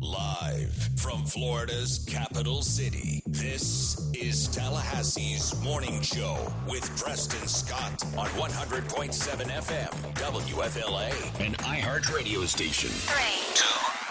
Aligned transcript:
Live 0.00 0.90
from 0.96 1.24
Florida's 1.24 2.04
capital 2.08 2.62
city, 2.62 3.20
this 3.26 4.08
is 4.14 4.46
Tallahassee's 4.46 5.60
Morning 5.60 6.00
Show 6.02 6.52
with 6.68 6.84
Preston 7.02 7.48
Scott 7.48 8.04
on 8.16 8.28
100.7 8.28 9.10
FM, 9.10 9.90
WFLA, 10.14 11.44
an 11.44 11.54
iHeart 11.54 12.14
radio 12.14 12.44
station. 12.44 12.90
Three, 12.90 13.54
two, 13.54 13.64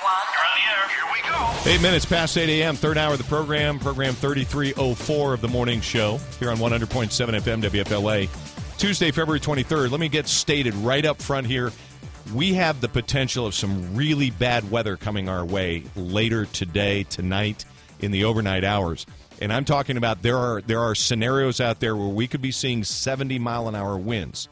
one. 0.04 0.14
You're 0.34 0.44
on 0.44 0.58
the 0.58 0.66
air. 0.74 0.90
Here 0.90 1.08
we 1.14 1.22
go. 1.30 1.72
Eight 1.72 1.82
minutes 1.82 2.06
past 2.06 2.38
8 2.38 2.50
a.m., 2.50 2.76
third 2.76 2.98
hour 2.98 3.14
of 3.14 3.20
the 3.20 3.24
program, 3.24 3.80
program 3.80 4.14
3304 4.14 5.36
of 5.36 5.40
the 5.40 5.48
morning 5.48 5.80
show 5.80 6.20
here 6.38 6.52
on 6.52 6.58
100.7 6.58 7.08
FM 7.08 7.62
WFLA. 7.62 8.78
Tuesday, 8.78 9.10
February 9.12 9.40
23rd. 9.40 9.90
Let 9.90 10.02
me 10.02 10.10
get 10.10 10.28
stated 10.28 10.76
right 10.76 11.06
up 11.06 11.22
front 11.22 11.48
here. 11.48 11.72
We 12.34 12.54
have 12.56 12.82
the 12.82 12.90
potential 12.90 13.46
of 13.46 13.56
some 13.56 13.96
really 13.96 14.32
bad 14.32 14.70
weather 14.70 14.98
coming 14.98 15.30
our 15.30 15.46
way 15.46 15.84
later 15.96 16.46
today, 16.46 17.04
tonight, 17.04 17.66
in 18.00 18.12
the 18.12 18.26
overnight 18.26 18.64
hours. 18.64 19.06
And 19.42 19.54
I'm 19.54 19.66
talking 19.66 19.98
about 19.98 20.24
there 20.24 20.38
are 20.38 20.62
there 20.62 20.82
are 20.82 20.96
scenarios 20.96 21.62
out 21.62 21.80
there 21.80 21.96
where 21.96 22.08
we 22.08 22.28
could 22.28 22.42
be 22.42 22.52
seeing 22.52 22.84
70 22.84 23.40
mile 23.40 23.68
an 23.68 23.76
hour 23.76 23.98
winds. 23.98 24.50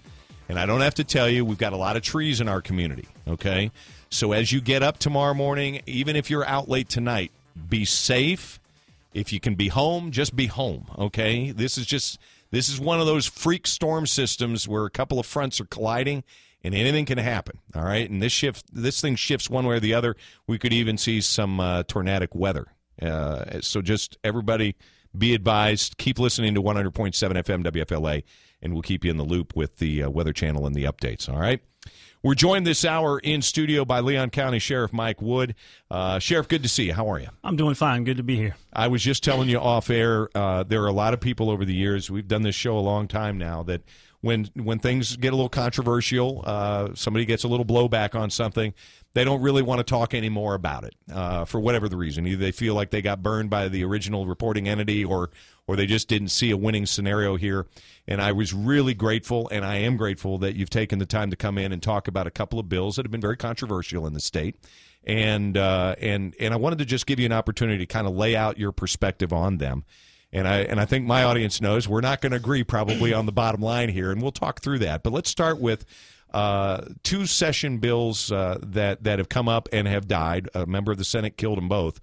And 0.48 0.60
I 0.60 0.66
don't 0.66 0.82
have 0.82 0.96
to 0.96 1.04
tell 1.04 1.28
you, 1.28 1.44
we've 1.44 1.58
got 1.58 1.74
a 1.74 1.78
lot 1.78 1.98
of 1.98 2.04
trees 2.04 2.40
in 2.40 2.48
our 2.48 2.62
community, 2.62 3.08
okay? 3.28 3.72
So 4.10 4.32
as 4.32 4.52
you 4.52 4.62
get 4.62 4.84
up 4.84 5.00
tomorrow 5.00 5.34
morning, 5.34 5.82
even 5.88 6.16
if 6.16 6.30
you're 6.30 6.46
out 6.46 6.70
late 6.70 6.88
tonight, 6.88 7.32
be 7.68 7.84
safe. 7.84 8.60
If 9.14 9.34
you 9.34 9.40
can 9.40 9.56
be 9.56 9.70
home, 9.70 10.12
just 10.12 10.36
be 10.36 10.46
home, 10.46 10.86
okay? 11.00 11.52
This 11.52 11.78
is 11.78 11.86
just 11.86 12.20
this 12.52 12.70
is 12.70 12.80
one 12.80 13.00
of 13.00 13.08
those 13.08 13.26
freak 13.26 13.66
storm 13.66 14.06
systems 14.06 14.68
where 14.68 14.86
a 14.86 14.90
couple 14.90 15.20
of 15.20 15.26
fronts 15.26 15.60
are 15.60 15.66
colliding 15.66 16.24
and 16.66 16.74
anything 16.74 17.06
can 17.06 17.20
happen. 17.20 17.60
All 17.76 17.84
right, 17.84 18.10
and 18.10 18.22
this 18.22 18.32
shift, 18.32 18.66
this 18.74 19.00
thing 19.00 19.16
shifts 19.16 19.50
one 19.50 19.68
way 19.68 19.76
or 19.76 19.80
the 19.80 19.94
other. 19.94 20.16
We 20.48 20.58
could 20.58 20.74
even 20.74 20.98
see 20.98 21.22
some 21.22 21.60
uh, 21.60 21.84
tornadic 21.84 22.34
weather. 22.34 22.66
Uh, 23.00 23.62
so 23.62 23.84
just 23.84 24.18
everybody 24.24 24.76
be 25.16 25.36
advised. 25.36 25.98
Keep 25.98 26.18
listening 26.18 26.56
to 26.56 26.64
100.7 26.64 27.14
FM 27.14 27.64
WFLA, 27.64 28.24
and 28.64 28.74
we'll 28.74 28.82
keep 28.82 29.06
you 29.06 29.12
in 29.12 29.18
the 29.18 29.24
loop 29.24 29.56
with 29.56 29.78
the 29.78 30.04
uh, 30.04 30.10
Weather 30.10 30.34
Channel 30.34 30.66
and 30.66 30.74
the 30.74 30.86
updates. 30.86 31.30
All 31.30 31.40
right. 31.40 31.62
We're 32.24 32.34
joined 32.34 32.66
this 32.66 32.84
hour 32.84 33.20
in 33.20 33.44
studio 33.44 33.86
by 33.86 34.00
Leon 34.00 34.32
County 34.32 34.58
Sheriff 34.58 34.92
Mike 34.92 35.22
Wood. 35.22 35.54
Uh, 35.92 36.18
Sheriff, 36.18 36.48
good 36.48 36.64
to 36.64 36.70
see 36.70 36.86
you. 36.86 36.94
How 36.96 37.08
are 37.12 37.20
you? 37.20 37.28
I'm 37.44 37.56
doing 37.56 37.76
fine. 37.76 38.04
Good 38.04 38.18
to 38.18 38.24
be 38.24 38.36
here. 38.36 38.56
I 38.74 38.88
was 38.88 39.04
just 39.04 39.24
telling 39.24 39.48
you 39.48 39.60
off 39.60 39.92
air. 39.92 40.30
Uh, 40.34 40.64
there 40.64 40.82
are 40.82 40.88
a 40.88 40.92
lot 40.94 41.14
of 41.14 41.20
people 41.20 41.52
over 41.52 41.64
the 41.64 41.76
years. 41.76 42.10
We've 42.10 42.28
done 42.28 42.42
this 42.42 42.56
show 42.56 42.76
a 42.76 42.82
long 42.82 43.08
time 43.08 43.38
now. 43.38 43.62
That 43.62 43.84
when 44.26 44.50
when 44.56 44.80
things 44.80 45.16
get 45.18 45.34
a 45.34 45.36
little 45.36 45.50
controversial, 45.50 46.42
uh, 46.48 46.90
somebody 46.96 47.26
gets 47.26 47.44
a 47.44 47.48
little 47.48 47.66
blowback 47.66 48.20
on 48.20 48.32
something, 48.32 48.74
they 49.14 49.24
don't 49.24 49.42
really 49.42 49.62
want 49.62 49.78
to 49.78 49.84
talk 49.84 50.16
anymore 50.16 50.56
about 50.56 50.84
it 50.84 50.96
uh, 51.14 51.46
for 51.46 51.60
whatever 51.60 51.88
the 51.88 51.96
reason. 51.96 52.26
Either 52.26 52.42
they 52.42 52.52
feel 52.52 52.74
like 52.74 52.90
they 52.90 53.04
got 53.04 53.22
burned 53.22 53.52
by 53.52 53.68
the 53.68 53.84
original 53.84 54.26
reporting 54.26 54.68
entity, 54.68 55.06
or 55.06 55.30
or 55.68 55.76
they 55.76 55.86
just 55.86 56.08
didn't 56.08 56.30
see 56.30 56.50
a 56.50 56.58
winning 56.58 56.88
scenario 56.88 57.36
here. 57.36 57.68
And 58.08 58.20
I 58.20 58.32
was 58.32 58.52
really 58.52 58.96
grateful, 58.96 59.48
and 59.52 59.64
I 59.64 59.76
am 59.76 59.96
grateful 59.96 60.40
that 60.40 60.56
you've 60.56 60.72
taken 60.72 60.98
the 60.98 61.06
time 61.06 61.30
to 61.30 61.36
come 61.36 61.60
in 61.60 61.72
and 61.72 61.82
talk 61.82 62.08
about 62.08 62.26
a 62.26 62.32
couple 62.32 62.58
of 62.58 62.68
bills 62.68 62.96
that 62.96 63.06
have 63.06 63.12
been 63.12 63.22
very 63.22 63.38
controversial 63.38 64.08
in 64.08 64.14
the 64.14 64.20
state. 64.20 64.56
And 65.04 65.56
uh, 65.56 65.94
and 66.02 66.34
and 66.40 66.52
I 66.52 66.58
wanted 66.58 66.80
to 66.80 66.86
just 66.86 67.06
give 67.06 67.20
you 67.20 67.28
an 67.28 67.32
opportunity 67.32 67.78
to 67.78 67.86
kind 67.86 68.08
of 68.08 68.16
lay 68.16 68.36
out 68.36 68.58
your 68.58 68.72
perspective 68.72 69.32
on 69.32 69.60
them. 69.60 69.86
And 70.36 70.50
I 70.50 70.58
and 70.64 70.82
I 70.82 70.86
think 70.86 71.06
my 71.06 71.24
audience 71.24 71.62
knows 71.62 71.88
we're 71.88 72.02
not 72.02 72.20
going 72.20 72.32
to 72.32 72.36
agree 72.36 72.66
probably 72.66 73.14
on 73.14 73.26
the 73.26 73.32
bottom 73.32 73.62
line 73.62 73.88
here, 73.88 74.12
and 74.12 74.22
we'll 74.22 74.34
talk 74.34 74.62
through 74.62 74.80
that. 74.80 75.02
But 75.02 75.14
let's 75.14 75.30
start 75.30 75.62
with 75.62 75.86
uh, 76.34 76.82
two 77.04 77.26
session 77.26 77.78
bills 77.78 78.34
uh, 78.34 78.60
that 78.62 79.06
that 79.06 79.20
have 79.20 79.30
come 79.30 79.48
up 79.48 79.70
and 79.72 79.88
have 79.88 80.10
died. 80.10 80.50
A 80.54 80.66
member 80.66 80.92
of 80.92 80.98
the 80.98 81.06
Senate 81.06 81.38
killed 81.38 81.58
them 81.58 81.70
both. 81.70 82.02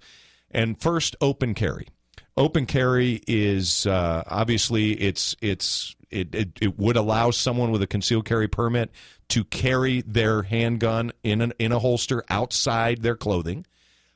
And 0.49 0.81
first, 0.81 1.15
open 1.21 1.53
carry. 1.53 1.89
Open 2.35 2.65
carry 2.65 3.21
is 3.27 3.85
uh, 3.85 4.23
obviously 4.25 4.93
it's 4.93 5.35
it's 5.39 5.95
it, 6.09 6.33
it, 6.33 6.49
it 6.59 6.79
would 6.79 6.97
allow 6.97 7.29
someone 7.29 7.69
with 7.69 7.83
a 7.83 7.87
concealed 7.87 8.25
carry 8.25 8.47
permit 8.47 8.89
to 9.29 9.43
carry 9.43 10.01
their 10.01 10.41
handgun 10.41 11.11
in 11.23 11.41
an, 11.41 11.53
in 11.59 11.71
a 11.71 11.77
holster 11.77 12.23
outside 12.29 13.03
their 13.03 13.15
clothing. 13.15 13.67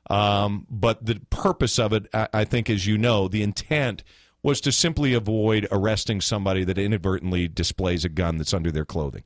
Um, 0.09 0.65
but 0.69 1.05
the 1.05 1.19
purpose 1.29 1.79
of 1.79 1.93
it, 1.93 2.07
I, 2.13 2.27
I 2.33 2.45
think, 2.45 2.69
as 2.69 2.85
you 2.87 2.97
know, 2.97 3.27
the 3.27 3.43
intent 3.43 4.03
was 4.43 4.61
to 4.61 4.71
simply 4.71 5.13
avoid 5.13 5.67
arresting 5.71 6.21
somebody 6.21 6.63
that 6.63 6.77
inadvertently 6.77 7.47
displays 7.47 8.05
a 8.05 8.09
gun 8.09 8.37
that's 8.37 8.53
under 8.53 8.71
their 8.71 8.85
clothing. 8.85 9.23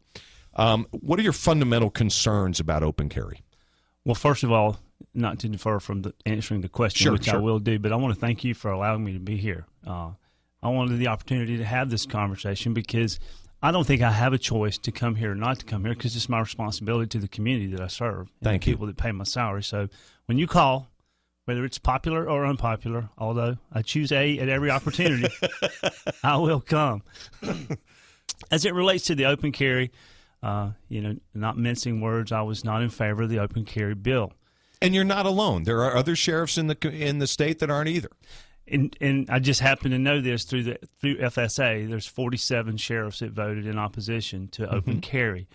Um, 0.56 0.88
what 0.92 1.20
are 1.20 1.24
your 1.24 1.34
fundamental 1.34 1.90
concerns 1.90 2.60
about 2.60 2.84
open 2.84 3.10
carry? 3.10 3.44
Well, 4.04 4.16
first 4.16 4.44
of 4.44 4.52
all, 4.52 4.80
not 5.14 5.40
to 5.40 5.50
defer 5.50 5.80
from 5.80 6.02
the, 6.02 6.14
answering 6.26 6.62
the 6.62 6.70
question, 6.70 7.06
Sure, 7.06 7.14
which 7.14 7.30
I 7.30 7.38
will 7.38 7.60
do, 7.60 7.78
but 7.78 7.92
I 7.92 7.96
want 7.96 8.14
to 8.14 8.20
thank 8.20 8.44
you 8.44 8.54
for 8.54 8.72
allowing 8.72 9.04
me 9.04 9.14
to 9.14 9.20
be 9.20 9.38
here. 9.38 9.66
Uh, 9.86 10.12
I 10.64 10.70
wanted 10.70 10.98
the 10.98 11.08
opportunity 11.08 11.58
to 11.58 11.66
have 11.66 11.90
this 11.90 12.06
conversation 12.06 12.74
because 12.74 13.20
I 13.64 13.72
don't 13.72 13.86
think 13.86 14.02
I 14.02 14.12
have 14.12 14.34
a 14.34 14.38
choice 14.38 14.78
to 14.80 14.92
come 14.92 15.16
here 15.16 15.32
or 15.32 15.36
not 15.36 15.60
to 15.60 15.66
come 15.66 15.86
here 15.86 15.94
because 15.94 16.16
it's 16.16 16.30
my 16.30 16.40
responsibility 16.40 17.08
to 17.10 17.20
the 17.20 17.28
community 17.28 17.68
that 17.74 17.82
I 17.82 17.88
serve. 17.88 18.20
and 18.20 18.30
Thank 18.44 18.64
the 18.64 18.72
you. 18.72 18.76
people 18.76 18.88
that 18.88 18.98
pay 18.98 19.12
my 19.12 19.24
salary. 19.24 19.64
So 19.64 19.88
when 20.26 20.38
you 20.38 20.48
call, 20.48 20.90
whether 21.46 21.66
it's 21.66 21.78
popular 21.78 22.30
or 22.30 22.46
unpopular, 22.46 23.10
although 23.18 23.58
I 23.72 23.82
choose 23.82 24.12
A 24.12 24.40
at 24.40 24.50
every 24.50 24.70
opportunity, 24.70 25.34
I 26.24 26.38
will 26.38 26.62
come. 26.62 27.04
As 28.52 28.66
it 28.66 28.74
relates 28.74 29.06
to 29.06 29.16
the 29.16 29.26
open 29.26 29.52
carry, 29.52 29.92
uh, 30.44 30.72
you 30.90 31.02
know, 31.02 31.16
not 31.34 31.58
mincing 31.58 32.02
words, 32.02 32.32
I 32.32 32.42
was 32.42 32.64
not 32.64 32.82
in 32.82 32.90
favor 32.90 33.24
of 33.24 33.30
the 33.30 33.40
open 33.40 33.66
carry 33.66 33.96
bill. 33.96 34.34
And 34.82 34.96
you're 34.96 35.04
not 35.04 35.26
alone. 35.26 35.64
There 35.64 35.84
are 35.84 35.96
other 35.96 36.16
sheriffs 36.16 36.58
in 36.58 36.68
the 36.68 36.90
in 36.90 37.20
the 37.20 37.28
state 37.28 37.60
that 37.60 37.70
aren't 37.70 37.90
either. 37.90 38.10
and 38.68 38.96
and 39.00 39.30
I 39.30 39.38
just 39.40 39.60
happen 39.60 39.92
to 39.92 40.00
know 40.00 40.22
this 40.22 40.44
through 40.44 40.64
the 40.64 40.78
through 41.00 41.18
FSA. 41.18 41.88
There's 41.88 42.08
47 42.08 42.78
sheriffs 42.78 43.20
that 43.20 43.32
voted 43.32 43.68
in 43.68 43.78
opposition 43.78 44.48
to 44.50 44.74
open 44.74 45.00
carry. 45.02 45.48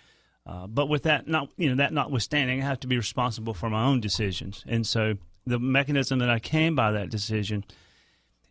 Uh, 0.47 0.67
but 0.67 0.89
with 0.89 1.03
that 1.03 1.27
not 1.27 1.49
you 1.57 1.69
know 1.69 1.77
that 1.77 1.93
notwithstanding, 1.93 2.63
I 2.63 2.65
have 2.65 2.81
to 2.81 2.87
be 2.87 2.97
responsible 2.97 3.53
for 3.53 3.69
my 3.69 3.85
own 3.85 4.01
decisions. 4.01 4.65
And 4.69 4.87
so 4.87 5.15
the 5.45 5.59
mechanism 5.59 6.21
that 6.21 6.31
I 6.31 6.39
came 6.39 6.77
by 6.77 6.93
that 6.93 7.11
decision, 7.11 7.65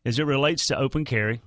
as 0.04 0.20
it 0.20 0.26
relates 0.26 0.68
to 0.68 0.78
open 0.78 1.06
carry, 1.06 1.42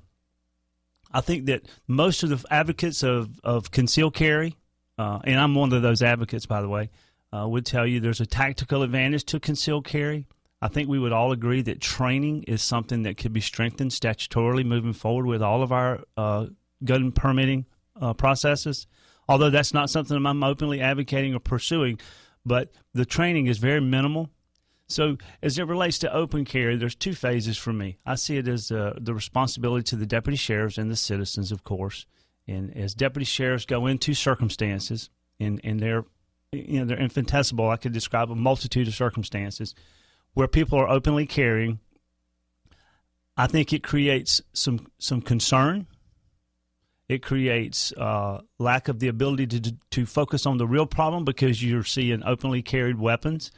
I 1.12 1.20
think 1.20 1.47
that 1.47 1.62
most 1.87 2.22
of 2.22 2.31
the 2.31 2.42
advocates 2.50 3.03
of 3.03 3.38
of 3.44 3.70
concealed 3.70 4.14
carry, 4.14 4.56
uh, 4.97 5.19
and 5.25 5.38
I'm 5.38 5.54
one 5.54 5.72
of 5.72 5.82
those 5.82 6.03
advocates, 6.03 6.47
by 6.47 6.62
the 6.62 6.69
way, 6.69 6.91
uh, 7.31 7.47
would 7.47 7.66
tell 7.66 7.87
you 7.87 8.00
there's 8.00 8.20
a 8.20 8.26
tactical 8.26 8.82
advantage 8.82 9.25
to 9.25 9.41
concealed 9.41 9.87
carry. 9.87 10.26
I 10.60 10.69
think 10.69 10.88
we 10.88 10.98
would 10.98 11.12
all 11.12 11.31
agree 11.31 11.62
that 11.62 11.81
training 11.81 12.44
is 12.44 12.62
something 12.62 13.03
that 13.03 13.16
could 13.16 13.32
be 13.32 13.41
strengthened 13.41 13.92
statutorily 13.92 14.64
moving 14.64 14.92
forward 14.92 15.26
with 15.26 15.42
all 15.42 15.62
of 15.62 15.72
our 15.72 16.00
uh, 16.16 16.47
gun 16.84 17.12
permitting 17.12 17.66
uh, 18.00 18.14
processes. 18.14 18.87
Although 19.28 19.50
that's 19.50 19.75
not 19.75 19.91
something 19.91 20.25
I'm 20.25 20.43
openly 20.43 20.81
advocating 20.81 21.34
or 21.34 21.41
pursuing, 21.41 22.00
but 22.47 22.73
the 22.94 23.05
training 23.05 23.47
is 23.47 23.58
very 23.58 23.81
minimal. 23.81 24.31
So, 24.91 25.19
as 25.43 25.58
it 25.58 25.67
relates 25.67 25.99
to 25.99 26.12
open 26.12 26.47
carry, 26.47 26.76
there's 26.76 26.94
two 26.94 27.14
phases 27.14 27.58
for 27.58 27.75
me. 27.75 27.99
I 28.06 28.14
see 28.14 28.38
it 28.38 28.49
as 28.49 28.73
uh, 28.73 28.94
the 28.99 29.12
responsibility 29.12 29.85
to 29.85 29.97
the 29.97 30.06
deputy 30.06 30.38
sheriffs 30.38 30.79
and 30.79 30.91
the 30.91 30.97
citizens, 30.97 31.52
of 31.52 31.62
course. 31.62 32.06
And 32.47 32.75
as 32.75 32.94
deputy 32.94 33.26
sheriffs 33.26 33.67
go 33.67 33.87
into 33.87 34.14
circumstances, 34.14 35.11
and, 35.38 35.61
and 35.62 35.79
they're 35.79 36.05
you 36.52 36.81
know 36.81 36.87
they're 36.87 36.99
infinitesimal, 36.99 37.69
I 37.69 37.76
could 37.76 37.93
describe 37.93 38.31
a 38.31 38.35
multitude 38.35 38.88
of 38.88 38.94
circumstances 38.94 39.75
where 40.32 40.49
people 40.49 40.79
are 40.79 40.88
openly 40.88 41.26
carrying. 41.26 41.81
I 43.37 43.47
think 43.47 43.75
it 43.75 43.82
creates 43.82 44.41
some 44.55 44.87
some 44.99 45.20
concern. 45.20 45.87
It 47.08 47.22
creates 47.22 47.93
uh, 47.93 48.43
lack 48.58 48.88
of 48.88 48.99
the 48.99 49.08
ability 49.08 49.46
to 49.46 49.75
to 49.90 50.06
focus 50.06 50.44
on 50.44 50.58
the 50.58 50.66
real 50.66 50.87
problem 50.87 51.25
because 51.25 51.62
you're 51.62 51.84
seeing 51.84 52.22
openly 52.22 52.62
carried 52.62 52.99
weapons. 52.99 53.50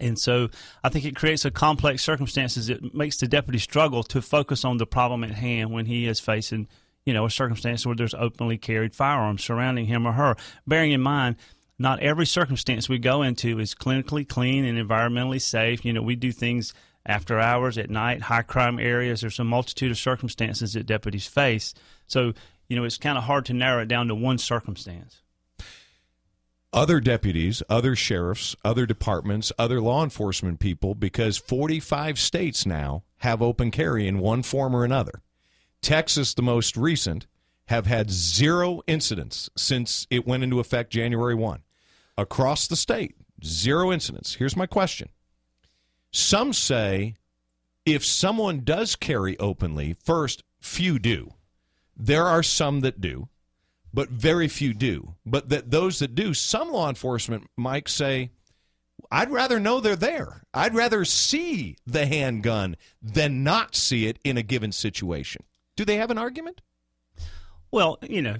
And 0.00 0.18
so 0.18 0.48
I 0.84 0.88
think 0.88 1.04
it 1.04 1.16
creates 1.16 1.44
a 1.44 1.50
complex 1.50 2.02
circumstances 2.02 2.68
It 2.68 2.94
makes 2.94 3.16
the 3.16 3.26
deputy 3.26 3.58
struggle 3.58 4.02
to 4.04 4.22
focus 4.22 4.64
on 4.64 4.76
the 4.76 4.86
problem 4.86 5.24
at 5.24 5.32
hand 5.32 5.72
when 5.72 5.86
he 5.86 6.06
is 6.06 6.20
facing, 6.20 6.68
you 7.04 7.12
know, 7.12 7.26
a 7.26 7.30
circumstance 7.30 7.84
where 7.84 7.96
there's 7.96 8.14
openly 8.14 8.58
carried 8.58 8.94
firearms 8.94 9.44
surrounding 9.44 9.86
him 9.86 10.06
or 10.06 10.12
her. 10.12 10.36
Bearing 10.66 10.92
in 10.92 11.00
mind, 11.00 11.36
not 11.78 12.00
every 12.00 12.26
circumstance 12.26 12.88
we 12.88 12.98
go 12.98 13.22
into 13.22 13.58
is 13.58 13.74
clinically 13.74 14.28
clean 14.28 14.64
and 14.64 14.78
environmentally 14.78 15.40
safe. 15.40 15.84
You 15.84 15.92
know, 15.92 16.02
we 16.02 16.16
do 16.16 16.32
things 16.32 16.74
after 17.08 17.40
hours, 17.40 17.78
at 17.78 17.90
night, 17.90 18.22
high 18.22 18.42
crime 18.42 18.78
areas. 18.78 19.22
There's 19.22 19.38
a 19.38 19.44
multitude 19.44 19.90
of 19.90 19.98
circumstances 19.98 20.74
that 20.74 20.86
deputies 20.86 21.26
face. 21.26 21.74
So, 22.06 22.34
you 22.68 22.76
know, 22.76 22.84
it's 22.84 22.98
kind 22.98 23.18
of 23.18 23.24
hard 23.24 23.46
to 23.46 23.54
narrow 23.54 23.82
it 23.82 23.88
down 23.88 24.08
to 24.08 24.14
one 24.14 24.38
circumstance. 24.38 25.22
Other 26.70 27.00
deputies, 27.00 27.62
other 27.70 27.96
sheriffs, 27.96 28.54
other 28.62 28.84
departments, 28.84 29.50
other 29.58 29.80
law 29.80 30.04
enforcement 30.04 30.60
people, 30.60 30.94
because 30.94 31.38
45 31.38 32.18
states 32.18 32.66
now 32.66 33.04
have 33.18 33.40
open 33.40 33.70
carry 33.70 34.06
in 34.06 34.18
one 34.18 34.42
form 34.42 34.76
or 34.76 34.84
another. 34.84 35.22
Texas, 35.80 36.34
the 36.34 36.42
most 36.42 36.76
recent, 36.76 37.26
have 37.68 37.86
had 37.86 38.10
zero 38.10 38.82
incidents 38.86 39.48
since 39.56 40.06
it 40.10 40.26
went 40.26 40.42
into 40.42 40.60
effect 40.60 40.92
January 40.92 41.34
1. 41.34 41.62
Across 42.18 42.66
the 42.66 42.76
state, 42.76 43.14
zero 43.42 43.90
incidents. 43.90 44.34
Here's 44.34 44.56
my 44.56 44.66
question 44.66 45.08
Some 46.10 46.52
say 46.52 47.16
if 47.84 48.04
someone 48.04 48.64
does 48.64 48.96
carry 48.96 49.38
openly, 49.38 49.96
first, 50.04 50.42
few 50.60 50.98
do. 50.98 51.34
There 51.96 52.26
are 52.26 52.42
some 52.42 52.80
that 52.80 53.00
do, 53.00 53.28
but 53.92 54.10
very 54.10 54.48
few 54.48 54.74
do. 54.74 55.14
But 55.24 55.48
that 55.48 55.70
those 55.70 55.98
that 55.98 56.14
do, 56.14 56.34
some 56.34 56.70
law 56.70 56.88
enforcement 56.88 57.48
might 57.56 57.88
say, 57.88 58.30
I'd 59.10 59.30
rather 59.30 59.58
know 59.58 59.80
they're 59.80 59.96
there. 59.96 60.42
I'd 60.52 60.74
rather 60.74 61.04
see 61.04 61.76
the 61.86 62.06
handgun 62.06 62.76
than 63.00 63.42
not 63.42 63.74
see 63.74 64.06
it 64.06 64.18
in 64.24 64.36
a 64.36 64.42
given 64.42 64.72
situation. 64.72 65.44
Do 65.76 65.84
they 65.84 65.96
have 65.96 66.10
an 66.10 66.18
argument? 66.18 66.60
Well, 67.70 67.98
you 68.02 68.22
know, 68.22 68.36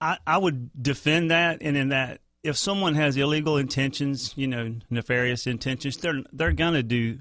I, 0.00 0.18
I 0.26 0.38
would 0.38 0.82
defend 0.82 1.30
that, 1.30 1.58
and 1.60 1.76
in 1.76 1.90
that, 1.90 2.20
if 2.42 2.56
someone 2.56 2.94
has 2.94 3.16
illegal 3.16 3.56
intentions, 3.56 4.32
you 4.36 4.46
know, 4.46 4.74
nefarious 4.90 5.46
intentions, 5.46 5.96
they're 5.98 6.22
they're 6.32 6.52
gonna 6.52 6.82
do 6.82 7.18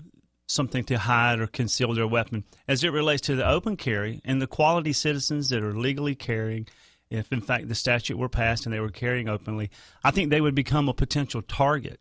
something 0.47 0.83
to 0.83 0.97
hide 0.97 1.39
or 1.39 1.47
conceal 1.47 1.93
their 1.93 2.07
weapon. 2.07 2.43
As 2.67 2.83
it 2.83 2.89
relates 2.89 3.21
to 3.23 3.35
the 3.35 3.47
open 3.47 3.77
carry 3.77 4.21
and 4.25 4.41
the 4.41 4.47
quality 4.47 4.93
citizens 4.93 5.49
that 5.49 5.63
are 5.63 5.73
legally 5.73 6.15
carrying, 6.15 6.67
if 7.09 7.31
in 7.31 7.41
fact 7.41 7.69
the 7.69 7.75
statute 7.75 8.17
were 8.17 8.29
passed 8.29 8.65
and 8.65 8.73
they 8.73 8.79
were 8.79 8.89
carrying 8.89 9.29
openly, 9.29 9.69
I 10.03 10.11
think 10.11 10.29
they 10.29 10.41
would 10.41 10.55
become 10.55 10.89
a 10.89 10.93
potential 10.93 11.41
target. 11.41 11.99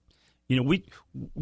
You 0.49 0.57
know, 0.57 0.63
we 0.63 0.85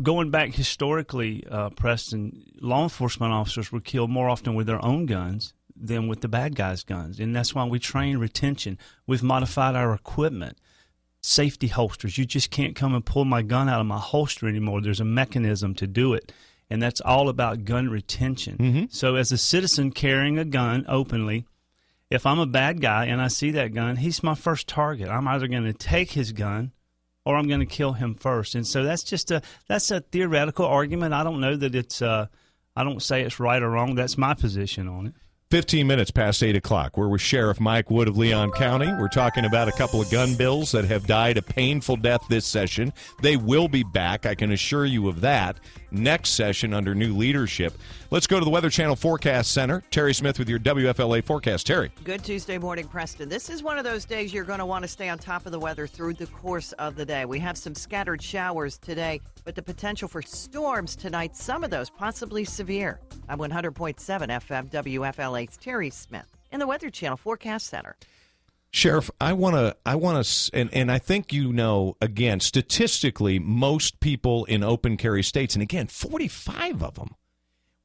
going 0.02 0.30
back 0.30 0.54
historically, 0.54 1.46
uh, 1.50 1.70
Preston, 1.70 2.44
law 2.60 2.82
enforcement 2.82 3.32
officers 3.32 3.72
were 3.72 3.80
killed 3.80 4.10
more 4.10 4.28
often 4.28 4.54
with 4.54 4.66
their 4.66 4.84
own 4.84 5.06
guns 5.06 5.54
than 5.80 6.08
with 6.08 6.20
the 6.20 6.28
bad 6.28 6.56
guys' 6.56 6.82
guns. 6.82 7.20
And 7.20 7.34
that's 7.34 7.54
why 7.54 7.64
we 7.64 7.78
train 7.78 8.18
retention. 8.18 8.78
We've 9.06 9.22
modified 9.22 9.76
our 9.76 9.94
equipment. 9.94 10.58
Safety 11.20 11.66
holsters. 11.66 12.16
You 12.16 12.24
just 12.24 12.50
can't 12.50 12.76
come 12.76 12.94
and 12.94 13.04
pull 13.04 13.24
my 13.24 13.42
gun 13.42 13.68
out 13.68 13.80
of 13.80 13.86
my 13.86 13.98
holster 13.98 14.48
anymore. 14.48 14.80
There's 14.80 15.00
a 15.00 15.04
mechanism 15.04 15.74
to 15.76 15.86
do 15.86 16.14
it. 16.14 16.32
And 16.70 16.82
that's 16.82 17.00
all 17.00 17.28
about 17.28 17.64
gun 17.64 17.88
retention. 17.88 18.56
Mm-hmm. 18.58 18.84
So, 18.90 19.14
as 19.14 19.32
a 19.32 19.38
citizen 19.38 19.90
carrying 19.90 20.38
a 20.38 20.44
gun 20.44 20.84
openly, 20.86 21.46
if 22.10 22.26
I'm 22.26 22.38
a 22.38 22.46
bad 22.46 22.80
guy 22.80 23.06
and 23.06 23.20
I 23.20 23.28
see 23.28 23.50
that 23.52 23.72
gun, 23.72 23.96
he's 23.96 24.22
my 24.22 24.34
first 24.34 24.68
target. 24.68 25.08
I'm 25.08 25.26
either 25.28 25.48
going 25.48 25.64
to 25.64 25.72
take 25.72 26.12
his 26.12 26.32
gun 26.32 26.72
or 27.24 27.36
I'm 27.36 27.48
going 27.48 27.60
to 27.60 27.66
kill 27.66 27.92
him 27.92 28.14
first. 28.14 28.54
And 28.54 28.66
so 28.66 28.84
that's 28.84 29.02
just 29.02 29.30
a 29.30 29.42
that's 29.66 29.90
a 29.90 30.00
theoretical 30.00 30.66
argument. 30.66 31.14
I 31.14 31.24
don't 31.24 31.40
know 31.40 31.56
that 31.56 31.74
it's 31.74 32.00
uh, 32.00 32.26
I 32.74 32.84
don't 32.84 33.02
say 33.02 33.22
it's 33.22 33.40
right 33.40 33.62
or 33.62 33.70
wrong. 33.70 33.94
That's 33.94 34.16
my 34.16 34.34
position 34.34 34.88
on 34.88 35.08
it. 35.08 35.14
15 35.50 35.86
minutes 35.86 36.10
past 36.10 36.42
8 36.42 36.56
o'clock. 36.56 36.98
We're 36.98 37.08
with 37.08 37.22
Sheriff 37.22 37.58
Mike 37.58 37.90
Wood 37.90 38.06
of 38.06 38.18
Leon 38.18 38.50
County. 38.50 38.86
We're 38.86 39.08
talking 39.08 39.46
about 39.46 39.66
a 39.66 39.72
couple 39.72 39.98
of 39.98 40.10
gun 40.10 40.34
bills 40.34 40.72
that 40.72 40.84
have 40.84 41.06
died 41.06 41.38
a 41.38 41.42
painful 41.42 41.96
death 41.96 42.20
this 42.28 42.44
session. 42.44 42.92
They 43.22 43.38
will 43.38 43.66
be 43.66 43.82
back, 43.82 44.26
I 44.26 44.34
can 44.34 44.52
assure 44.52 44.84
you 44.84 45.08
of 45.08 45.22
that, 45.22 45.58
next 45.90 46.30
session 46.30 46.74
under 46.74 46.94
new 46.94 47.14
leadership. 47.14 47.74
Let's 48.10 48.26
go 48.26 48.38
to 48.38 48.44
the 48.44 48.50
Weather 48.50 48.70
Channel 48.70 48.96
Forecast 48.96 49.52
Center. 49.52 49.82
Terry 49.90 50.14
Smith 50.14 50.38
with 50.38 50.48
your 50.48 50.58
WFLA 50.58 51.22
forecast. 51.24 51.66
Terry. 51.66 51.90
Good 52.04 52.24
Tuesday 52.24 52.58
morning, 52.58 52.86
Preston. 52.86 53.28
This 53.28 53.50
is 53.50 53.62
one 53.62 53.78
of 53.78 53.84
those 53.84 54.04
days 54.04 54.32
you're 54.32 54.44
going 54.44 54.58
to 54.58 54.66
want 54.66 54.82
to 54.82 54.88
stay 54.88 55.08
on 55.08 55.18
top 55.18 55.46
of 55.46 55.52
the 55.52 55.58
weather 55.58 55.86
through 55.86 56.14
the 56.14 56.26
course 56.26 56.72
of 56.72 56.96
the 56.96 57.04
day. 57.04 57.24
We 57.24 57.38
have 57.40 57.56
some 57.56 57.74
scattered 57.74 58.22
showers 58.22 58.78
today, 58.78 59.20
but 59.44 59.54
the 59.54 59.62
potential 59.62 60.08
for 60.08 60.22
storms 60.22 60.96
tonight, 60.96 61.36
some 61.36 61.64
of 61.64 61.70
those 61.70 61.90
possibly 61.90 62.44
severe. 62.44 63.00
I'm 63.28 63.38
100.7 63.38 63.96
FM 63.96 64.70
WFLA's 64.70 65.56
Terry 65.56 65.90
Smith 65.90 66.26
in 66.50 66.60
the 66.60 66.66
Weather 66.66 66.90
Channel 66.90 67.16
Forecast 67.16 67.66
Center. 67.66 67.96
Sheriff, 68.70 69.10
I 69.20 69.32
want 69.32 69.56
to, 69.56 69.76
I 69.86 69.94
want 69.94 70.24
to, 70.24 70.50
and, 70.54 70.72
and 70.74 70.92
I 70.92 70.98
think 70.98 71.32
you 71.32 71.52
know, 71.52 71.96
again, 72.00 72.40
statistically, 72.40 73.38
most 73.38 73.98
people 74.00 74.44
in 74.44 74.62
open 74.62 74.96
carry 74.96 75.22
states, 75.22 75.54
and 75.54 75.62
again, 75.62 75.86
45 75.86 76.82
of 76.82 76.94
them. 76.96 77.14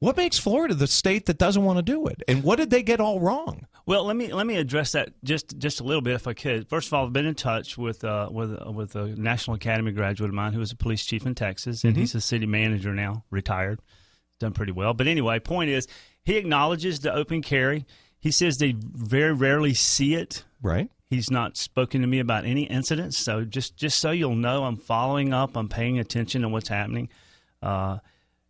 What 0.00 0.18
makes 0.18 0.38
Florida 0.38 0.74
the 0.74 0.86
state 0.86 1.24
that 1.26 1.38
doesn't 1.38 1.64
want 1.64 1.78
to 1.78 1.82
do 1.82 2.06
it? 2.08 2.22
And 2.28 2.42
what 2.42 2.56
did 2.56 2.68
they 2.68 2.82
get 2.82 3.00
all 3.00 3.20
wrong? 3.20 3.66
Well, 3.86 4.04
let 4.04 4.16
me 4.16 4.32
let 4.34 4.46
me 4.46 4.56
address 4.56 4.92
that 4.92 5.10
just 5.24 5.56
just 5.58 5.80
a 5.80 5.84
little 5.84 6.02
bit, 6.02 6.14
if 6.14 6.26
I 6.26 6.34
could. 6.34 6.68
First 6.68 6.88
of 6.88 6.94
all, 6.94 7.06
I've 7.06 7.12
been 7.14 7.24
in 7.24 7.34
touch 7.34 7.78
with 7.78 8.04
uh, 8.04 8.28
with 8.30 8.52
uh, 8.52 8.70
with 8.70 8.94
a 8.96 9.06
National 9.06 9.54
Academy 9.56 9.92
graduate 9.92 10.28
of 10.28 10.34
mine 10.34 10.52
who 10.52 10.58
was 10.58 10.72
a 10.72 10.76
police 10.76 11.04
chief 11.06 11.24
in 11.24 11.34
Texas, 11.34 11.84
and 11.84 11.94
Mm-hmm. 11.94 12.00
he's 12.00 12.14
a 12.14 12.20
city 12.20 12.44
manager 12.44 12.92
now, 12.92 13.24
retired, 13.30 13.80
done 14.40 14.52
pretty 14.52 14.72
well. 14.72 14.92
But 14.92 15.06
anyway, 15.06 15.38
point 15.38 15.70
is, 15.70 15.86
he 16.22 16.36
acknowledges 16.36 17.00
the 17.00 17.14
open 17.14 17.40
carry. 17.40 17.86
He 18.18 18.30
says 18.30 18.58
they 18.58 18.74
very 18.78 19.32
rarely 19.32 19.72
see 19.74 20.14
it. 20.14 20.44
Right. 20.64 20.90
He's 21.10 21.30
not 21.30 21.56
spoken 21.56 22.00
to 22.00 22.06
me 22.06 22.18
about 22.18 22.44
any 22.46 22.62
incidents. 22.62 23.18
So 23.18 23.44
just 23.44 23.76
just 23.76 24.00
so 24.00 24.10
you'll 24.10 24.34
know, 24.34 24.64
I'm 24.64 24.76
following 24.78 25.32
up. 25.32 25.56
I'm 25.56 25.68
paying 25.68 25.98
attention 25.98 26.42
to 26.42 26.48
what's 26.48 26.68
happening, 26.68 27.10
uh, 27.62 27.98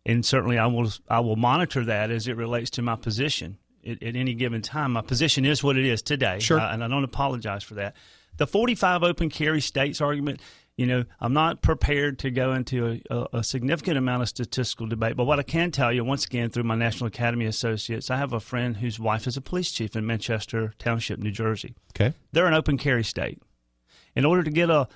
and 0.05 0.25
certainly 0.25 0.57
I 0.57 0.65
will 0.67 0.89
I 1.09 1.19
will 1.19 1.35
monitor 1.35 1.83
that 1.85 2.09
as 2.11 2.27
it 2.27 2.37
relates 2.37 2.69
to 2.71 2.81
my 2.81 2.95
position 2.95 3.57
at, 3.85 4.01
at 4.01 4.15
any 4.15 4.33
given 4.33 4.61
time. 4.61 4.93
My 4.93 5.01
position 5.01 5.45
is 5.45 5.61
what 5.63 5.77
it 5.77 5.85
is 5.85 6.01
today, 6.01 6.39
Sure. 6.39 6.59
uh, 6.59 6.73
and 6.73 6.83
I 6.83 6.87
don't 6.87 7.03
apologize 7.03 7.63
for 7.63 7.75
that. 7.75 7.95
The 8.37 8.47
45 8.47 9.03
open 9.03 9.29
carry 9.29 9.61
states 9.61 9.99
argument. 10.01 10.39
You 10.77 10.85
know, 10.85 11.05
I'm 11.21 11.31
not 11.31 11.61
prepared 11.61 12.19
to 12.19 12.31
go 12.31 12.53
into 12.53 12.99
a, 13.09 13.27
a, 13.31 13.43
significant 13.45 13.97
amount 13.97 14.23
of 14.23 14.29
statistical 14.29 14.87
debate, 14.87 15.15
but 15.15 15.23
what 15.23 15.39
I 15.39 15.43
can 15.43 15.71
tell 15.71 15.93
you, 15.93 16.03
once 16.03 16.25
again, 16.25 16.49
through 16.49 16.63
my 16.63 16.75
National 16.75 17.07
Academy 17.07 17.45
associates, 17.45 18.11
I 18.11 18.17
have 18.17 18.33
a 18.33 18.41
friend 18.41 18.75
whose 18.75 18.99
wife 18.99 19.25
is 19.25 19.37
a 19.37 19.41
police 19.41 19.71
chief 19.71 19.95
in 19.95 20.05
Manchester 20.05 20.73
Township, 20.77 21.19
New 21.19 21.31
Jersey 21.31 21.75
Okay. 21.95 22.13
they're 22.33 22.47
an 22.47 22.53
open 22.53 22.77
carry 22.77 23.05
state. 23.05 23.41
In 24.17 24.25
order 24.25 24.43
to 24.43 24.51
get 24.51 24.69
a 24.69 24.89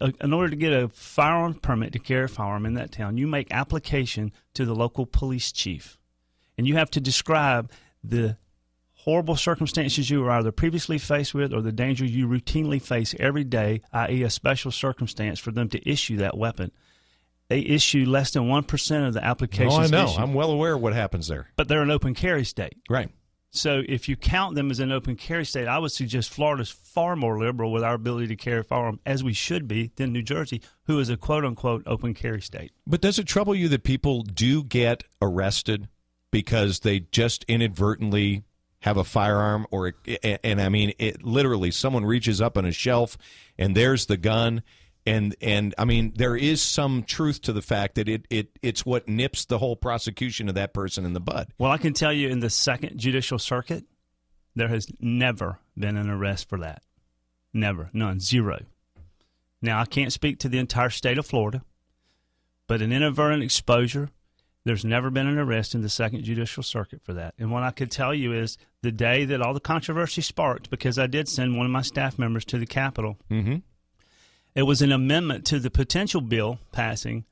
uh, 0.00 0.10
in 0.22 0.32
order 0.32 0.48
to 0.48 0.56
get 0.56 0.72
a 0.72 0.88
firearm 0.88 1.54
permit 1.54 1.92
to 1.92 1.98
carry 1.98 2.24
a 2.24 2.28
firearm 2.28 2.64
in 2.64 2.74
that 2.74 2.90
town, 2.90 3.18
you 3.18 3.26
make 3.26 3.52
application 3.52 4.32
to 4.54 4.64
the 4.64 4.74
local 4.74 5.04
police 5.04 5.52
chief, 5.52 5.98
and 6.56 6.66
you 6.66 6.76
have 6.76 6.90
to 6.90 7.00
describe 7.00 7.70
the 8.02 8.38
horrible 9.08 9.36
circumstances 9.36 10.10
you 10.10 10.20
were 10.20 10.30
either 10.30 10.52
previously 10.52 10.98
faced 10.98 11.32
with 11.32 11.54
or 11.54 11.62
the 11.62 11.72
danger 11.72 12.04
you 12.04 12.28
routinely 12.28 12.80
face 12.80 13.14
every 13.18 13.42
day, 13.42 13.80
i.e., 13.90 14.22
a 14.22 14.28
special 14.28 14.70
circumstance 14.70 15.38
for 15.38 15.50
them 15.50 15.66
to 15.66 15.90
issue 15.90 16.18
that 16.18 16.36
weapon. 16.36 16.70
They 17.48 17.60
issue 17.60 18.04
less 18.04 18.32
than 18.32 18.48
one 18.48 18.64
percent 18.64 19.06
of 19.06 19.14
the 19.14 19.24
applications. 19.24 19.74
Oh, 19.74 19.80
I 19.80 19.86
know. 19.86 20.04
issued, 20.04 20.20
I'm 20.20 20.34
well 20.34 20.50
aware 20.50 20.74
of 20.74 20.82
what 20.82 20.92
happens 20.92 21.26
there. 21.26 21.48
but 21.56 21.68
they're 21.68 21.80
an 21.80 21.90
open 21.90 22.12
carry 22.12 22.44
state. 22.44 22.74
Right. 22.90 23.08
So 23.50 23.82
if 23.88 24.10
you 24.10 24.16
count 24.16 24.56
them 24.56 24.70
as 24.70 24.78
an 24.78 24.92
open 24.92 25.16
carry 25.16 25.46
state, 25.46 25.68
I 25.68 25.78
would 25.78 25.90
suggest 25.92 26.28
Florida's 26.28 26.68
far 26.68 27.16
more 27.16 27.38
liberal 27.38 27.72
with 27.72 27.82
our 27.82 27.94
ability 27.94 28.26
to 28.26 28.36
carry 28.36 28.60
a 28.60 28.62
firearm, 28.62 29.00
as 29.06 29.24
we 29.24 29.32
should 29.32 29.66
be, 29.66 29.90
than 29.96 30.12
New 30.12 30.20
Jersey, 30.20 30.60
who 30.82 31.00
is 31.00 31.08
a 31.08 31.16
quote 31.16 31.46
unquote 31.46 31.82
open 31.86 32.12
carry 32.12 32.42
state. 32.42 32.72
But 32.86 33.00
does 33.00 33.18
it 33.18 33.26
trouble 33.26 33.54
you 33.54 33.68
that 33.68 33.84
people 33.84 34.22
do 34.22 34.62
get 34.62 35.04
arrested 35.22 35.88
because 36.30 36.80
they 36.80 37.00
just 37.00 37.44
inadvertently 37.44 38.44
have 38.80 38.96
a 38.96 39.04
firearm 39.04 39.66
or 39.70 39.94
and 40.22 40.60
I 40.60 40.68
mean 40.68 40.92
it 40.98 41.22
literally 41.24 41.70
someone 41.70 42.04
reaches 42.04 42.40
up 42.40 42.56
on 42.56 42.64
a 42.64 42.72
shelf 42.72 43.18
and 43.58 43.76
there's 43.76 44.06
the 44.06 44.16
gun 44.16 44.62
and 45.04 45.34
and 45.40 45.74
I 45.78 45.84
mean 45.84 46.12
there 46.16 46.36
is 46.36 46.62
some 46.62 47.02
truth 47.02 47.42
to 47.42 47.52
the 47.52 47.62
fact 47.62 47.96
that 47.96 48.08
it, 48.08 48.26
it 48.30 48.58
it's 48.62 48.86
what 48.86 49.08
nips 49.08 49.46
the 49.46 49.58
whole 49.58 49.74
prosecution 49.74 50.48
of 50.48 50.54
that 50.54 50.72
person 50.72 51.04
in 51.04 51.12
the 51.12 51.20
bud. 51.20 51.48
Well, 51.58 51.72
I 51.72 51.78
can 51.78 51.92
tell 51.92 52.12
you 52.12 52.28
in 52.28 52.40
the 52.40 52.50
second 52.50 52.98
judicial 52.98 53.38
circuit, 53.38 53.84
there 54.54 54.68
has 54.68 54.86
never 55.00 55.58
been 55.76 55.96
an 55.96 56.10
arrest 56.10 56.48
for 56.48 56.58
that. 56.58 56.82
Never. 57.52 57.90
None. 57.92 58.20
Zero. 58.20 58.60
Now, 59.60 59.80
I 59.80 59.86
can't 59.86 60.12
speak 60.12 60.38
to 60.40 60.48
the 60.48 60.58
entire 60.58 60.90
state 60.90 61.18
of 61.18 61.26
Florida, 61.26 61.62
but 62.66 62.82
an 62.82 62.92
inadvertent 62.92 63.42
exposure, 63.42 64.10
there's 64.68 64.84
never 64.84 65.10
been 65.10 65.26
an 65.26 65.38
arrest 65.38 65.74
in 65.74 65.80
the 65.82 65.88
second 65.88 66.22
judicial 66.22 66.62
circuit 66.62 67.02
for 67.02 67.14
that. 67.14 67.34
And 67.38 67.50
what 67.50 67.62
I 67.62 67.70
could 67.70 67.90
tell 67.90 68.14
you 68.14 68.32
is 68.32 68.58
the 68.82 68.92
day 68.92 69.24
that 69.24 69.40
all 69.42 69.54
the 69.54 69.60
controversy 69.60 70.20
sparked, 70.20 70.70
because 70.70 70.98
I 70.98 71.06
did 71.06 71.28
send 71.28 71.56
one 71.56 71.66
of 71.66 71.72
my 71.72 71.82
staff 71.82 72.18
members 72.18 72.44
to 72.46 72.58
the 72.58 72.66
Capitol, 72.66 73.16
Mm-hmm. 73.30 73.56
it 74.54 74.62
was 74.62 74.82
an 74.82 74.92
amendment 74.92 75.44
to 75.46 75.58
the 75.58 75.70
potential 75.70 76.20
bill 76.20 76.58
passing 76.72 77.24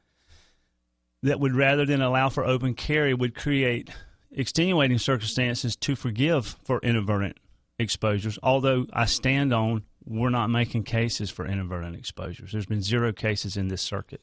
that 1.23 1.40
would 1.40 1.55
rather 1.55 1.85
than 1.85 2.00
allow 2.02 2.28
for 2.28 2.45
open 2.45 2.75
carry 2.75 3.12
would 3.14 3.35
create 3.35 3.90
extenuating 4.31 4.99
circumstances 4.99 5.76
to 5.76 5.97
forgive 5.97 6.57
for 6.64 6.78
inadvertent 6.81 7.37
exposures. 7.78 8.38
Although 8.43 8.87
I 8.93 9.07
stand 9.07 9.52
on, 9.52 9.83
we're 10.05 10.31
not 10.31 10.49
making 10.49 10.85
cases 10.85 11.31
for 11.31 11.47
inadvertent 11.47 11.97
exposures. 11.97 12.52
There's 12.52 12.66
been 12.66 12.83
zero 12.83 13.12
cases 13.12 13.57
in 13.57 13.69
this 13.69 13.83
circuit. 13.83 14.21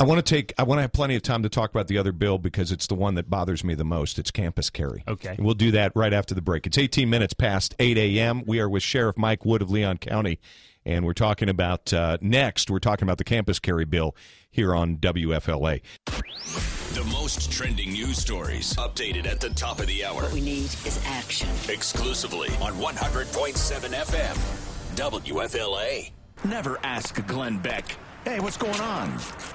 I 0.00 0.04
want 0.04 0.24
to 0.24 0.34
take. 0.34 0.54
I 0.58 0.62
want 0.62 0.78
to 0.78 0.82
have 0.82 0.94
plenty 0.94 1.14
of 1.14 1.20
time 1.20 1.42
to 1.42 1.50
talk 1.50 1.68
about 1.68 1.86
the 1.86 1.98
other 1.98 2.12
bill 2.12 2.38
because 2.38 2.72
it's 2.72 2.86
the 2.86 2.94
one 2.94 3.16
that 3.16 3.28
bothers 3.28 3.62
me 3.62 3.74
the 3.74 3.84
most. 3.84 4.18
It's 4.18 4.30
campus 4.30 4.70
carry. 4.70 5.04
Okay. 5.06 5.34
And 5.36 5.44
we'll 5.44 5.54
do 5.54 5.72
that 5.72 5.92
right 5.94 6.14
after 6.14 6.34
the 6.34 6.40
break. 6.40 6.66
It's 6.66 6.78
18 6.78 7.10
minutes 7.10 7.34
past 7.34 7.74
8 7.78 7.98
a.m. 7.98 8.42
We 8.46 8.60
are 8.60 8.68
with 8.68 8.82
Sheriff 8.82 9.18
Mike 9.18 9.44
Wood 9.44 9.60
of 9.60 9.70
Leon 9.70 9.98
County, 9.98 10.40
and 10.86 11.04
we're 11.04 11.12
talking 11.12 11.50
about 11.50 11.92
uh, 11.92 12.16
next. 12.22 12.70
We're 12.70 12.78
talking 12.78 13.06
about 13.06 13.18
the 13.18 13.24
campus 13.24 13.58
carry 13.58 13.84
bill 13.84 14.16
here 14.50 14.74
on 14.74 14.96
WFLA. 14.96 15.82
The 16.06 17.04
most 17.12 17.52
trending 17.52 17.92
news 17.92 18.16
stories 18.16 18.72
updated 18.76 19.26
at 19.26 19.38
the 19.38 19.50
top 19.50 19.80
of 19.80 19.86
the 19.86 20.06
hour. 20.06 20.22
What 20.22 20.32
we 20.32 20.40
need 20.40 20.64
is 20.86 20.98
action. 21.04 21.50
Exclusively 21.68 22.48
on 22.62 22.72
100.7 22.72 23.54
FM. 23.92 24.96
WFLA. 24.96 26.10
Never 26.42 26.80
ask 26.82 27.26
Glenn 27.26 27.58
Beck. 27.58 27.96
Hey, 28.24 28.38
what's 28.38 28.58
going 28.58 28.78
on? 28.80 29.14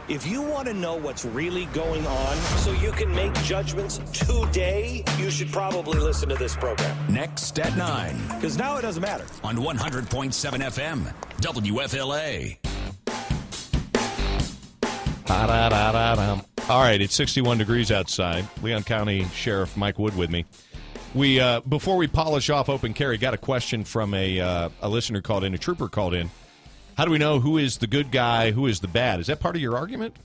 If 0.09 0.25
you 0.25 0.41
want 0.41 0.67
to 0.67 0.73
know 0.73 0.95
what's 0.95 1.23
really 1.23 1.65
going 1.67 2.05
on 2.07 2.35
so 2.57 2.71
you 2.71 2.91
can 2.91 3.13
make 3.13 3.31
judgments 3.43 3.99
today, 4.11 5.03
you 5.19 5.29
should 5.29 5.51
probably 5.51 5.99
listen 5.99 6.29
to 6.29 6.35
this 6.35 6.55
program. 6.55 6.97
Next 7.13 7.59
at 7.59 7.77
9 7.77 8.17
Because 8.35 8.57
now 8.57 8.77
it 8.77 8.81
doesn't 8.81 9.01
matter. 9.03 9.25
on 9.43 9.57
100.7 9.57 10.33
FM. 10.61 11.13
WFLA. 11.41 12.57
Ba-da-da-da-dum. 15.27 16.41
All 16.67 16.81
right, 16.81 16.99
it's 16.99 17.13
61 17.13 17.59
degrees 17.59 17.91
outside. 17.91 18.47
Leon 18.63 18.83
County 18.83 19.25
Sheriff 19.25 19.77
Mike 19.77 19.99
Wood 19.99 20.15
with 20.17 20.31
me. 20.31 20.45
We 21.13 21.39
uh, 21.39 21.61
before 21.61 21.97
we 21.97 22.07
polish 22.07 22.49
off 22.49 22.67
open 22.67 22.93
carry, 22.93 23.17
got 23.17 23.33
a 23.33 23.37
question 23.37 23.83
from 23.85 24.13
a 24.13 24.39
uh, 24.39 24.69
a 24.81 24.89
listener 24.89 25.21
called 25.21 25.43
in, 25.45 25.53
a 25.53 25.57
trooper 25.57 25.87
called 25.87 26.13
in. 26.13 26.29
How 26.97 27.05
do 27.05 27.11
we 27.11 27.17
know 27.17 27.39
who 27.39 27.57
is 27.57 27.77
the 27.77 27.87
good 27.87 28.11
guy, 28.11 28.51
who 28.51 28.67
is 28.67 28.79
the 28.79 28.87
bad? 28.87 29.19
Is 29.19 29.27
that 29.27 29.39
part 29.39 29.55
of 29.55 29.61
your 29.61 29.75
argument? 29.77 30.15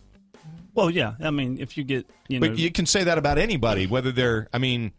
Well, 0.74 0.88
yeah. 0.90 1.14
I 1.20 1.30
mean, 1.30 1.58
if 1.58 1.76
you 1.76 1.84
get 1.84 2.06
you 2.28 2.38
know, 2.38 2.48
But 2.48 2.58
you 2.58 2.70
can 2.70 2.86
say 2.86 3.04
that 3.04 3.18
about 3.18 3.38
anybody, 3.38 3.86
whether 3.86 4.12
they're. 4.12 4.48
I 4.52 4.58
mean, 4.58 4.92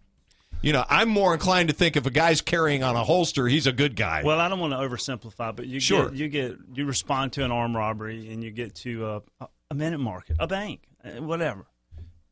you 0.62 0.74
know, 0.74 0.84
I'm 0.90 1.08
more 1.10 1.34
inclined 1.34 1.70
to 1.70 1.76
think 1.76 1.96
if 1.96 2.06
a 2.06 2.12
guy's 2.12 2.42
carrying 2.42 2.84
on 2.84 2.96
a 2.96 3.04
holster, 3.04 3.48
he's 3.48 3.68
a 3.68 3.72
good 3.72 3.96
guy. 3.96 4.22
Well, 4.24 4.40
I 4.40 4.50
don't 4.50 4.60
want 4.60 4.74
to 4.74 4.78
oversimplify, 4.78 5.56
but 5.56 5.68
you 5.68 5.80
Sure. 5.80 6.10
get 6.10 6.18
you 6.18 6.28
get 6.30 6.58
you 6.74 6.86
respond 6.86 7.34
to 7.34 7.46
an 7.46 7.52
armed 7.52 7.76
robbery 7.76 8.32
and 8.32 8.44
you 8.44 8.52
get 8.52 8.76
to 8.76 9.24
a, 9.40 9.48
a 9.72 9.74
minute 9.74 10.00
market, 10.00 10.36
a 10.40 10.48
bank, 10.48 10.82
uh, 11.06 11.22
whatever, 11.22 11.66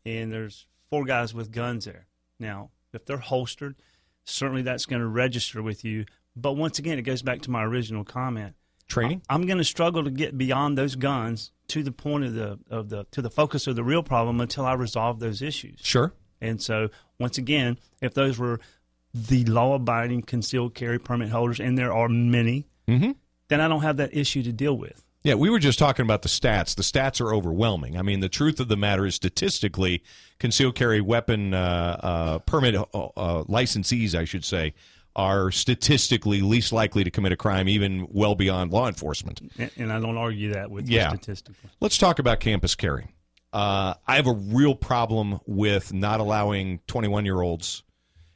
and 0.06 0.32
there's 0.32 0.68
four 0.90 1.06
guys 1.06 1.34
with 1.34 1.52
guns 1.52 1.86
there. 1.86 2.08
Now, 2.40 2.72
if 2.94 3.06
they're 3.06 3.18
holstered, 3.18 3.76
certainly 4.26 4.64
that's 4.64 4.86
going 4.86 5.02
to 5.02 5.08
register 5.08 5.62
with 5.62 5.86
you. 5.86 6.06
But 6.36 6.54
once 6.54 6.78
again, 6.78 7.00
it 7.00 7.04
goes 7.04 7.22
back 7.22 7.42
to 7.44 7.52
my 7.52 7.64
original 7.64 8.04
comment. 8.04 8.56
Training. 8.90 9.22
I'm 9.30 9.46
going 9.46 9.60
to 9.60 9.64
struggle 9.64 10.04
to 10.04 10.10
get 10.10 10.38
beyond 10.38 10.78
those 10.78 10.96
guns 10.96 11.52
to 11.70 11.84
the 11.84 11.92
point 11.92 12.26
of 12.26 12.34
the 12.34 12.60
of 12.70 12.90
the 12.90 13.06
to 13.12 13.22
the 13.22 13.30
focus 13.30 13.68
of 13.68 13.76
the 13.76 13.84
real 13.84 14.04
problem 14.04 14.42
until 14.42 14.66
I 14.66 14.74
resolve 14.74 15.20
those 15.20 15.42
issues. 15.42 15.80
Sure. 15.82 16.12
And 16.42 16.62
so, 16.62 16.90
once 17.20 17.38
again, 17.38 17.78
if 18.02 18.14
those 18.14 18.38
were 18.40 18.60
the 19.14 19.46
law 19.46 19.76
abiding 19.76 20.24
concealed 20.24 20.74
carry 20.74 21.00
permit 21.00 21.30
holders, 21.30 21.60
and 21.60 21.78
there 21.78 21.94
are 21.94 22.10
many, 22.10 22.66
Mhm. 22.88 23.16
then 23.48 23.62
I 23.62 23.68
don't 23.68 23.82
have 23.82 23.98
that 23.98 24.16
issue 24.16 24.42
to 24.44 24.52
deal 24.52 24.76
with. 24.78 25.04
Yeah, 25.24 25.34
we 25.34 25.50
were 25.50 25.60
just 25.60 25.78
talking 25.78 26.04
about 26.04 26.22
the 26.22 26.30
stats. 26.30 26.74
The 26.76 26.82
stats 26.82 27.20
are 27.20 27.34
overwhelming. 27.34 27.98
I 27.98 28.02
mean, 28.04 28.22
the 28.22 28.30
truth 28.30 28.60
of 28.62 28.70
the 28.70 28.78
matter 28.78 29.06
is, 29.06 29.16
statistically, 29.16 30.02
concealed 30.40 30.76
carry 30.76 31.02
weapon 31.02 31.54
uh, 31.54 32.00
uh, 32.02 32.40
permit 32.40 32.76
uh, 32.76 32.84
uh, 32.94 33.44
licensees, 33.44 34.16
I 34.16 34.24
should 34.24 34.46
say, 34.46 34.74
are 35.16 35.52
statistically 35.52 36.42
least 36.42 36.72
likely 36.72 37.04
to 37.04 37.12
commit 37.12 37.32
a 37.32 37.36
crime, 37.38 37.68
even 37.68 38.08
well 38.10 38.36
beyond 38.36 38.72
law 38.72 38.88
enforcement. 38.88 39.42
And, 39.78 39.92
I 39.92 40.00
don't 40.00 40.18
argue 40.18 40.54
that 40.54 40.72
with 40.72 40.88
Yeah. 40.88 41.10
statistically. 41.10 41.70
Let's 41.82 41.98
talk 41.98 42.20
about 42.20 42.40
campus 42.40 42.76
carry. 42.76 43.08
Uh, 43.52 43.96
I 44.08 44.16
have 44.16 44.28
a 44.28 44.34
real 44.34 44.76
problem 44.76 45.40
with 45.46 45.92
not 45.92 46.20
allowing 46.20 46.80
21 46.88 47.26
year 47.26 47.42
olds, 47.42 47.84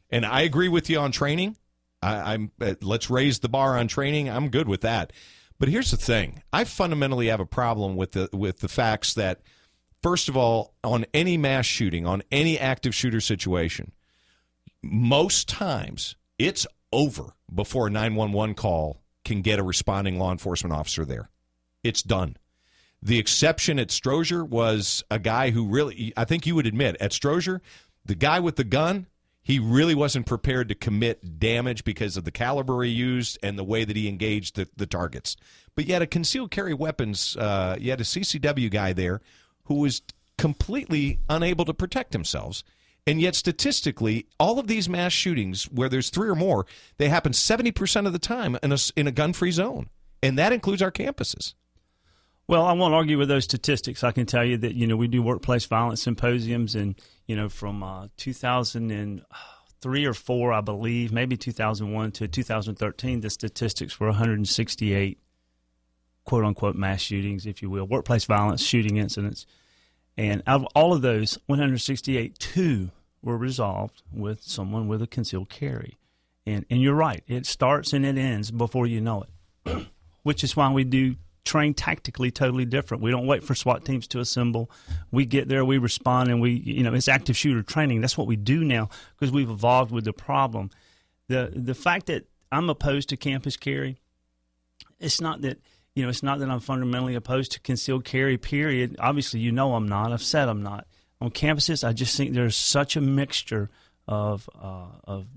and 0.09 0.25
I 0.25 0.41
agree 0.41 0.69
with 0.69 0.89
you 0.89 0.99
on 0.99 1.11
training. 1.11 1.55
I, 2.01 2.33
I'm 2.33 2.51
uh, 2.59 2.73
let's 2.81 3.09
raise 3.09 3.39
the 3.39 3.49
bar 3.49 3.77
on 3.77 3.87
training. 3.87 4.29
I'm 4.29 4.49
good 4.49 4.67
with 4.67 4.81
that. 4.81 5.13
But 5.59 5.69
here's 5.69 5.91
the 5.91 5.97
thing: 5.97 6.41
I 6.51 6.63
fundamentally 6.63 7.27
have 7.27 7.39
a 7.39 7.45
problem 7.45 7.95
with 7.95 8.13
the 8.13 8.27
with 8.33 8.59
the 8.59 8.67
facts 8.67 9.13
that, 9.13 9.41
first 10.01 10.27
of 10.27 10.35
all, 10.35 10.73
on 10.83 11.05
any 11.13 11.37
mass 11.37 11.67
shooting, 11.67 12.07
on 12.07 12.23
any 12.31 12.57
active 12.57 12.95
shooter 12.95 13.21
situation, 13.21 13.91
most 14.81 15.47
times 15.47 16.15
it's 16.37 16.65
over 16.91 17.33
before 17.53 17.87
a 17.87 17.89
911 17.89 18.55
call 18.55 19.01
can 19.23 19.41
get 19.41 19.59
a 19.59 19.63
responding 19.63 20.19
law 20.19 20.31
enforcement 20.31 20.73
officer 20.73 21.05
there. 21.05 21.29
It's 21.83 22.03
done. 22.03 22.37
The 23.01 23.19
exception 23.19 23.79
at 23.79 23.89
Strozier 23.89 24.47
was 24.47 25.03
a 25.11 25.19
guy 25.19 25.49
who 25.51 25.67
really, 25.67 26.13
I 26.15 26.23
think 26.25 26.45
you 26.45 26.55
would 26.55 26.67
admit, 26.67 26.95
at 26.99 27.11
Strozier, 27.11 27.59
the 28.05 28.15
guy 28.15 28.39
with 28.39 28.55
the 28.55 28.63
gun, 28.63 29.07
he 29.41 29.59
really 29.59 29.93
wasn't 29.93 30.25
prepared 30.25 30.69
to 30.69 30.75
commit 30.75 31.37
damage 31.37 31.83
because 31.83 32.15
of 32.15 32.23
the 32.23 32.31
caliber 32.31 32.81
he 32.83 32.91
used 32.91 33.37
and 33.43 33.59
the 33.59 33.63
way 33.63 33.83
that 33.83 33.97
he 33.97 34.07
engaged 34.07 34.55
the, 34.55 34.69
the 34.77 34.85
targets. 34.85 35.35
But 35.75 35.85
yet, 35.85 36.01
a 36.01 36.07
concealed 36.07 36.51
carry 36.51 36.73
weapons, 36.73 37.35
uh, 37.35 37.75
you 37.77 37.89
had 37.89 37.99
a 37.99 38.05
CCW 38.05 38.71
guy 38.71 38.93
there 38.93 39.19
who 39.65 39.75
was 39.75 40.01
completely 40.37 41.19
unable 41.29 41.65
to 41.65 41.73
protect 41.73 42.13
themselves. 42.13 42.63
And 43.05 43.19
yet, 43.19 43.35
statistically, 43.35 44.27
all 44.39 44.59
of 44.59 44.67
these 44.67 44.87
mass 44.87 45.11
shootings, 45.11 45.65
where 45.65 45.89
there's 45.89 46.09
three 46.09 46.29
or 46.29 46.35
more, 46.35 46.65
they 46.97 47.09
happen 47.09 47.33
70% 47.33 48.07
of 48.07 48.13
the 48.13 48.19
time 48.19 48.57
in 48.63 48.71
a, 48.71 48.77
in 48.95 49.07
a 49.07 49.11
gun 49.11 49.33
free 49.33 49.51
zone. 49.51 49.89
And 50.21 50.39
that 50.39 50.53
includes 50.53 50.81
our 50.81 50.91
campuses. 50.91 51.53
Well, 52.47 52.65
I 52.65 52.73
won't 52.73 52.93
argue 52.93 53.17
with 53.17 53.29
those 53.29 53.45
statistics. 53.45 54.03
I 54.03 54.11
can 54.11 54.25
tell 54.25 54.43
you 54.43 54.57
that 54.57 54.75
you 54.75 54.85
know 54.85 54.97
we 54.97 55.07
do 55.07 55.21
workplace 55.21 55.65
violence 55.65 56.01
symposiums, 56.01 56.75
and 56.75 56.95
you 57.25 57.35
know 57.35 57.47
from 57.47 57.81
uh, 57.83 58.07
2003 58.17 60.05
or 60.05 60.13
four, 60.13 60.51
I 60.51 60.61
believe, 60.61 61.13
maybe 61.13 61.37
2001 61.37 62.11
to 62.13 62.27
2013, 62.27 63.21
the 63.21 63.29
statistics 63.29 63.99
were 63.99 64.07
168 64.07 65.19
quote 66.25 66.45
unquote 66.45 66.75
mass 66.75 67.01
shootings, 67.01 67.45
if 67.45 67.61
you 67.61 67.69
will, 67.69 67.85
workplace 67.85 68.25
violence 68.25 68.61
shooting 68.61 68.97
incidents, 68.97 69.45
and 70.17 70.43
out 70.45 70.61
of 70.61 70.67
all 70.75 70.93
of 70.93 71.01
those, 71.01 71.37
168, 71.47 72.37
two 72.37 72.91
were 73.21 73.37
resolved 73.37 74.03
with 74.11 74.43
someone 74.43 74.87
with 74.87 75.01
a 75.01 75.07
concealed 75.07 75.49
carry, 75.49 75.97
and 76.45 76.65
and 76.69 76.81
you're 76.81 76.93
right, 76.93 77.23
it 77.27 77.45
starts 77.45 77.93
and 77.93 78.05
it 78.05 78.17
ends 78.17 78.51
before 78.51 78.85
you 78.85 79.01
know 79.01 79.23
it 79.65 79.87
which 80.23 80.43
is 80.43 80.55
why 80.55 80.71
we 80.71 80.83
do 80.83 81.15
train 81.45 81.73
tactically 81.73 82.31
totally 82.31 82.65
different. 82.65 83.03
We 83.03 83.11
don't 83.11 83.27
wait 83.27 83.43
for 83.43 83.53
SWAT 83.53 83.85
teams 83.85 84.07
to 84.07 84.19
assemble. 84.19 84.71
We 85.11 85.25
get 85.25 85.49
there, 85.49 85.65
we 85.65 85.77
respond, 85.77 86.29
and 86.29 86.41
we, 86.41 86.51
you 86.51 86.83
know, 86.83 86.93
it's 86.93 87.09
active 87.09 87.35
shooter 87.35 87.61
training. 87.61 88.01
That's 88.01 88.17
what 88.17 88.27
we 88.27 88.35
do 88.35 88.63
now 88.63 88.89
because 89.15 89.31
we've 89.31 89.49
evolved 89.49 89.91
with 89.91 90.05
the 90.05 90.13
problem. 90.13 90.71
The 91.27 91.51
the 91.53 91.75
fact 91.75 92.07
that 92.07 92.25
I'm 92.51 92.69
opposed 92.69 93.09
to 93.09 93.17
campus 93.17 93.57
carry, 93.57 93.99
it's 94.99 95.21
not 95.21 95.41
that 95.41 95.59
you 95.95 96.03
know, 96.03 96.09
it's 96.09 96.23
not 96.23 96.39
that 96.39 96.49
I'm 96.49 96.59
fundamentally 96.59 97.15
opposed 97.15 97.51
to 97.53 97.59
concealed 97.59 98.03
carry. 98.03 98.37
Period. 98.37 98.95
Obviously, 98.99 99.39
you 99.39 99.51
know 99.51 99.75
I'm 99.75 99.87
not. 99.87 100.11
I've 100.11 100.23
said 100.23 100.49
I'm 100.49 100.63
not. 100.63 100.87
On 101.21 101.29
campuses, 101.29 101.87
I 101.87 101.93
just 101.93 102.17
think 102.17 102.33
there's 102.33 102.55
such 102.55 102.95
a 102.95 103.01
mixture 103.01 103.69
of 104.07 104.49
uh, 104.59 104.87
of 105.03 105.27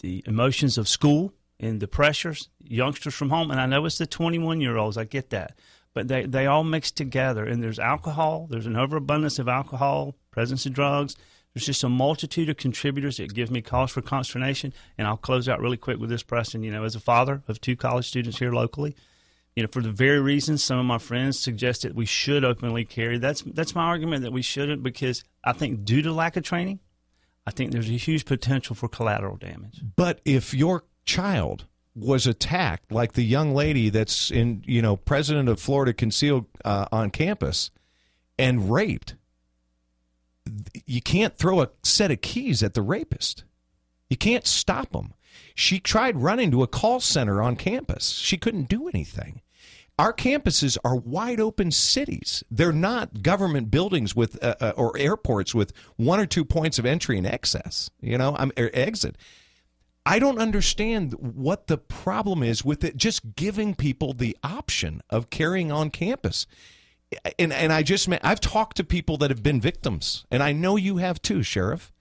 the 0.00 0.22
emotions 0.26 0.78
of 0.78 0.88
school 0.88 1.32
and 1.60 1.80
the 1.80 1.88
pressures, 1.88 2.48
youngsters 2.62 3.14
from 3.14 3.30
home, 3.30 3.50
and 3.50 3.60
I 3.60 3.66
know 3.66 3.84
it's 3.84 3.98
the 3.98 4.06
21 4.06 4.60
year 4.60 4.76
olds. 4.76 4.96
I 4.96 5.04
get 5.04 5.30
that, 5.30 5.58
but 5.92 6.08
they 6.08 6.24
they 6.24 6.46
all 6.46 6.64
mix 6.64 6.90
together. 6.90 7.44
And 7.44 7.62
there's 7.62 7.78
alcohol. 7.78 8.46
There's 8.50 8.66
an 8.66 8.76
overabundance 8.76 9.38
of 9.38 9.48
alcohol, 9.48 10.14
presence 10.30 10.66
of 10.66 10.72
drugs. 10.72 11.14
There's 11.54 11.66
just 11.66 11.84
a 11.84 11.88
multitude 11.88 12.48
of 12.48 12.56
contributors 12.56 13.16
that 13.16 13.34
give 13.34 13.50
me 13.50 13.62
cause 13.62 13.90
for 13.90 14.02
consternation. 14.02 14.72
And 14.96 15.06
I'll 15.06 15.16
close 15.16 15.48
out 15.48 15.60
really 15.60 15.76
quick 15.76 15.98
with 15.98 16.10
this, 16.10 16.22
Preston. 16.22 16.62
You 16.62 16.70
know, 16.70 16.84
as 16.84 16.94
a 16.94 17.00
father 17.00 17.42
of 17.48 17.60
two 17.60 17.76
college 17.76 18.06
students 18.06 18.38
here 18.38 18.52
locally, 18.52 18.96
you 19.58 19.64
know, 19.64 19.68
for 19.72 19.82
the 19.82 19.90
very 19.90 20.20
reasons 20.20 20.62
some 20.62 20.78
of 20.78 20.84
my 20.84 20.98
friends 20.98 21.36
suggest 21.36 21.82
that 21.82 21.92
we 21.92 22.06
should 22.06 22.44
openly 22.44 22.84
carry. 22.84 23.18
That's 23.18 23.42
that's 23.42 23.74
my 23.74 23.82
argument 23.82 24.22
that 24.22 24.32
we 24.32 24.40
shouldn't 24.40 24.84
because 24.84 25.24
I 25.42 25.52
think 25.52 25.84
due 25.84 26.00
to 26.02 26.12
lack 26.12 26.36
of 26.36 26.44
training, 26.44 26.78
I 27.44 27.50
think 27.50 27.72
there's 27.72 27.88
a 27.88 27.94
huge 27.94 28.24
potential 28.24 28.76
for 28.76 28.88
collateral 28.88 29.34
damage. 29.34 29.80
But 29.96 30.20
if 30.24 30.54
your 30.54 30.84
child 31.06 31.66
was 31.96 32.24
attacked, 32.24 32.92
like 32.92 33.14
the 33.14 33.24
young 33.24 33.52
lady 33.52 33.88
that's 33.88 34.30
in, 34.30 34.62
you 34.64 34.80
know, 34.80 34.94
president 34.96 35.48
of 35.48 35.58
Florida 35.58 35.92
concealed 35.92 36.46
uh, 36.64 36.86
on 36.92 37.10
campus 37.10 37.72
and 38.38 38.70
raped, 38.70 39.16
you 40.86 41.02
can't 41.02 41.36
throw 41.36 41.62
a 41.62 41.70
set 41.82 42.12
of 42.12 42.20
keys 42.20 42.62
at 42.62 42.74
the 42.74 42.82
rapist. 42.82 43.42
You 44.08 44.16
can't 44.16 44.46
stop 44.46 44.92
them. 44.92 45.14
She 45.56 45.80
tried 45.80 46.22
running 46.22 46.52
to 46.52 46.62
a 46.62 46.68
call 46.68 47.00
center 47.00 47.42
on 47.42 47.56
campus. 47.56 48.10
She 48.10 48.36
couldn't 48.36 48.68
do 48.68 48.86
anything. 48.86 49.42
Our 49.98 50.12
campuses 50.12 50.78
are 50.84 50.94
wide 50.94 51.40
open 51.40 51.72
cities. 51.72 52.44
They're 52.50 52.72
not 52.72 53.22
government 53.22 53.70
buildings 53.70 54.14
with 54.14 54.42
uh, 54.42 54.54
uh, 54.60 54.72
or 54.76 54.96
airports 54.96 55.56
with 55.56 55.72
one 55.96 56.20
or 56.20 56.26
two 56.26 56.44
points 56.44 56.78
of 56.78 56.86
entry 56.86 57.18
and 57.18 57.26
excess. 57.26 57.90
You 58.00 58.16
know, 58.16 58.36
I'm 58.38 58.52
exit. 58.56 59.16
I 60.06 60.20
don't 60.20 60.38
understand 60.38 61.14
what 61.14 61.66
the 61.66 61.78
problem 61.78 62.44
is 62.44 62.64
with 62.64 62.84
it 62.84 62.96
just 62.96 63.34
giving 63.34 63.74
people 63.74 64.12
the 64.12 64.36
option 64.44 65.02
of 65.10 65.30
carrying 65.30 65.72
on 65.72 65.90
campus. 65.90 66.46
And 67.38 67.52
and 67.52 67.72
I 67.72 67.82
just 67.82 68.06
met, 68.08 68.20
I've 68.22 68.40
talked 68.40 68.76
to 68.76 68.84
people 68.84 69.16
that 69.16 69.30
have 69.30 69.42
been 69.42 69.60
victims, 69.60 70.26
and 70.30 70.42
I 70.42 70.52
know 70.52 70.76
you 70.76 70.98
have 70.98 71.20
too, 71.20 71.42
sheriff. 71.42 71.92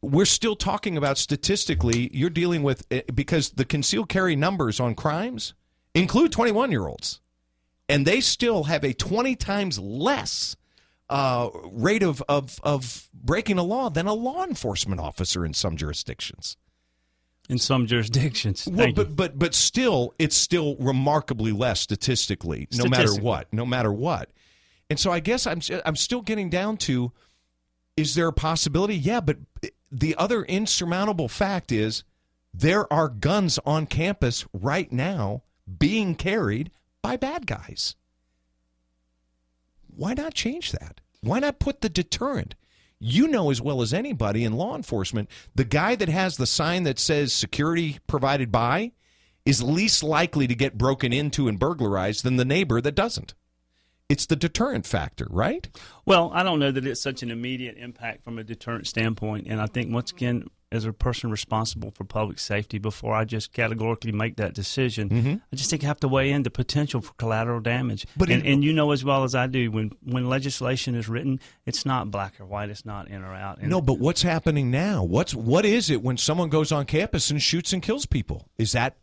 We're 0.00 0.24
still 0.24 0.56
talking 0.56 0.96
about 0.96 1.18
statistically, 1.18 2.10
you're 2.14 2.30
dealing 2.30 2.62
with 2.62 2.86
eh, 2.90 3.02
because 3.12 3.50
the 3.50 3.64
concealed 3.64 4.08
carry 4.08 4.36
numbers 4.36 4.80
on 4.80 4.94
crimes 4.94 5.52
include 6.02 6.32
21 6.32 6.70
year 6.70 6.86
olds, 6.86 7.20
and 7.88 8.06
they 8.06 8.20
still 8.20 8.64
have 8.64 8.84
a 8.84 8.92
20 8.92 9.36
times 9.36 9.78
less 9.78 10.56
uh, 11.08 11.48
rate 11.64 12.02
of, 12.02 12.22
of, 12.28 12.60
of 12.62 13.08
breaking 13.14 13.58
a 13.58 13.62
law 13.62 13.88
than 13.88 14.06
a 14.06 14.14
law 14.14 14.44
enforcement 14.44 15.00
officer 15.00 15.44
in 15.44 15.54
some 15.54 15.76
jurisdictions. 15.76 16.56
In 17.48 17.58
some 17.58 17.86
jurisdictions, 17.86 18.66
well, 18.68 18.92
but 18.92 19.14
but 19.14 19.38
but 19.38 19.54
still, 19.54 20.14
it's 20.18 20.36
still 20.36 20.74
remarkably 20.80 21.52
less 21.52 21.78
statistically, 21.78 22.66
no 22.72 22.86
matter 22.86 23.14
what, 23.14 23.46
no 23.52 23.64
matter 23.64 23.92
what. 23.92 24.32
And 24.90 24.98
so, 24.98 25.12
I 25.12 25.20
guess 25.20 25.46
I'm 25.46 25.60
I'm 25.84 25.94
still 25.94 26.22
getting 26.22 26.50
down 26.50 26.76
to: 26.78 27.12
is 27.96 28.16
there 28.16 28.26
a 28.26 28.32
possibility? 28.32 28.96
Yeah, 28.96 29.20
but 29.20 29.36
the 29.92 30.16
other 30.16 30.42
insurmountable 30.42 31.28
fact 31.28 31.70
is 31.70 32.02
there 32.52 32.92
are 32.92 33.08
guns 33.08 33.60
on 33.64 33.86
campus 33.86 34.44
right 34.52 34.90
now 34.90 35.42
being 35.78 36.14
carried 36.14 36.70
by 37.02 37.16
bad 37.16 37.46
guys. 37.46 37.96
Why 39.86 40.14
not 40.14 40.34
change 40.34 40.72
that? 40.72 41.00
Why 41.20 41.38
not 41.38 41.58
put 41.58 41.80
the 41.80 41.88
deterrent? 41.88 42.54
You 42.98 43.28
know 43.28 43.50
as 43.50 43.60
well 43.60 43.82
as 43.82 43.92
anybody 43.92 44.44
in 44.44 44.54
law 44.54 44.74
enforcement, 44.74 45.28
the 45.54 45.64
guy 45.64 45.96
that 45.96 46.08
has 46.08 46.36
the 46.36 46.46
sign 46.46 46.84
that 46.84 46.98
says 46.98 47.32
security 47.32 47.98
provided 48.06 48.50
by 48.50 48.92
is 49.44 49.62
least 49.62 50.02
likely 50.02 50.46
to 50.46 50.54
get 50.54 50.78
broken 50.78 51.12
into 51.12 51.46
and 51.46 51.58
burglarized 51.58 52.24
than 52.24 52.36
the 52.36 52.44
neighbor 52.44 52.80
that 52.80 52.94
doesn't. 52.94 53.34
It's 54.08 54.26
the 54.26 54.36
deterrent 54.36 54.86
factor, 54.86 55.26
right? 55.30 55.68
Well, 56.04 56.30
I 56.32 56.42
don't 56.42 56.60
know 56.60 56.70
that 56.70 56.86
it's 56.86 57.02
such 57.02 57.22
an 57.22 57.30
immediate 57.30 57.76
impact 57.76 58.22
from 58.22 58.38
a 58.38 58.44
deterrent 58.44 58.86
standpoint. 58.86 59.46
And 59.48 59.60
I 59.60 59.66
think, 59.66 59.92
once 59.92 60.12
again, 60.12 60.48
as 60.72 60.84
a 60.84 60.92
person 60.92 61.30
responsible 61.30 61.92
for 61.92 62.04
public 62.04 62.38
safety, 62.38 62.78
before 62.78 63.14
I 63.14 63.24
just 63.24 63.52
categorically 63.52 64.12
make 64.12 64.36
that 64.36 64.52
decision, 64.52 65.08
mm-hmm. 65.08 65.34
I 65.52 65.56
just 65.56 65.70
think 65.70 65.84
I 65.84 65.86
have 65.86 66.00
to 66.00 66.08
weigh 66.08 66.30
in 66.30 66.42
the 66.42 66.50
potential 66.50 67.00
for 67.00 67.12
collateral 67.14 67.60
damage. 67.60 68.06
But 68.16 68.30
and, 68.30 68.44
and, 68.44 68.64
you 68.64 68.72
know 68.72 68.90
as 68.90 69.04
well 69.04 69.22
as 69.24 69.34
I 69.34 69.46
do, 69.46 69.70
when 69.70 69.92
when 70.02 70.28
legislation 70.28 70.94
is 70.94 71.08
written, 71.08 71.40
it's 71.66 71.86
not 71.86 72.10
black 72.10 72.40
or 72.40 72.46
white. 72.46 72.70
It's 72.70 72.84
not 72.84 73.08
in 73.08 73.22
or 73.22 73.34
out. 73.34 73.62
No, 73.62 73.80
but 73.80 73.98
what's 73.98 74.22
happening 74.22 74.70
now? 74.70 75.04
What's 75.04 75.34
what 75.34 75.64
is 75.64 75.88
it 75.88 76.02
when 76.02 76.16
someone 76.16 76.48
goes 76.48 76.72
on 76.72 76.84
campus 76.86 77.30
and 77.30 77.40
shoots 77.40 77.72
and 77.72 77.82
kills 77.82 78.06
people? 78.06 78.48
Is 78.58 78.72
that 78.72 78.96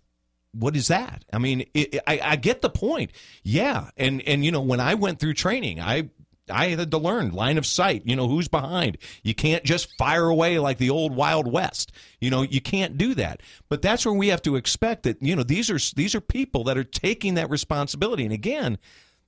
what 0.53 0.75
is 0.75 0.87
that? 0.87 1.25
I 1.33 1.39
mean, 1.39 1.65
it, 1.73 1.99
I, 2.05 2.19
I 2.23 2.35
get 2.35 2.61
the 2.61 2.69
point. 2.69 3.11
Yeah, 3.43 3.89
and 3.97 4.21
and 4.21 4.45
you 4.45 4.51
know 4.51 4.61
when 4.61 4.79
I 4.79 4.95
went 4.95 5.19
through 5.19 5.33
training, 5.33 5.79
I 5.79 6.09
I 6.49 6.67
had 6.67 6.91
to 6.91 6.97
learn 6.97 7.31
line 7.31 7.57
of 7.57 7.65
sight. 7.65 8.03
You 8.05 8.15
know 8.15 8.27
who's 8.27 8.47
behind. 8.47 8.97
You 9.23 9.33
can't 9.33 9.63
just 9.63 9.97
fire 9.97 10.27
away 10.27 10.59
like 10.59 10.77
the 10.77 10.89
old 10.89 11.15
Wild 11.15 11.51
West. 11.51 11.91
You 12.19 12.29
know 12.29 12.41
you 12.41 12.61
can't 12.61 12.97
do 12.97 13.13
that. 13.15 13.41
But 13.69 13.81
that's 13.81 14.05
where 14.05 14.13
we 14.13 14.27
have 14.27 14.41
to 14.43 14.55
expect 14.55 15.03
that. 15.03 15.21
You 15.21 15.35
know 15.35 15.43
these 15.43 15.69
are 15.69 15.79
these 15.95 16.15
are 16.15 16.21
people 16.21 16.65
that 16.65 16.77
are 16.77 16.83
taking 16.83 17.35
that 17.35 17.49
responsibility. 17.49 18.23
And 18.23 18.33
again, 18.33 18.77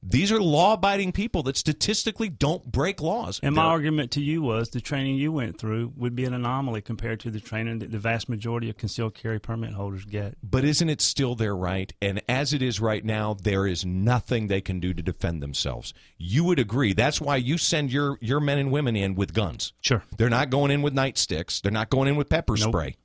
these 0.07 0.31
are 0.31 0.39
law-abiding 0.39 1.12
people 1.13 1.41
that 1.43 1.57
statistically 1.57 2.29
don't 2.29 2.63
break 2.71 3.01
laws. 3.01 3.39
And 3.41 3.55
my 3.55 3.63
They're, 3.63 3.71
argument 3.71 4.12
to 4.12 4.21
you 4.21 4.43
was 4.43 4.69
the 4.69 4.79
training 4.79 5.15
you 5.15 5.31
went 5.31 5.57
through 5.57 5.93
would 5.95 6.15
be 6.15 6.25
an 6.25 6.33
anomaly 6.35 6.81
compared 6.81 7.19
to 7.21 7.31
the 7.31 7.39
training 7.39 7.79
that 7.79 7.91
the 7.91 7.97
vast 7.97 8.29
majority 8.29 8.69
of 8.69 8.77
concealed 8.77 9.15
carry 9.15 9.39
permit 9.39 9.74
holders 9.74 10.05
get. 10.05 10.38
But 10.43 10.63
isn't 10.63 10.89
it 10.89 11.01
still 11.01 11.33
their 11.33 11.55
right? 11.55 11.91
And 12.03 12.21
as 12.29 12.53
it 12.53 12.62
is 12.62 12.79
right 12.79 13.03
now, 13.03 13.33
there 13.33 13.65
is 13.65 13.83
nothing 13.83 14.45
they 14.45 14.62
can 14.62 14.79
do 14.79 14.93
to 14.93 15.01
defend 15.01 15.41
themselves. 15.41 15.91
You 16.19 16.43
would 16.43 16.59
agree. 16.59 16.94
That's 16.94 17.20
why 17.20 17.37
you 17.37 17.57
send 17.57 17.91
your 17.91 18.20
your 18.22 18.39
men 18.39 18.59
and 18.59 18.72
women 18.72 18.96
in 18.96 19.15
with 19.15 19.33
guns. 19.33 19.74
Sure. 19.81 20.03
They're 20.18 20.29
not 20.29 20.51
going 20.51 20.70
in 20.70 20.83
with 20.83 20.94
nightsticks. 20.94 21.61
They're 21.61 21.72
not 21.72 21.89
going 21.89 22.09
in 22.09 22.15
with 22.15 22.29
pepper 22.29 22.55
nope. 22.57 22.70
spray. 22.70 22.96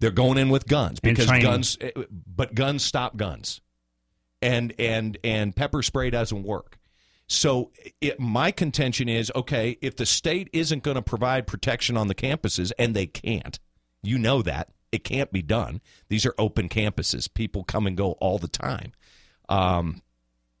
They're 0.00 0.10
going 0.10 0.38
in 0.38 0.48
with 0.48 0.66
guns 0.66 0.98
because 0.98 1.26
guns. 1.26 1.78
Eh, 1.80 1.90
but 2.26 2.52
guns 2.56 2.84
stop 2.84 3.16
guns 3.16 3.60
and 4.42 4.74
and 4.78 5.16
and 5.24 5.54
pepper 5.56 5.82
spray 5.82 6.10
doesn't 6.10 6.42
work. 6.42 6.78
So 7.28 7.70
it, 8.00 8.20
my 8.20 8.50
contention 8.50 9.08
is 9.08 9.32
okay 9.34 9.78
if 9.80 9.96
the 9.96 10.04
state 10.04 10.50
isn't 10.52 10.82
going 10.82 10.96
to 10.96 11.02
provide 11.02 11.46
protection 11.46 11.96
on 11.96 12.08
the 12.08 12.14
campuses, 12.14 12.72
and 12.78 12.94
they 12.94 13.06
can't. 13.06 13.58
You 14.02 14.18
know 14.18 14.42
that 14.42 14.68
it 14.90 15.04
can't 15.04 15.32
be 15.32 15.40
done. 15.40 15.80
These 16.08 16.26
are 16.26 16.34
open 16.38 16.68
campuses; 16.68 17.32
people 17.32 17.64
come 17.64 17.86
and 17.86 17.96
go 17.96 18.12
all 18.12 18.38
the 18.38 18.48
time. 18.48 18.92
Um, 19.48 20.02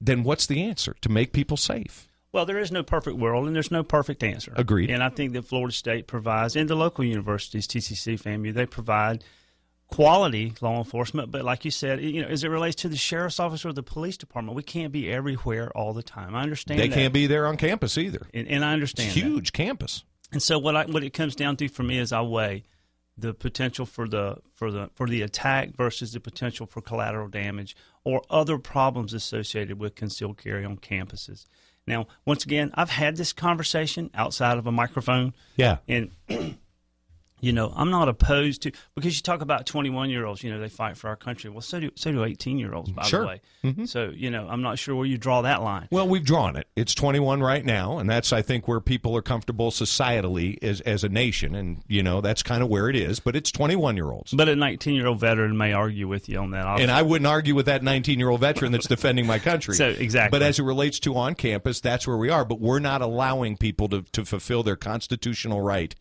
then 0.00 0.22
what's 0.22 0.46
the 0.46 0.62
answer 0.62 0.96
to 1.02 1.08
make 1.08 1.32
people 1.32 1.56
safe? 1.56 2.08
Well, 2.32 2.46
there 2.46 2.58
is 2.58 2.72
no 2.72 2.82
perfect 2.82 3.18
world, 3.18 3.46
and 3.46 3.54
there's 3.54 3.70
no 3.70 3.82
perfect 3.82 4.22
answer. 4.22 4.54
Agreed. 4.56 4.90
And 4.90 5.02
I 5.02 5.10
think 5.10 5.34
that 5.34 5.44
Florida 5.44 5.74
State 5.74 6.06
provides, 6.06 6.56
and 6.56 6.68
the 6.68 6.74
local 6.74 7.04
universities, 7.04 7.66
TCC, 7.66 8.18
FAMU, 8.20 8.54
they 8.54 8.64
provide 8.64 9.22
quality 9.92 10.54
law 10.62 10.78
enforcement, 10.78 11.30
but 11.30 11.44
like 11.44 11.64
you 11.64 11.70
said, 11.70 12.00
you 12.00 12.22
know, 12.22 12.28
as 12.28 12.44
it 12.44 12.48
relates 12.48 12.76
to 12.76 12.88
the 12.88 12.96
sheriff's 12.96 13.38
office 13.38 13.64
or 13.64 13.74
the 13.74 13.82
police 13.82 14.16
department, 14.16 14.56
we 14.56 14.62
can't 14.62 14.90
be 14.90 15.12
everywhere 15.12 15.70
all 15.76 15.92
the 15.92 16.02
time. 16.02 16.34
I 16.34 16.42
understand 16.42 16.80
they 16.80 16.88
that. 16.88 16.94
can't 16.94 17.12
be 17.12 17.26
there 17.26 17.46
on 17.46 17.58
campus 17.58 17.98
either, 17.98 18.26
and, 18.32 18.48
and 18.48 18.64
I 18.64 18.72
understand 18.72 19.12
huge 19.12 19.52
campus. 19.52 20.02
And 20.32 20.42
so 20.42 20.58
what 20.58 20.74
I, 20.74 20.86
what 20.86 21.04
it 21.04 21.12
comes 21.12 21.36
down 21.36 21.56
to 21.58 21.68
for 21.68 21.82
me 21.82 21.98
is 21.98 22.10
I 22.10 22.22
weigh 22.22 22.64
the 23.18 23.34
potential 23.34 23.84
for 23.84 24.08
the 24.08 24.38
for 24.54 24.70
the 24.70 24.88
for 24.94 25.06
the 25.06 25.20
attack 25.20 25.76
versus 25.76 26.12
the 26.12 26.20
potential 26.20 26.64
for 26.64 26.80
collateral 26.80 27.28
damage 27.28 27.76
or 28.02 28.22
other 28.30 28.56
problems 28.56 29.12
associated 29.12 29.78
with 29.78 29.94
concealed 29.94 30.38
carry 30.38 30.64
on 30.64 30.78
campuses. 30.78 31.44
Now, 31.86 32.06
once 32.24 32.44
again, 32.44 32.70
I've 32.74 32.90
had 32.90 33.16
this 33.16 33.32
conversation 33.34 34.10
outside 34.14 34.56
of 34.56 34.66
a 34.66 34.72
microphone. 34.72 35.34
Yeah. 35.56 35.78
And 35.86 36.12
you 37.42 37.52
know, 37.52 37.72
I'm 37.74 37.90
not 37.90 38.08
opposed 38.08 38.62
to 38.62 38.72
because 38.94 39.16
you 39.16 39.20
talk 39.20 39.40
about 39.40 39.66
21 39.66 40.10
year 40.10 40.24
olds. 40.24 40.44
You 40.44 40.52
know, 40.52 40.60
they 40.60 40.68
fight 40.68 40.96
for 40.96 41.08
our 41.08 41.16
country. 41.16 41.50
Well, 41.50 41.60
so 41.60 41.80
do 41.80 41.90
so 41.96 42.12
do 42.12 42.24
18 42.24 42.56
year 42.56 42.72
olds. 42.72 42.92
By 42.92 43.02
sure. 43.02 43.20
the 43.20 43.26
way, 43.26 43.40
mm-hmm. 43.64 43.84
so 43.84 44.12
you 44.14 44.30
know, 44.30 44.46
I'm 44.48 44.62
not 44.62 44.78
sure 44.78 44.94
where 44.94 45.06
you 45.06 45.18
draw 45.18 45.42
that 45.42 45.60
line. 45.60 45.88
Well, 45.90 46.08
we've 46.08 46.24
drawn 46.24 46.54
it. 46.54 46.68
It's 46.76 46.94
21 46.94 47.42
right 47.42 47.64
now, 47.64 47.98
and 47.98 48.08
that's 48.08 48.32
I 48.32 48.42
think 48.42 48.68
where 48.68 48.80
people 48.80 49.16
are 49.16 49.22
comfortable 49.22 49.72
societally 49.72 50.62
as 50.62 50.80
as 50.82 51.02
a 51.02 51.08
nation, 51.08 51.56
and 51.56 51.82
you 51.88 52.04
know 52.04 52.20
that's 52.20 52.44
kind 52.44 52.62
of 52.62 52.68
where 52.68 52.88
it 52.88 52.94
is. 52.94 53.18
But 53.18 53.34
it's 53.34 53.50
21 53.50 53.96
year 53.96 54.12
olds. 54.12 54.32
But 54.32 54.48
a 54.48 54.54
19 54.54 54.94
year 54.94 55.08
old 55.08 55.18
veteran 55.18 55.56
may 55.56 55.72
argue 55.72 56.06
with 56.06 56.28
you 56.28 56.38
on 56.38 56.52
that. 56.52 56.80
And 56.80 56.92
I 56.92 57.02
wouldn't 57.02 57.26
argue 57.26 57.56
with 57.56 57.66
that 57.66 57.82
19 57.82 58.20
year 58.20 58.28
old 58.28 58.40
veteran 58.40 58.70
that's 58.70 58.86
defending 58.86 59.26
my 59.26 59.40
country. 59.40 59.74
so 59.76 59.88
exactly. 59.88 60.38
But 60.38 60.46
as 60.46 60.60
it 60.60 60.62
relates 60.62 61.00
to 61.00 61.16
on 61.16 61.34
campus, 61.34 61.80
that's 61.80 62.06
where 62.06 62.16
we 62.16 62.30
are. 62.30 62.44
But 62.44 62.60
we're 62.60 62.78
not 62.78 63.02
allowing 63.02 63.56
people 63.56 63.88
to 63.88 64.02
to 64.12 64.24
fulfill 64.24 64.62
their 64.62 64.76
constitutional 64.76 65.60
right 65.60 65.92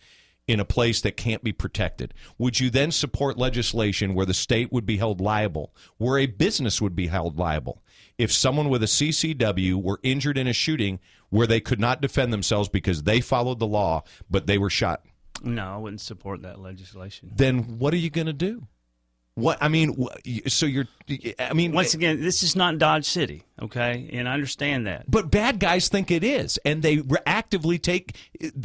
in 0.51 0.59
a 0.59 0.65
place 0.65 0.99
that 1.01 1.15
can't 1.15 1.43
be 1.43 1.53
protected? 1.53 2.13
Would 2.37 2.59
you 2.59 2.69
then 2.69 2.91
support 2.91 3.37
legislation 3.37 4.13
where 4.13 4.25
the 4.25 4.33
state 4.33 4.71
would 4.71 4.85
be 4.85 4.97
held 4.97 5.21
liable, 5.21 5.73
where 5.97 6.19
a 6.19 6.25
business 6.25 6.81
would 6.81 6.95
be 6.95 7.07
held 7.07 7.37
liable? 7.37 7.81
If 8.17 8.33
someone 8.33 8.67
with 8.67 8.83
a 8.83 8.87
CCW 8.87 9.81
were 9.81 10.01
injured 10.03 10.37
in 10.37 10.47
a 10.47 10.53
shooting 10.53 10.99
where 11.29 11.47
they 11.47 11.61
could 11.61 11.79
not 11.79 12.01
defend 12.01 12.33
themselves 12.33 12.67
because 12.67 13.03
they 13.03 13.21
followed 13.21 13.59
the 13.59 13.67
law, 13.67 14.03
but 14.29 14.45
they 14.45 14.57
were 14.57 14.69
shot. 14.69 15.05
No, 15.41 15.73
I 15.73 15.77
wouldn't 15.77 16.01
support 16.01 16.41
that 16.41 16.59
legislation. 16.59 17.31
Then 17.33 17.79
what 17.79 17.93
are 17.93 17.97
you 17.97 18.09
going 18.09 18.27
to 18.27 18.33
do? 18.33 18.67
What 19.35 19.59
I 19.61 19.69
mean, 19.69 19.95
so 20.47 20.65
you're. 20.65 20.87
I 21.39 21.53
mean, 21.53 21.71
once 21.71 21.93
again, 21.93 22.21
this 22.21 22.43
is 22.43 22.53
not 22.53 22.77
Dodge 22.77 23.05
City, 23.05 23.43
okay, 23.61 24.09
and 24.11 24.27
I 24.27 24.33
understand 24.33 24.87
that. 24.87 25.09
But 25.09 25.31
bad 25.31 25.59
guys 25.59 25.87
think 25.87 26.11
it 26.11 26.23
is, 26.23 26.59
and 26.65 26.83
they 26.83 27.01
actively 27.25 27.79
take. 27.79 28.17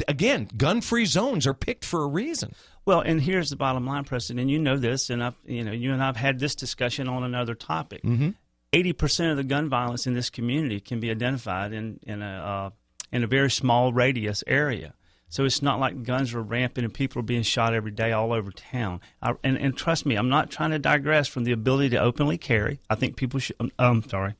Again, 0.09 0.49
gun-free 0.57 1.05
zones 1.05 1.47
are 1.47 1.53
picked 1.53 1.85
for 1.85 2.03
a 2.03 2.07
reason. 2.07 2.53
Well, 2.83 2.99
and 2.99 3.21
here's 3.21 3.49
the 3.49 3.55
bottom 3.55 3.85
line, 3.85 4.03
Preston, 4.03 4.39
and 4.39 4.51
you 4.51 4.59
know 4.59 4.77
this, 4.77 5.09
and 5.09 5.23
I've, 5.23 5.35
you 5.45 5.63
know, 5.63 5.71
you 5.71 5.93
and 5.93 6.03
I've 6.03 6.17
had 6.17 6.39
this 6.39 6.53
discussion 6.53 7.07
on 7.07 7.23
another 7.23 7.55
topic. 7.55 8.03
Mm-hmm. 8.03 8.31
80 8.73 8.93
percent 8.93 9.31
of 9.31 9.37
the 9.37 9.45
gun 9.45 9.69
violence 9.69 10.05
in 10.05 10.13
this 10.15 10.29
community 10.29 10.81
can 10.81 10.99
be 10.99 11.09
identified 11.09 11.71
in 11.71 12.01
in 12.03 12.21
a 12.21 12.25
uh, 12.25 12.69
in 13.11 13.23
a 13.23 13.27
very 13.27 13.49
small 13.49 13.93
radius 13.93 14.43
area. 14.47 14.93
So 15.29 15.43
it's 15.43 15.61
not 15.61 15.79
like 15.79 16.03
guns 16.03 16.33
are 16.33 16.41
rampant 16.41 16.85
and 16.85 16.93
people 16.93 17.19
are 17.19 17.23
being 17.23 17.43
shot 17.43 17.73
every 17.73 17.91
day 17.91 18.13
all 18.13 18.31
over 18.31 18.51
town. 18.51 19.01
I, 19.21 19.33
and, 19.43 19.57
and 19.57 19.75
trust 19.75 20.05
me, 20.05 20.15
I'm 20.15 20.29
not 20.29 20.49
trying 20.49 20.71
to 20.71 20.79
digress 20.79 21.27
from 21.27 21.43
the 21.43 21.51
ability 21.51 21.89
to 21.89 21.97
openly 21.97 22.37
carry. 22.37 22.79
I 22.89 22.95
think 22.95 23.17
people 23.17 23.39
should, 23.39 23.57
um, 23.59 23.71
um 23.77 24.03
sorry, 24.03 24.35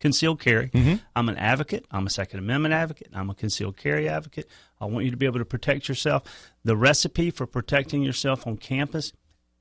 concealed 0.00 0.40
carry. 0.40 0.68
Mm-hmm. 0.68 0.94
I'm 1.14 1.28
an 1.28 1.36
advocate. 1.36 1.84
I'm 1.90 2.06
a 2.06 2.10
Second 2.10 2.38
Amendment 2.38 2.72
advocate. 2.72 3.08
I'm 3.14 3.28
a 3.28 3.34
concealed 3.34 3.76
carry 3.76 4.08
advocate. 4.08 4.48
I 4.80 4.86
want 4.86 5.04
you 5.04 5.10
to 5.10 5.16
be 5.16 5.26
able 5.26 5.40
to 5.40 5.44
protect 5.44 5.88
yourself. 5.88 6.22
The 6.64 6.76
recipe 6.76 7.30
for 7.30 7.46
protecting 7.46 8.02
yourself 8.02 8.46
on 8.46 8.56
campus 8.56 9.12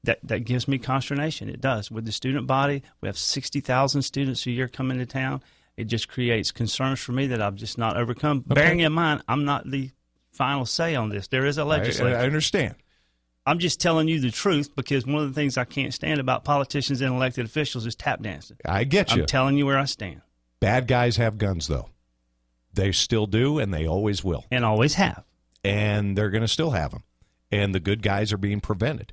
that, 0.05 0.19
that 0.23 0.45
gives 0.45 0.65
me 0.65 0.77
consternation. 0.77 1.49
It 1.49 1.59
does. 1.59 1.91
With 1.91 2.05
the 2.05 2.13
student 2.13 2.47
body, 2.47 2.83
we 3.01 3.09
have 3.09 3.17
60,000 3.17 4.01
students 4.01 4.45
a 4.45 4.51
year 4.51 4.69
coming 4.69 4.97
to 4.99 5.05
town. 5.05 5.43
It 5.75 5.85
just 5.85 6.07
creates 6.07 6.51
concerns 6.51 6.99
for 6.99 7.11
me 7.11 7.27
that 7.27 7.41
I've 7.41 7.55
just 7.55 7.77
not 7.77 7.97
overcome. 7.97 8.45
Okay. 8.49 8.61
Bearing 8.61 8.79
in 8.79 8.93
mind, 8.93 9.23
I'm 9.27 9.45
not 9.45 9.69
the 9.69 9.91
final 10.39 10.65
say 10.65 10.95
on 10.95 11.09
this. 11.09 11.27
There 11.27 11.45
is 11.45 11.57
a 11.57 11.65
legislature. 11.65 12.15
I, 12.17 12.21
I 12.21 12.25
understand. 12.25 12.75
I'm 13.45 13.59
just 13.59 13.81
telling 13.81 14.07
you 14.07 14.19
the 14.19 14.31
truth 14.31 14.73
because 14.73 15.05
one 15.05 15.21
of 15.21 15.27
the 15.27 15.33
things 15.33 15.57
I 15.57 15.65
can't 15.65 15.93
stand 15.93 16.19
about 16.19 16.45
politicians 16.45 17.01
and 17.01 17.13
elected 17.13 17.45
officials 17.45 17.85
is 17.85 17.93
tap 17.93 18.21
dancing. 18.21 18.57
I 18.65 18.85
get 18.85 19.13
you. 19.13 19.23
I'm 19.23 19.27
telling 19.27 19.57
you 19.57 19.65
where 19.65 19.77
I 19.77 19.85
stand. 19.85 20.21
Bad 20.61 20.87
guys 20.87 21.17
have 21.17 21.37
guns, 21.37 21.67
though. 21.67 21.89
They 22.73 22.91
still 22.93 23.25
do, 23.25 23.59
and 23.59 23.73
they 23.73 23.85
always 23.85 24.23
will. 24.23 24.45
And 24.49 24.63
always 24.63 24.93
have. 24.95 25.23
And 25.63 26.17
they're 26.17 26.29
going 26.29 26.41
to 26.41 26.47
still 26.47 26.71
have 26.71 26.91
them. 26.91 27.03
And 27.51 27.75
the 27.75 27.79
good 27.79 28.01
guys 28.01 28.31
are 28.31 28.37
being 28.37 28.61
prevented. 28.61 29.11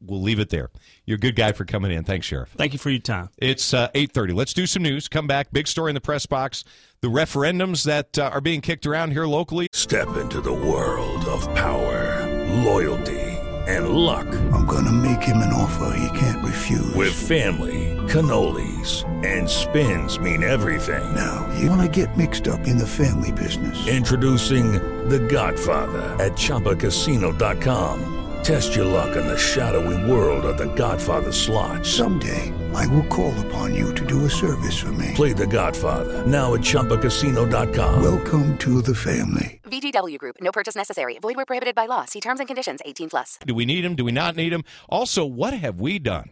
We'll 0.00 0.22
leave 0.22 0.38
it 0.38 0.50
there. 0.50 0.70
You're 1.04 1.16
a 1.16 1.20
good 1.20 1.36
guy 1.36 1.52
for 1.52 1.64
coming 1.64 1.90
in. 1.90 2.04
Thanks, 2.04 2.26
Sheriff. 2.26 2.50
Thank 2.56 2.72
you 2.72 2.78
for 2.78 2.90
your 2.90 3.00
time. 3.00 3.30
It's 3.38 3.74
uh, 3.74 3.88
8.30. 3.90 4.34
Let's 4.34 4.54
do 4.54 4.66
some 4.66 4.82
news. 4.82 5.08
Come 5.08 5.26
back. 5.26 5.52
Big 5.52 5.66
story 5.66 5.90
in 5.90 5.94
the 5.94 6.00
press 6.00 6.24
box. 6.24 6.64
The 7.02 7.08
referendums 7.08 7.84
that 7.84 8.18
uh, 8.18 8.30
are 8.32 8.40
being 8.40 8.60
kicked 8.60 8.86
around 8.86 9.10
here 9.10 9.26
locally. 9.26 9.68
Step 9.72 10.16
into 10.16 10.40
the 10.40 10.52
world 10.52 11.24
of 11.26 11.42
power, 11.54 12.26
loyalty, 12.64 13.20
and 13.68 13.90
luck. 13.90 14.26
I'm 14.52 14.64
going 14.66 14.86
to 14.86 14.92
make 14.92 15.22
him 15.22 15.36
an 15.38 15.52
offer 15.52 15.96
he 15.98 16.18
can't 16.18 16.44
refuse. 16.44 16.94
With 16.94 17.12
family, 17.12 17.94
cannolis, 18.08 19.04
and 19.24 19.48
spins 19.48 20.18
mean 20.18 20.42
everything. 20.42 21.14
Now, 21.14 21.52
you 21.58 21.68
want 21.68 21.82
to 21.82 22.04
get 22.04 22.16
mixed 22.16 22.48
up 22.48 22.60
in 22.66 22.78
the 22.78 22.86
family 22.86 23.30
business. 23.32 23.86
Introducing 23.86 24.72
The 25.08 25.18
Godfather 25.18 26.02
at 26.22 26.32
ChumbaCasino.com. 26.32 28.25
Test 28.42 28.74
your 28.76 28.84
luck 28.84 29.16
in 29.16 29.26
the 29.26 29.36
shadowy 29.36 30.10
world 30.10 30.44
of 30.44 30.56
The 30.56 30.72
Godfather 30.74 31.32
slot. 31.32 31.84
Someday, 31.84 32.52
I 32.74 32.86
will 32.86 33.04
call 33.04 33.34
upon 33.46 33.74
you 33.74 33.92
to 33.94 34.06
do 34.06 34.24
a 34.24 34.30
service 34.30 34.78
for 34.78 34.92
me. 34.92 35.12
Play 35.14 35.32
The 35.32 35.46
Godfather 35.46 36.24
now 36.26 36.54
at 36.54 36.60
ChumbaCasino.com. 36.60 38.02
Welcome 38.02 38.56
to 38.58 38.82
the 38.82 38.94
family. 38.94 39.60
VGW 39.64 40.18
Group. 40.18 40.36
No 40.40 40.52
purchase 40.52 40.76
necessary. 40.76 41.18
Void 41.18 41.34
where 41.36 41.44
prohibited 41.44 41.74
by 41.74 41.86
law. 41.86 42.04
See 42.04 42.20
terms 42.20 42.38
and 42.40 42.46
conditions. 42.46 42.80
18 42.84 43.10
plus. 43.10 43.38
Do 43.44 43.54
we 43.54 43.64
need 43.64 43.84
him? 43.84 43.96
Do 43.96 44.04
we 44.04 44.12
not 44.12 44.36
need 44.36 44.52
him? 44.52 44.62
Also, 44.88 45.24
what 45.26 45.52
have 45.52 45.80
we 45.80 45.98
done? 45.98 46.30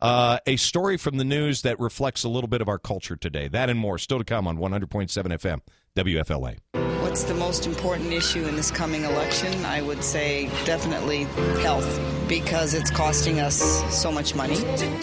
Uh, 0.00 0.38
a 0.46 0.54
story 0.56 0.96
from 0.96 1.16
the 1.16 1.24
news 1.24 1.62
that 1.62 1.80
reflects 1.80 2.22
a 2.22 2.28
little 2.28 2.46
bit 2.48 2.60
of 2.60 2.68
our 2.68 2.78
culture 2.78 3.16
today. 3.16 3.48
That 3.48 3.68
and 3.68 3.80
more 3.80 3.98
still 3.98 4.18
to 4.18 4.24
come 4.24 4.46
on 4.46 4.58
100.7 4.58 5.08
FM, 5.08 5.60
WFLA. 5.96 6.87
What's 7.18 7.28
the 7.28 7.34
most 7.34 7.66
important 7.66 8.12
issue 8.12 8.46
in 8.46 8.54
this 8.54 8.70
coming 8.70 9.02
election? 9.02 9.64
I 9.64 9.82
would 9.82 10.04
say 10.04 10.46
definitely 10.64 11.24
health, 11.64 12.00
because 12.28 12.74
it's 12.74 12.92
costing 12.92 13.40
us 13.40 13.60
so 13.92 14.12
much 14.12 14.36
money. 14.36 14.54
Spend 14.54 15.02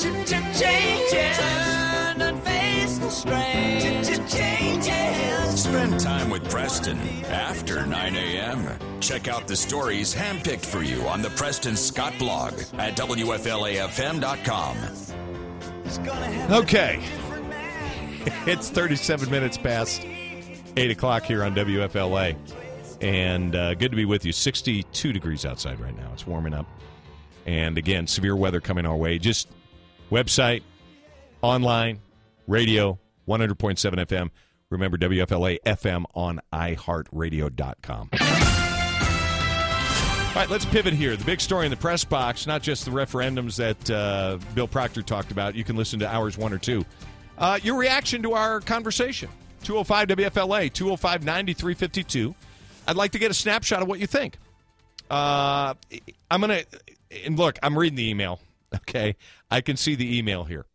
time 6.00 6.30
with 6.30 6.50
Preston 6.50 6.98
after 7.26 7.86
9 7.86 8.16
a.m. 8.16 8.80
Check 9.02 9.28
out 9.28 9.46
the 9.46 9.58
stories 9.58 10.16
handpicked 10.16 10.66
for 10.66 10.84
you 10.84 11.02
on 11.10 11.22
the 11.22 11.32
Preston 11.32 11.76
Scott 11.76 12.14
blog 12.18 12.54
at 12.76 12.96
WFLAFM.com. 12.96 14.78
Okay. 16.64 17.04
It's 18.48 18.72
37 18.72 19.30
minutes 19.30 19.56
past 19.56 20.04
8 20.78 20.92
o'clock 20.92 21.24
here 21.24 21.44
on 21.44 21.56
WFLA. 21.56 22.36
And 23.02 23.56
uh, 23.56 23.74
good 23.76 23.92
to 23.92 23.98
be 23.98 24.06
with 24.06 24.26
you. 24.26 24.32
62 24.32 25.14
degrees 25.14 25.46
outside 25.46 25.80
right 25.80 25.96
now. 25.96 26.10
It's 26.14 26.26
warming 26.26 26.54
up. 26.54 26.66
And 27.46 27.78
again, 27.78 28.08
severe 28.08 28.36
weather 28.36 28.60
coming 28.60 28.86
our 28.86 28.96
way. 28.96 29.20
Just 29.20 29.50
website, 30.12 30.64
online, 31.42 32.00
radio, 32.48 32.98
100.7 33.28 33.78
FM. 33.78 34.32
Remember, 34.70 34.98
WFLA 34.98 35.60
FM 35.66 36.06
on 36.16 36.40
iHeartRadio.com. 36.52 38.10
All 40.36 40.42
right, 40.42 40.50
let's 40.50 40.66
pivot 40.66 40.94
here. 40.94 41.16
The 41.16 41.24
big 41.24 41.40
story 41.40 41.66
in 41.66 41.70
the 41.70 41.78
press 41.78 42.04
box, 42.04 42.46
not 42.46 42.62
just 42.62 42.84
the 42.84 42.92
referendums 42.92 43.56
that 43.58 43.90
uh, 43.90 44.38
Bill 44.54 44.68
Proctor 44.68 45.02
talked 45.02 45.32
about. 45.32 45.56
You 45.56 45.64
can 45.64 45.78
listen 45.78 46.00
to 46.00 46.14
hours 46.14 46.38
one 46.38 46.52
or 46.52 46.58
two. 46.58 46.84
Uh, 47.38 47.60
your 47.64 47.78
reaction 47.78 48.22
to 48.24 48.34
our 48.34 48.60
conversation 48.60 49.30
205 49.66 50.08
WFLA, 50.10 50.72
205 50.72 51.26
9352. 51.26 52.36
I'd 52.88 52.96
like 52.96 53.12
to 53.12 53.20
get 53.20 53.32
a 53.32 53.34
snapshot 53.34 53.82
of 53.82 53.88
what 53.88 54.00
you 54.00 54.06
think. 54.06 54.38
Uh, 55.10 55.74
I'm 56.30 56.42
going 56.42 56.64
to, 56.64 56.66
and 57.26 57.38
look, 57.38 57.58
I'm 57.64 57.78
reading 57.78 57.98
the 57.98 58.08
email, 58.08 58.40
okay? 58.76 59.16
I 59.50 59.62
can 59.62 59.76
see 59.76 59.96
the 59.96 60.18
email 60.18 60.44
here. 60.44 60.66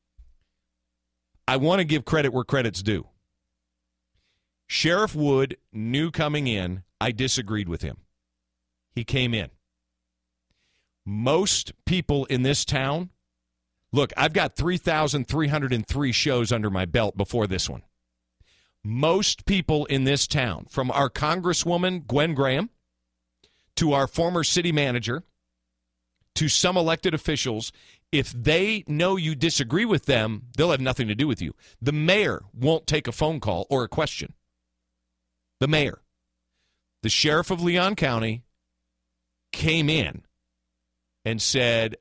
I 1.46 1.56
want 1.56 1.78
to 1.78 1.84
give 1.84 2.04
credit 2.04 2.32
where 2.32 2.44
credit's 2.44 2.82
due. 2.82 3.06
Sheriff 4.66 5.14
Wood 5.14 5.56
knew 5.72 6.10
coming 6.10 6.46
in, 6.46 6.82
I 7.00 7.12
disagreed 7.12 7.68
with 7.68 7.82
him. 7.82 7.98
He 8.92 9.04
came 9.04 9.34
in. 9.34 9.50
Most 11.06 11.72
people 11.86 12.24
in 12.26 12.42
this 12.42 12.64
town, 12.64 13.10
look, 13.92 14.12
I've 14.16 14.32
got 14.32 14.56
3,303 14.56 16.12
shows 16.12 16.52
under 16.52 16.70
my 16.70 16.84
belt 16.84 17.16
before 17.16 17.46
this 17.46 17.68
one. 17.68 17.82
Most 18.82 19.44
people 19.44 19.84
in 19.86 20.04
this 20.04 20.26
town, 20.26 20.66
from 20.70 20.90
our 20.90 21.10
Congresswoman 21.10 22.06
Gwen 22.06 22.34
Graham 22.34 22.70
to 23.76 23.92
our 23.92 24.06
former 24.06 24.42
city 24.42 24.72
manager 24.72 25.22
to 26.34 26.48
some 26.48 26.76
elected 26.76 27.12
officials, 27.12 27.72
if 28.12 28.32
they 28.32 28.84
know 28.86 29.16
you 29.16 29.34
disagree 29.34 29.84
with 29.84 30.06
them, 30.06 30.44
they'll 30.56 30.70
have 30.70 30.80
nothing 30.80 31.08
to 31.08 31.14
do 31.14 31.26
with 31.26 31.42
you. 31.42 31.54
The 31.82 31.92
mayor 31.92 32.42
won't 32.54 32.86
take 32.86 33.06
a 33.06 33.12
phone 33.12 33.40
call 33.40 33.66
or 33.68 33.84
a 33.84 33.88
question. 33.88 34.34
The 35.60 35.68
mayor. 35.68 36.00
The 37.02 37.08
sheriff 37.08 37.50
of 37.50 37.62
Leon 37.62 37.96
County 37.96 38.44
came 39.52 39.88
in 39.90 40.22
and 41.24 41.40
said, 41.40 41.96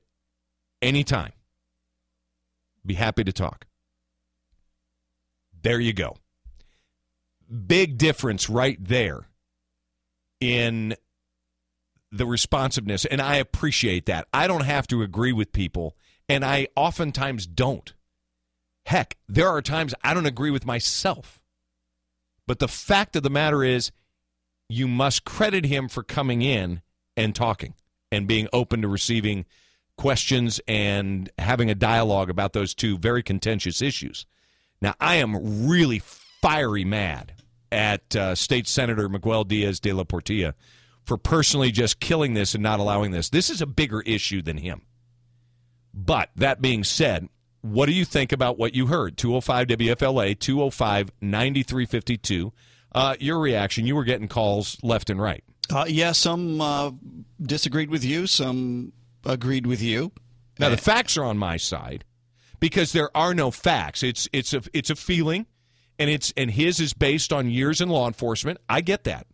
anytime, 0.82 1.34
be 2.86 2.94
happy 2.94 3.24
to 3.24 3.34
talk. 3.34 3.66
There 5.62 5.80
you 5.80 5.94
go. 5.94 6.16
Big 7.68 7.98
difference 7.98 8.50
right 8.50 8.78
there 8.84 9.28
in 10.40 10.96
the 12.12 12.26
responsiveness. 12.26 13.06
And 13.06 13.22
I 13.22 13.36
appreciate 13.36 14.06
that. 14.08 14.28
I 14.34 14.48
don't 14.48 14.66
have 14.66 14.88
to 14.88 15.02
agree 15.02 15.32
with 15.32 15.52
people, 15.52 15.96
and 16.28 16.44
I 16.44 16.68
oftentimes 16.76 17.46
don't. 17.48 17.94
Heck, 18.86 19.18
there 19.28 19.50
are 19.50 19.62
times 19.62 19.94
I 20.04 20.14
don't 20.14 20.26
agree 20.26 20.52
with 20.52 20.66
myself. 20.66 21.42
But 22.48 22.60
the 22.60 22.68
fact 22.68 23.16
of 23.16 23.24
the 23.24 23.30
matter 23.30 23.64
is, 23.64 23.92
you 24.68 24.88
must 24.88 25.26
credit 25.26 25.66
him 25.66 25.90
for 25.90 26.04
coming 26.04 26.42
in 26.42 26.82
and 27.18 27.36
talking 27.36 27.74
and 28.12 28.28
being 28.28 28.48
open 28.54 28.82
to 28.82 28.88
receiving 28.88 29.46
questions 29.98 30.62
and 30.68 31.30
having 31.38 31.70
a 31.70 31.76
dialogue 31.76 32.30
about 32.30 32.54
those 32.54 32.74
two 32.74 32.98
very 32.98 33.22
contentious 33.22 33.82
issues. 33.82 34.26
Now, 34.82 34.96
I 35.00 35.16
am 35.16 35.68
really 35.68 36.00
fiery 36.00 36.86
mad 36.86 37.34
at 37.72 38.16
uh, 38.16 38.36
State 38.36 38.68
Senator 38.68 39.10
Miguel 39.10 39.44
Diaz 39.44 39.80
de 39.80 39.94
la 39.94 40.04
Portilla 40.04 40.54
for 41.06 41.18
personally 41.18 41.72
just 41.72 42.00
killing 42.00 42.34
this 42.34 42.54
and 42.54 42.64
not 42.64 42.80
allowing 42.80 43.12
this. 43.12 43.30
This 43.30 43.50
is 43.50 43.62
a 43.62 43.66
bigger 43.66 44.02
issue 44.02 44.42
than 44.42 44.58
him. 44.58 44.82
But 45.94 46.30
that 46.36 46.62
being 46.62 46.84
said, 46.84 47.30
what 47.62 47.88
do 47.88 47.94
you 47.94 48.06
think 48.06 48.32
about 48.32 48.58
what 48.58 48.76
you 48.76 48.88
heard? 48.88 49.18
205 49.18 49.68
WFLA, 49.68 50.38
205 50.40 51.12
9352. 51.22 52.54
Uh, 52.92 53.16
your 53.20 53.40
reaction, 53.40 53.86
you 53.86 53.96
were 53.96 54.04
getting 54.04 54.28
calls 54.28 54.78
left 54.82 55.10
and 55.10 55.22
right. 55.22 55.44
Uh, 55.72 55.86
yeah, 55.88 56.12
some 56.12 56.62
uh, 56.62 56.92
disagreed 57.42 57.90
with 57.90 58.04
you, 58.04 58.26
some 58.26 58.92
agreed 59.26 59.68
with 59.68 59.82
you. 59.82 60.12
Now 60.58 60.70
the 60.70 60.78
facts 60.78 61.16
are 61.18 61.24
on 61.24 61.38
my 61.38 61.58
side 61.58 62.04
because 62.60 62.92
there 62.92 63.16
are 63.16 63.34
no 63.34 63.50
facts. 63.52 64.04
It's 64.04 64.28
it's 64.34 64.54
a 64.54 64.62
it's 64.74 64.90
a 64.90 64.96
feeling, 64.96 65.46
and 66.00 66.10
it's 66.10 66.34
and 66.36 66.50
his 66.50 66.80
is 66.80 66.94
based 66.94 67.32
on 67.32 67.50
years 67.50 67.82
in 67.82 67.90
law 67.90 68.08
enforcement. 68.08 68.58
I 68.68 68.82
get 68.82 69.04
that, 69.04 69.28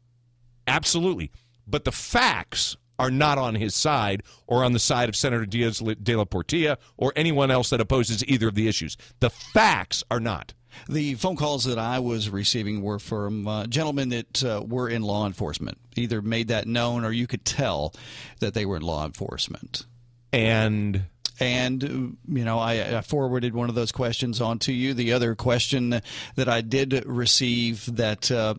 absolutely. 0.68 1.32
But 1.68 1.86
the 1.86 1.92
facts 1.92 2.76
are 2.98 3.12
not 3.12 3.38
on 3.38 3.56
his 3.56 3.76
side 3.76 4.24
or 4.48 4.64
on 4.64 4.74
the 4.74 4.80
side 4.80 5.10
of 5.10 5.16
Senator 5.16 5.46
Diaz 5.46 5.80
de 5.80 6.16
la 6.16 6.26
Portilla 6.26 6.78
or 6.98 7.14
anyone 7.16 7.52
else 7.52 7.70
that 7.70 7.82
opposes 7.82 8.24
either 8.26 8.48
of 8.48 8.56
the 8.56 8.68
issues. 8.68 8.98
The 9.20 9.30
facts 9.30 10.04
are 10.10 10.20
not. 10.20 10.54
The 10.90 11.16
phone 11.16 11.36
calls 11.36 11.64
that 11.66 11.80
I 11.80 12.00
was 12.00 12.30
receiving 12.30 12.82
were 12.82 13.00
from 13.00 13.48
uh, 13.48 13.66
gentlemen 13.68 14.10
that 14.10 14.44
uh, 14.44 14.64
were 14.66 14.90
in 14.90 15.04
law 15.04 15.26
enforcement, 15.26 15.78
either 15.96 16.22
made 16.22 16.50
that 16.50 16.68
known 16.68 17.06
or 17.06 17.12
you 17.12 17.28
could 17.28 17.46
tell 17.46 17.94
that 18.40 18.54
they 18.54 18.66
were 18.66 18.78
in 18.78 18.82
law 18.82 19.06
enforcement. 19.06 19.86
And 20.34 21.06
and 21.40 22.18
you 22.28 22.46
know 22.46 22.60
I, 22.60 22.98
I, 22.98 23.02
forwarded 23.02 23.54
one 23.54 23.70
of 23.70 23.76
those 23.76 23.92
questions 23.92 24.42
on 24.42 24.60
to 24.60 24.74
you. 24.74 24.94
The 24.94 25.14
other 25.14 25.36
question 25.36 26.02
that 26.36 26.50
i 26.50 26.62
did 26.62 27.04
receive 27.06 27.96
that 27.96 28.32
uh, 28.32 28.56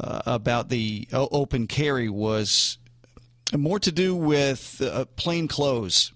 uh, 0.00 0.22
about 0.26 0.68
the 0.68 1.08
open 1.12 1.66
carry 1.66 2.08
was 2.08 2.78
more 3.56 3.78
to 3.80 3.92
do 3.92 4.14
with 4.14 4.80
uh, 4.80 5.04
plain 5.16 5.48
clothes 5.48 6.12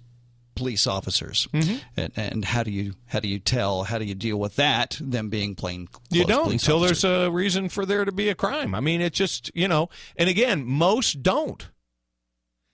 police 0.58 0.88
officers. 0.88 1.46
Mm-hmm. 1.52 1.76
and, 1.96 2.12
and, 2.16 2.44
how 2.44 2.64
do 2.64 2.72
you 2.72 2.94
how 3.06 3.20
do 3.20 3.28
you 3.28 3.38
tell 3.38 3.84
how 3.84 3.98
do 3.98 4.04
you 4.04 4.16
deal 4.16 4.38
with 4.38 4.56
that 4.56 4.98
them 5.00 5.28
being 5.28 5.54
plain 5.54 5.88
you 6.10 6.24
don't 6.24 6.50
until 6.50 6.78
officers? 6.78 7.02
there's 7.02 7.26
a 7.26 7.30
reason 7.30 7.68
for 7.68 7.86
there 7.86 8.04
to 8.04 8.10
be 8.10 8.28
a 8.28 8.34
crime. 8.34 8.74
I 8.74 8.80
mean 8.80 9.00
it 9.00 9.12
just 9.12 9.52
you 9.54 9.68
know 9.68 9.88
and 10.16 10.28
again 10.28 10.66
most 10.66 11.22
don't. 11.22 11.68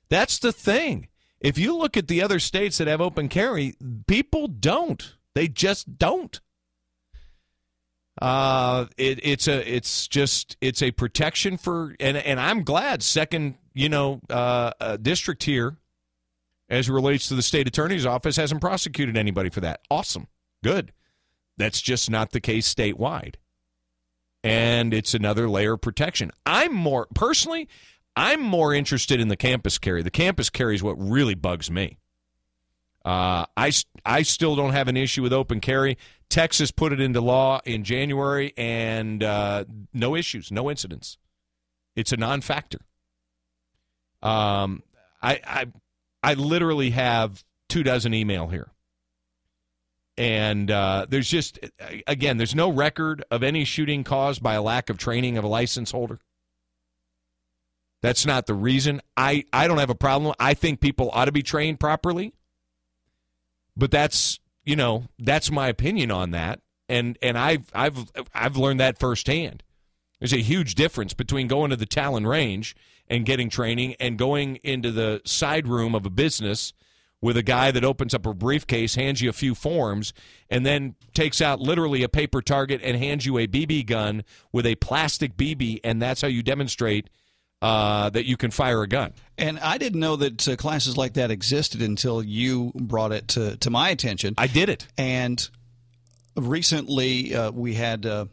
That's 0.09 0.39
the 0.39 0.53
thing 0.53 1.09
If 1.45 1.59
you 1.59 1.77
look 1.77 1.99
at 1.99 2.09
the 2.09 2.23
other 2.23 2.39
states 2.39 2.79
that 2.79 2.89
have 2.89 3.03
open 3.03 3.29
carry, 3.29 3.75
people 4.07 4.49
don't. 4.49 5.15
They 5.35 5.47
just 5.47 5.99
don't. 5.99 6.41
Uh, 8.21 8.87
it, 8.97 9.21
it's 9.23 9.47
a, 9.47 9.75
it's 9.75 10.09
just, 10.09 10.57
it's 10.63 10.81
a 10.81 10.93
protection 10.93 11.59
for, 11.59 11.97
and 12.01 12.17
and 12.17 12.41
I'm 12.41 12.63
glad 12.63 13.03
second, 13.03 13.57
you 13.75 13.91
know, 13.91 14.21
uh, 14.31 14.71
uh, 14.81 14.97
district 14.97 15.43
here, 15.43 15.77
as 16.71 16.89
it 16.89 16.93
relates 16.93 17.29
to 17.29 17.35
the 17.35 17.43
state 17.43 17.69
attorney's 17.69 18.07
office, 18.07 18.37
hasn't 18.37 18.63
prosecuted 18.63 19.19
anybody 19.19 19.51
for 19.51 19.61
that. 19.61 19.81
Awesome, 19.91 20.29
good. 20.63 20.93
That's 21.59 21.83
just 21.83 22.09
not 22.09 22.31
the 22.31 22.41
case 22.41 22.73
statewide, 22.73 23.35
and 24.45 24.95
it's 24.95 25.13
another 25.13 25.49
layer 25.49 25.75
of 25.75 25.81
protection. 25.81 26.31
I'm 26.47 26.73
more 26.73 27.09
personally, 27.15 27.69
I'm 28.17 28.41
more 28.41 28.73
interested 28.73 29.21
in 29.21 29.29
the 29.29 29.37
campus 29.37 29.79
carry. 29.79 30.03
The 30.03 30.11
campus 30.11 30.51
carry 30.51 30.75
is 30.75 30.83
what 30.83 30.95
really 30.95 31.35
bugs 31.35 31.71
me. 31.71 31.99
Uh, 33.05 33.45
I, 33.57 33.73
I 34.05 34.23
still 34.23 34.57
don't 34.57 34.73
have 34.73 34.89
an 34.89 34.97
issue 34.97 35.23
with 35.23 35.33
open 35.33 35.61
carry. 35.61 35.99
Texas 36.31 36.71
put 36.71 36.93
it 36.93 37.01
into 37.01 37.21
law 37.21 37.61
in 37.65 37.85
January, 37.85 38.55
and 38.57 39.23
uh, 39.23 39.65
no 39.93 40.17
issues, 40.17 40.51
no 40.51 40.71
incidents. 40.71 41.19
It's 41.97 42.13
a 42.13 42.17
non-factor. 42.17 42.79
Um, 44.23 44.83
I, 45.23 45.41
I, 45.45 45.67
I 46.23 46.35
literally 46.35 46.91
have 46.91 47.45
two 47.69 47.83
dozen 47.83 48.15
email 48.15 48.47
here, 48.49 48.71
and 50.17 50.71
uh, 50.71 51.07
there's 51.09 51.29
just 51.29 51.59
again, 52.07 52.39
there's 52.39 52.55
no 52.55 52.71
record 52.71 53.23
of 53.31 53.43
any 53.43 53.65
shooting 53.65 54.03
caused 54.03 54.43
by 54.43 54.55
a 54.55 54.63
lack 54.63 54.89
of 54.89 54.97
training 54.97 55.37
of 55.37 55.45
a 55.45 55.49
license 55.49 55.91
holder. 55.91 56.21
That's 58.05 58.27
not 58.27 58.47
the 58.47 58.55
reason. 58.55 59.01
I, 59.17 59.45
I 59.53 59.67
don't 59.67 59.79
have 59.79 59.91
a 59.91 59.95
problem. 59.95 60.35
I 60.39 60.55
think 60.55 60.81
people 60.81 61.11
ought 61.13 61.25
to 61.25 61.33
be 61.33 61.43
trained 61.43 61.81
properly 61.81 62.35
but 63.77 63.91
that's 63.91 64.39
you 64.65 64.77
know 64.77 65.05
that's 65.19 65.51
my 65.51 65.69
opinion 65.69 66.11
on 66.11 66.31
that 66.31 66.61
and 66.89 67.19
and 67.23 67.39
I've 67.39 67.71
I've 67.75 68.11
I've 68.35 68.57
learned 68.57 68.81
that 68.81 68.99
firsthand. 68.99 69.63
There's 70.21 70.33
a 70.33 70.39
huge 70.39 70.75
difference 70.75 71.13
between 71.13 71.49
going 71.49 71.71
to 71.71 71.77
the 71.77 71.87
Talon 71.87 72.27
Range 72.27 72.75
and 73.09 73.27
getting 73.27 73.51
training 73.51 73.97
and 74.01 74.17
going 74.17 74.57
into 74.57 74.91
the 74.91 75.21
side 75.25 75.69
room 75.69 75.95
of 75.95 76.07
a 76.07 76.11
business 76.11 76.73
with 77.21 77.37
a 77.37 77.43
guy 77.43 77.71
that 77.71 77.85
opens 77.85 78.15
up 78.15 78.27
a 78.27 78.35
briefcase, 78.35 78.95
hands 78.95 79.21
you 79.21 79.29
a 79.29 79.35
few 79.35 79.55
forms, 79.55 80.13
and 80.51 80.65
then 80.65 80.95
takes 81.15 81.41
out 81.41 81.59
literally 81.59 82.03
a 82.03 82.09
paper 82.09 82.41
target 82.41 82.81
and 82.85 82.97
hands 82.99 83.27
you 83.27 83.39
a 83.39 83.47
BB 83.47 83.87
gun 83.87 84.25
with 84.53 84.67
a 84.67 84.75
plastic 84.77 85.37
BB, 85.37 85.81
and 85.85 86.01
that's 86.01 86.21
how 86.21 86.29
you 86.29 86.43
demonstrate 86.43 87.09
uh, 87.65 88.11
that 88.11 88.27
you 88.27 88.37
can 88.37 88.51
fire 88.51 88.83
a 88.83 88.87
gun. 88.87 89.15
And 89.39 89.59
I 89.59 89.79
didn't 89.79 89.99
know 89.99 90.17
that 90.17 90.47
uh, 90.47 90.55
classes 90.57 90.99
like 90.99 91.15
that 91.15 91.31
existed 91.31 91.81
until 91.81 92.23
you 92.23 92.73
brought 92.75 93.11
it 93.11 93.29
to, 93.29 93.57
to 93.57 93.71
my 93.71 93.89
attention. 93.89 94.35
I 94.37 94.49
did 94.49 94.69
it. 94.69 94.87
And 94.99 95.49
recently 96.37 97.35
uh, 97.35 97.53
we 97.53 97.73
had 97.73 98.05
uh, 98.05 98.27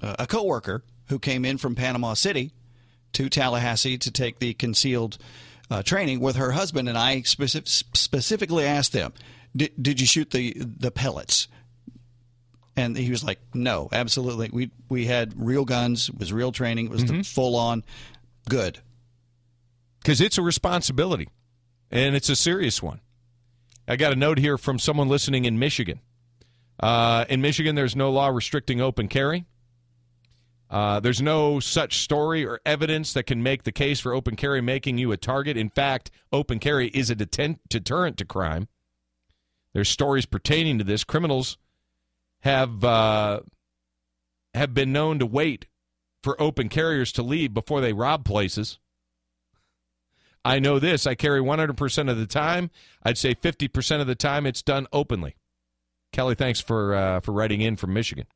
a 0.00 0.26
coworker 0.26 0.82
who 1.08 1.18
came 1.18 1.44
in 1.44 1.58
from 1.58 1.74
Panama 1.74 2.14
City 2.14 2.52
to 3.12 3.28
Tallahassee 3.28 3.98
to 3.98 4.10
take 4.10 4.38
the 4.38 4.54
concealed 4.54 5.18
uh, 5.70 5.82
training 5.82 6.20
with 6.20 6.36
her 6.36 6.52
husband. 6.52 6.88
And 6.88 6.96
I 6.96 7.20
specific, 7.22 7.68
specifically 7.68 8.64
asked 8.64 8.94
them, 8.94 9.12
did 9.54 10.00
you 10.00 10.06
shoot 10.06 10.30
the, 10.30 10.54
the 10.56 10.90
pellets? 10.90 11.48
And 12.74 12.96
he 12.96 13.10
was 13.10 13.24
like, 13.24 13.38
"No, 13.54 13.88
absolutely. 13.90 14.50
We 14.52 14.70
we 14.90 15.06
had 15.06 15.32
real 15.34 15.64
guns. 15.64 16.10
It 16.10 16.18
was 16.18 16.30
real 16.30 16.52
training. 16.52 16.84
It 16.84 16.90
was 16.90 17.04
mm-hmm. 17.04 17.22
full 17.22 17.56
on 17.56 17.82
good. 18.48 18.80
Because 20.00 20.20
it's 20.20 20.38
a 20.38 20.42
responsibility, 20.42 21.28
and 21.90 22.14
it's 22.14 22.28
a 22.28 22.36
serious 22.36 22.82
one. 22.82 23.00
I 23.88 23.96
got 23.96 24.12
a 24.12 24.16
note 24.16 24.38
here 24.38 24.58
from 24.58 24.78
someone 24.78 25.08
listening 25.08 25.44
in 25.44 25.58
Michigan. 25.58 26.00
Uh, 26.78 27.24
in 27.28 27.40
Michigan, 27.40 27.74
there's 27.74 27.96
no 27.96 28.10
law 28.10 28.28
restricting 28.28 28.80
open 28.80 29.08
carry. 29.08 29.46
Uh, 30.68 30.98
there's 30.98 31.22
no 31.22 31.60
such 31.60 31.98
story 31.98 32.44
or 32.44 32.60
evidence 32.66 33.12
that 33.12 33.22
can 33.22 33.42
make 33.42 33.62
the 33.62 33.72
case 33.72 34.00
for 34.00 34.12
open 34.12 34.34
carry 34.34 34.60
making 34.60 34.98
you 34.98 35.12
a 35.12 35.16
target. 35.16 35.56
In 35.56 35.70
fact, 35.70 36.10
open 36.32 36.58
carry 36.58 36.88
is 36.88 37.08
a 37.08 37.14
deterrent 37.14 38.16
to 38.16 38.24
crime. 38.24 38.68
There's 39.72 39.88
stories 39.88 40.26
pertaining 40.26 40.78
to 40.78 40.84
this. 40.84 41.04
Criminals 41.04 41.56
have 42.40 42.82
uh, 42.82 43.40
have 44.54 44.74
been 44.74 44.92
known 44.92 45.20
to 45.20 45.26
wait 45.26 45.66
for 46.26 46.42
open 46.42 46.68
carriers 46.68 47.12
to 47.12 47.22
leave 47.22 47.54
before 47.54 47.80
they 47.80 47.92
rob 47.92 48.24
places. 48.24 48.80
I 50.44 50.58
know 50.58 50.80
this. 50.80 51.06
I 51.06 51.14
carry 51.14 51.40
100% 51.40 52.10
of 52.10 52.18
the 52.18 52.26
time. 52.26 52.72
I'd 53.04 53.16
say 53.16 53.32
50% 53.32 54.00
of 54.00 54.08
the 54.08 54.16
time 54.16 54.44
it's 54.44 54.60
done 54.60 54.88
openly. 54.92 55.36
Kelly, 56.10 56.34
thanks 56.34 56.60
for 56.60 56.96
uh, 56.96 57.20
for 57.20 57.30
writing 57.30 57.60
in 57.60 57.76
from 57.76 57.92
Michigan. 57.92 58.26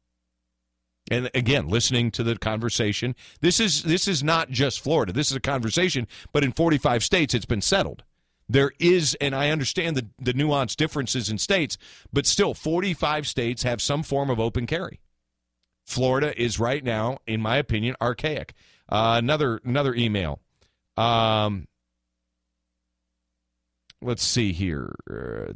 And 1.11 1.31
again, 1.35 1.67
listening 1.67 2.13
to 2.13 2.23
the 2.23 2.37
conversation. 2.37 3.17
This 3.41 3.59
is 3.59 3.83
this 3.83 4.07
is 4.07 4.23
not 4.23 4.51
just 4.51 4.79
Florida. 4.79 5.13
This 5.13 5.33
is 5.33 5.37
a 5.37 5.41
conversation, 5.41 6.07
but 6.33 6.45
in 6.45 6.53
45 6.53 7.03
states 7.03 7.35
it's 7.35 7.45
been 7.45 7.61
settled. 7.61 8.05
There 8.49 8.71
is, 8.79 9.17
and 9.21 9.35
I 9.35 9.51
understand 9.51 9.97
the, 9.97 10.07
the 10.21 10.33
nuanced 10.33 10.77
differences 10.77 11.29
in 11.29 11.39
states, 11.39 11.77
but 12.13 12.25
still 12.25 12.55
45 12.55 13.27
states 13.27 13.65
have 13.65 13.83
some 13.83 14.05
form 14.05 14.31
of 14.31 14.39
open 14.39 14.69
carry. 14.69 15.01
Florida 15.91 16.41
is 16.41 16.61
right 16.61 16.85
now, 16.85 17.19
in 17.27 17.41
my 17.41 17.57
opinion, 17.57 17.97
archaic. 18.01 18.55
Uh, 18.89 19.17
another 19.19 19.61
another 19.65 19.93
email. 19.93 20.41
Um, 20.97 21.67
let's 24.01 24.23
see 24.23 24.53
here. 24.53 24.95
Uh, 25.11 25.53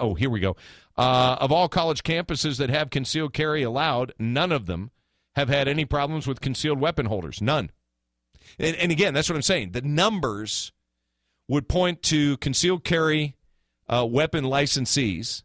oh, 0.00 0.14
here 0.14 0.28
we 0.28 0.40
go. 0.40 0.56
Uh, 0.96 1.36
of 1.40 1.52
all 1.52 1.68
college 1.68 2.02
campuses 2.02 2.58
that 2.58 2.68
have 2.68 2.90
concealed 2.90 3.32
carry 3.32 3.62
allowed, 3.62 4.12
none 4.18 4.50
of 4.50 4.66
them 4.66 4.90
have 5.36 5.48
had 5.48 5.68
any 5.68 5.84
problems 5.84 6.26
with 6.26 6.40
concealed 6.40 6.80
weapon 6.80 7.06
holders. 7.06 7.40
None. 7.40 7.70
And, 8.58 8.74
and 8.74 8.90
again, 8.90 9.14
that's 9.14 9.28
what 9.28 9.36
I'm 9.36 9.42
saying. 9.42 9.70
The 9.70 9.82
numbers 9.82 10.72
would 11.46 11.68
point 11.68 12.02
to 12.04 12.36
concealed 12.38 12.82
carry 12.82 13.36
uh, 13.88 14.04
weapon 14.04 14.44
licensees 14.44 15.44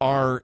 are 0.00 0.42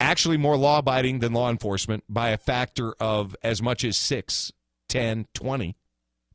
actually 0.00 0.36
more 0.36 0.56
law 0.56 0.78
abiding 0.78 1.20
than 1.20 1.32
law 1.32 1.50
enforcement 1.50 2.04
by 2.08 2.30
a 2.30 2.36
factor 2.36 2.94
of 3.00 3.34
as 3.42 3.62
much 3.62 3.84
as 3.84 3.96
6, 3.96 4.52
10, 4.88 5.26
20, 5.34 5.76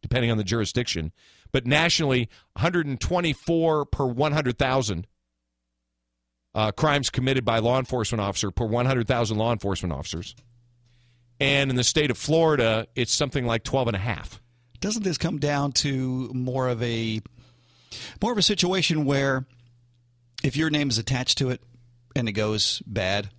depending 0.02 0.32
on 0.32 0.38
the 0.38 0.44
jurisdiction. 0.44 1.12
But 1.52 1.68
nationally, 1.68 2.30
124 2.54 3.86
per 3.86 4.06
100,000 4.06 5.08
uh, 6.54 6.72
crimes 6.72 7.10
committed 7.10 7.46
by 7.46 7.60
law 7.60 7.80
enforcement 7.80 8.22
officer 8.22 8.52
per 8.52 8.66
100,000 8.66 9.38
law 9.38 9.52
enforcement 9.52 9.94
officers. 9.94 10.36
And 11.40 11.70
in 11.70 11.76
the 11.76 11.84
state 11.84 12.12
of 12.12 12.18
Florida, 12.18 12.88
it's 12.96 13.14
something 13.14 13.46
like 13.46 13.64
12 13.64 13.90
and 13.90 13.96
a 13.96 14.00
half. 14.00 14.42
Doesn't 14.80 15.04
this 15.04 15.18
come 15.18 15.40
down 15.40 15.72
to 15.74 16.32
more 16.34 16.68
of 16.68 16.82
a 16.82 17.22
more 18.22 18.32
of 18.32 18.38
a 18.38 18.44
situation 18.44 19.06
where 19.06 19.46
if 20.44 20.56
your 20.56 20.70
name 20.70 20.90
is 20.90 20.98
attached 20.98 21.38
to 21.40 21.50
it 21.50 21.62
and 22.16 22.30
it 22.30 22.34
goes 22.34 22.82
bad, 22.86 23.30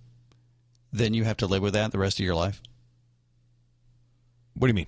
then 0.93 1.13
you 1.13 1.23
have 1.23 1.37
to 1.37 1.47
live 1.47 1.63
with 1.63 1.73
that 1.73 1.91
the 1.91 1.99
rest 1.99 2.19
of 2.19 2.25
your 2.25 2.35
life? 2.35 2.61
What 4.53 4.67
do 4.67 4.69
you 4.69 4.75
mean? 4.75 4.87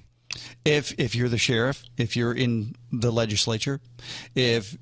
If 0.63 0.94
if 1.00 1.15
you're 1.15 1.30
the 1.30 1.38
sheriff, 1.38 1.84
if 1.98 2.15
you're 2.15 2.34
in 2.34 2.76
the 2.91 3.12
legislature, 3.12 3.82
if 4.36 4.78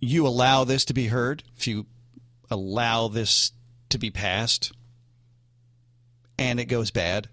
you 0.00 0.26
allow 0.26 0.64
this 0.64 0.84
to 0.86 0.94
be 0.94 1.08
heard, 1.08 1.42
if 1.56 1.66
you 1.66 1.86
allow 2.50 3.08
this 3.08 3.52
to 3.90 3.98
be 3.98 4.10
passed 4.10 4.72
and 6.38 6.58
it 6.58 6.66
goes 6.66 6.90
bad, 6.90 7.28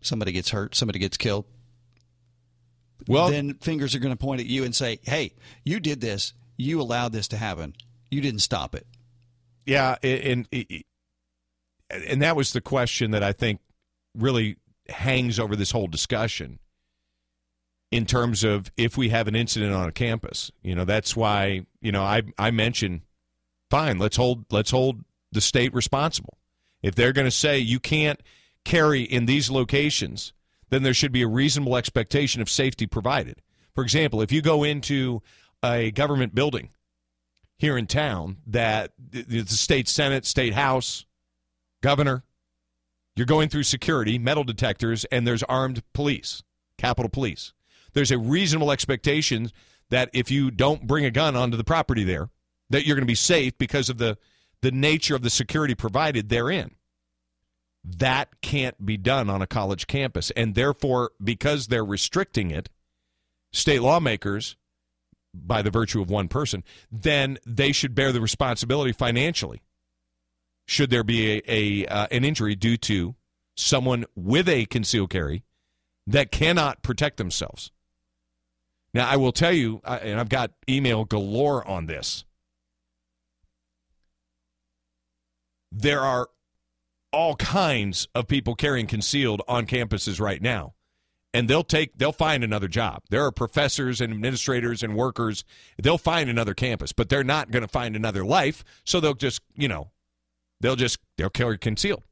somebody 0.00 0.32
gets 0.32 0.50
hurt, 0.50 0.74
somebody 0.74 0.98
gets 0.98 1.16
killed, 1.16 1.44
well, 3.06 3.28
then 3.28 3.54
fingers 3.54 3.94
are 3.94 3.98
going 3.98 4.14
to 4.14 4.18
point 4.18 4.40
at 4.40 4.46
you 4.46 4.64
and 4.64 4.74
say, 4.74 5.00
"Hey, 5.02 5.34
you 5.64 5.80
did 5.80 6.00
this. 6.00 6.32
You 6.56 6.80
allowed 6.80 7.12
this 7.12 7.28
to 7.28 7.36
happen. 7.36 7.74
You 8.10 8.20
didn't 8.20 8.40
stop 8.40 8.74
it." 8.74 8.86
Yeah, 9.66 9.96
and, 10.02 10.46
and 12.08 12.22
that 12.22 12.36
was 12.36 12.52
the 12.52 12.60
question 12.60 13.10
that 13.12 13.22
I 13.22 13.32
think 13.32 13.60
really 14.16 14.56
hangs 14.88 15.38
over 15.38 15.56
this 15.56 15.70
whole 15.70 15.86
discussion 15.86 16.58
in 17.90 18.06
terms 18.06 18.44
of 18.44 18.70
if 18.76 18.96
we 18.96 19.10
have 19.10 19.28
an 19.28 19.36
incident 19.36 19.72
on 19.72 19.88
a 19.88 19.92
campus. 19.92 20.50
You 20.62 20.74
know, 20.74 20.84
that's 20.84 21.16
why, 21.16 21.66
you 21.80 21.92
know, 21.92 22.02
I 22.02 22.22
I 22.38 22.50
mentioned 22.50 23.02
fine, 23.70 23.98
let's 23.98 24.16
hold 24.16 24.46
let's 24.50 24.70
hold 24.70 25.04
the 25.32 25.40
state 25.40 25.72
responsible. 25.74 26.38
If 26.82 26.94
they're 26.94 27.12
going 27.12 27.26
to 27.26 27.30
say 27.30 27.58
you 27.58 27.80
can't 27.80 28.20
carry 28.64 29.02
in 29.02 29.26
these 29.26 29.50
locations, 29.50 30.32
then 30.70 30.82
there 30.82 30.94
should 30.94 31.12
be 31.12 31.22
a 31.22 31.28
reasonable 31.28 31.76
expectation 31.76 32.42
of 32.42 32.50
safety 32.50 32.86
provided. 32.86 33.40
For 33.74 33.82
example, 33.82 34.20
if 34.20 34.32
you 34.32 34.42
go 34.42 34.64
into 34.64 35.22
a 35.62 35.90
government 35.90 36.34
building 36.34 36.70
here 37.58 37.78
in 37.78 37.86
town 37.86 38.38
that 38.46 38.92
the 39.10 39.46
state 39.46 39.88
senate, 39.88 40.26
state 40.26 40.54
house, 40.54 41.06
governor, 41.84 42.24
you're 43.14 43.26
going 43.26 43.50
through 43.50 43.62
security, 43.62 44.18
metal 44.18 44.42
detectors, 44.42 45.04
and 45.12 45.26
there's 45.26 45.42
armed 45.42 45.82
police, 45.92 46.42
Capitol 46.78 47.10
Police. 47.10 47.52
there's 47.92 48.10
a 48.10 48.16
reasonable 48.16 48.72
expectation 48.72 49.50
that 49.90 50.08
if 50.14 50.30
you 50.30 50.50
don't 50.50 50.86
bring 50.86 51.04
a 51.04 51.10
gun 51.10 51.36
onto 51.36 51.58
the 51.58 51.62
property 51.62 52.02
there, 52.02 52.30
that 52.70 52.86
you're 52.86 52.96
going 52.96 53.06
to 53.06 53.06
be 53.06 53.14
safe 53.14 53.56
because 53.58 53.90
of 53.90 53.98
the 53.98 54.16
the 54.62 54.72
nature 54.72 55.14
of 55.14 55.20
the 55.20 55.28
security 55.28 55.74
provided 55.74 56.30
therein. 56.30 56.70
That 57.84 58.40
can't 58.40 58.86
be 58.86 58.96
done 58.96 59.28
on 59.28 59.42
a 59.42 59.46
college 59.46 59.86
campus, 59.86 60.30
and 60.30 60.54
therefore, 60.54 61.10
because 61.22 61.66
they're 61.66 61.84
restricting 61.84 62.50
it, 62.50 62.70
state 63.52 63.82
lawmakers, 63.82 64.56
by 65.34 65.60
the 65.60 65.70
virtue 65.70 66.00
of 66.00 66.08
one 66.08 66.28
person, 66.28 66.64
then 66.90 67.36
they 67.44 67.72
should 67.72 67.94
bear 67.94 68.10
the 68.10 68.22
responsibility 68.22 68.92
financially. 68.92 69.60
Should 70.66 70.90
there 70.90 71.04
be 71.04 71.36
a, 71.36 71.42
a 71.46 71.86
uh, 71.86 72.06
an 72.10 72.24
injury 72.24 72.54
due 72.54 72.76
to 72.78 73.14
someone 73.56 74.04
with 74.14 74.48
a 74.48 74.66
concealed 74.66 75.10
carry 75.10 75.44
that 76.06 76.30
cannot 76.30 76.82
protect 76.82 77.16
themselves? 77.16 77.70
Now, 78.92 79.08
I 79.08 79.16
will 79.16 79.32
tell 79.32 79.52
you, 79.52 79.80
and 79.84 80.20
I've 80.20 80.28
got 80.28 80.52
email 80.68 81.04
galore 81.04 81.66
on 81.66 81.86
this. 81.86 82.24
There 85.72 86.00
are 86.00 86.28
all 87.12 87.34
kinds 87.36 88.08
of 88.14 88.28
people 88.28 88.54
carrying 88.54 88.86
concealed 88.86 89.42
on 89.48 89.66
campuses 89.66 90.20
right 90.20 90.40
now 90.40 90.74
and 91.34 91.48
they'll 91.48 91.64
take 91.64 91.98
they'll 91.98 92.12
find 92.12 92.44
another 92.44 92.68
job. 92.68 93.02
There 93.10 93.24
are 93.24 93.32
professors 93.32 94.00
and 94.00 94.12
administrators 94.12 94.82
and 94.82 94.94
workers. 94.94 95.44
They'll 95.82 95.98
find 95.98 96.30
another 96.30 96.54
campus, 96.54 96.92
but 96.92 97.08
they're 97.08 97.24
not 97.24 97.50
going 97.50 97.62
to 97.62 97.68
find 97.68 97.96
another 97.96 98.24
life. 98.24 98.64
So 98.84 99.00
they'll 99.00 99.14
just 99.14 99.42
you 99.54 99.68
know 99.68 99.90
they'll 100.64 100.76
just 100.76 100.98
they'll 101.16 101.30
carry 101.30 101.58
concealed, 101.58 102.02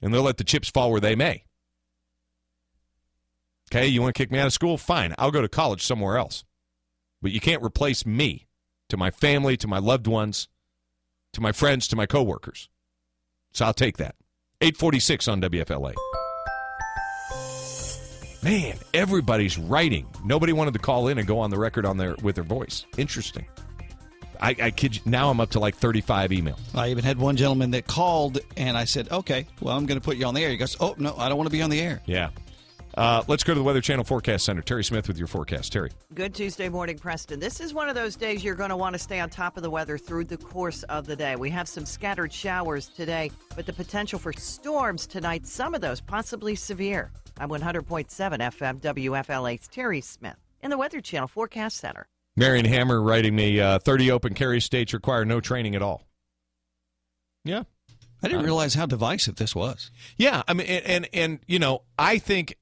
and 0.00 0.14
they'll 0.14 0.22
let 0.22 0.36
the 0.36 0.44
chips 0.44 0.70
fall 0.70 0.90
where 0.90 1.00
they 1.00 1.14
may. 1.14 1.44
Okay, 3.70 3.86
you 3.86 4.00
want 4.00 4.14
to 4.14 4.18
kick 4.18 4.30
me 4.30 4.38
out 4.38 4.46
of 4.46 4.52
school? 4.52 4.78
Fine, 4.78 5.14
I'll 5.18 5.30
go 5.30 5.42
to 5.42 5.48
college 5.48 5.84
somewhere 5.84 6.16
else, 6.16 6.44
but 7.20 7.32
you 7.32 7.40
can't 7.40 7.62
replace 7.62 8.06
me 8.06 8.46
to 8.88 8.96
my 8.96 9.10
family, 9.10 9.56
to 9.56 9.68
my 9.68 9.78
loved 9.78 10.06
ones, 10.06 10.48
to 11.32 11.40
my 11.40 11.52
friends, 11.52 11.88
to 11.88 11.96
my 11.96 12.06
coworkers. 12.06 12.68
So 13.52 13.64
I'll 13.64 13.74
take 13.74 13.96
that. 13.98 14.14
846 14.60 15.28
on 15.28 15.40
WFLA. 15.40 15.94
Man, 18.42 18.78
everybody's 18.94 19.58
writing. 19.58 20.06
Nobody 20.24 20.52
wanted 20.52 20.72
to 20.74 20.80
call 20.80 21.08
in 21.08 21.18
and 21.18 21.26
go 21.26 21.40
on 21.40 21.50
the 21.50 21.58
record 21.58 21.84
on 21.84 21.96
their 21.98 22.14
with 22.22 22.36
their 22.36 22.44
voice. 22.44 22.86
Interesting. 22.96 23.46
I, 24.40 24.56
I 24.60 24.70
kid 24.70 24.96
you, 24.96 25.02
now 25.04 25.30
I'm 25.30 25.40
up 25.40 25.50
to 25.50 25.60
like 25.60 25.76
35 25.76 26.30
emails. 26.30 26.58
I 26.74 26.88
even 26.90 27.04
had 27.04 27.18
one 27.18 27.36
gentleman 27.36 27.72
that 27.72 27.86
called, 27.86 28.38
and 28.56 28.76
I 28.76 28.84
said, 28.84 29.10
"Okay, 29.10 29.46
well, 29.60 29.76
I'm 29.76 29.86
going 29.86 30.00
to 30.00 30.04
put 30.04 30.16
you 30.16 30.26
on 30.26 30.34
the 30.34 30.42
air." 30.42 30.50
He 30.50 30.56
goes, 30.56 30.76
"Oh 30.80 30.94
no, 30.98 31.14
I 31.16 31.28
don't 31.28 31.36
want 31.36 31.48
to 31.48 31.52
be 31.52 31.62
on 31.62 31.70
the 31.70 31.80
air." 31.80 32.00
Yeah. 32.06 32.30
Uh, 32.94 33.22
let's 33.28 33.44
go 33.44 33.54
to 33.54 33.58
the 33.58 33.64
Weather 33.64 33.80
Channel 33.80 34.04
Forecast 34.04 34.44
Center. 34.44 34.62
Terry 34.62 34.82
Smith 34.82 35.06
with 35.06 35.16
your 35.16 35.28
forecast. 35.28 35.72
Terry. 35.72 35.90
Good 36.14 36.34
Tuesday 36.34 36.68
morning, 36.68 36.98
Preston. 36.98 37.38
This 37.38 37.60
is 37.60 37.72
one 37.72 37.88
of 37.88 37.94
those 37.94 38.16
days 38.16 38.42
you're 38.42 38.56
going 38.56 38.70
to 38.70 38.76
want 38.76 38.94
to 38.94 38.98
stay 38.98 39.20
on 39.20 39.30
top 39.30 39.56
of 39.56 39.62
the 39.62 39.70
weather 39.70 39.96
through 39.96 40.24
the 40.24 40.36
course 40.36 40.82
of 40.84 41.06
the 41.06 41.14
day. 41.14 41.36
We 41.36 41.50
have 41.50 41.68
some 41.68 41.86
scattered 41.86 42.32
showers 42.32 42.88
today, 42.88 43.30
but 43.54 43.66
the 43.66 43.72
potential 43.72 44.18
for 44.18 44.32
storms 44.32 45.06
tonight, 45.06 45.46
some 45.46 45.74
of 45.74 45.80
those 45.80 46.00
possibly 46.00 46.56
severe. 46.56 47.12
I'm 47.38 47.48
100.7 47.48 48.08
FM 48.08 48.80
WFLA's 48.80 49.68
Terry 49.68 50.00
Smith 50.00 50.36
in 50.62 50.70
the 50.70 50.76
Weather 50.76 51.00
Channel 51.00 51.28
Forecast 51.28 51.76
Center. 51.76 52.06
Marion 52.40 52.64
Hammer 52.64 53.00
writing 53.00 53.36
me 53.36 53.60
uh, 53.60 53.78
30 53.78 54.10
open 54.10 54.34
carry 54.34 54.60
states 54.60 54.92
require 54.92 55.24
no 55.24 55.40
training 55.40 55.76
at 55.76 55.82
all. 55.82 56.02
Yeah. 57.44 57.64
I 58.22 58.28
didn't 58.28 58.44
realize 58.44 58.74
how 58.74 58.86
divisive 58.86 59.36
this 59.36 59.54
was. 59.54 59.90
Yeah, 60.16 60.42
I 60.48 60.54
mean, 60.54 60.66
and, 60.66 60.84
and 60.86 61.08
and 61.14 61.38
you 61.46 61.58
know, 61.58 61.82
I 61.98 62.18
think 62.18 62.56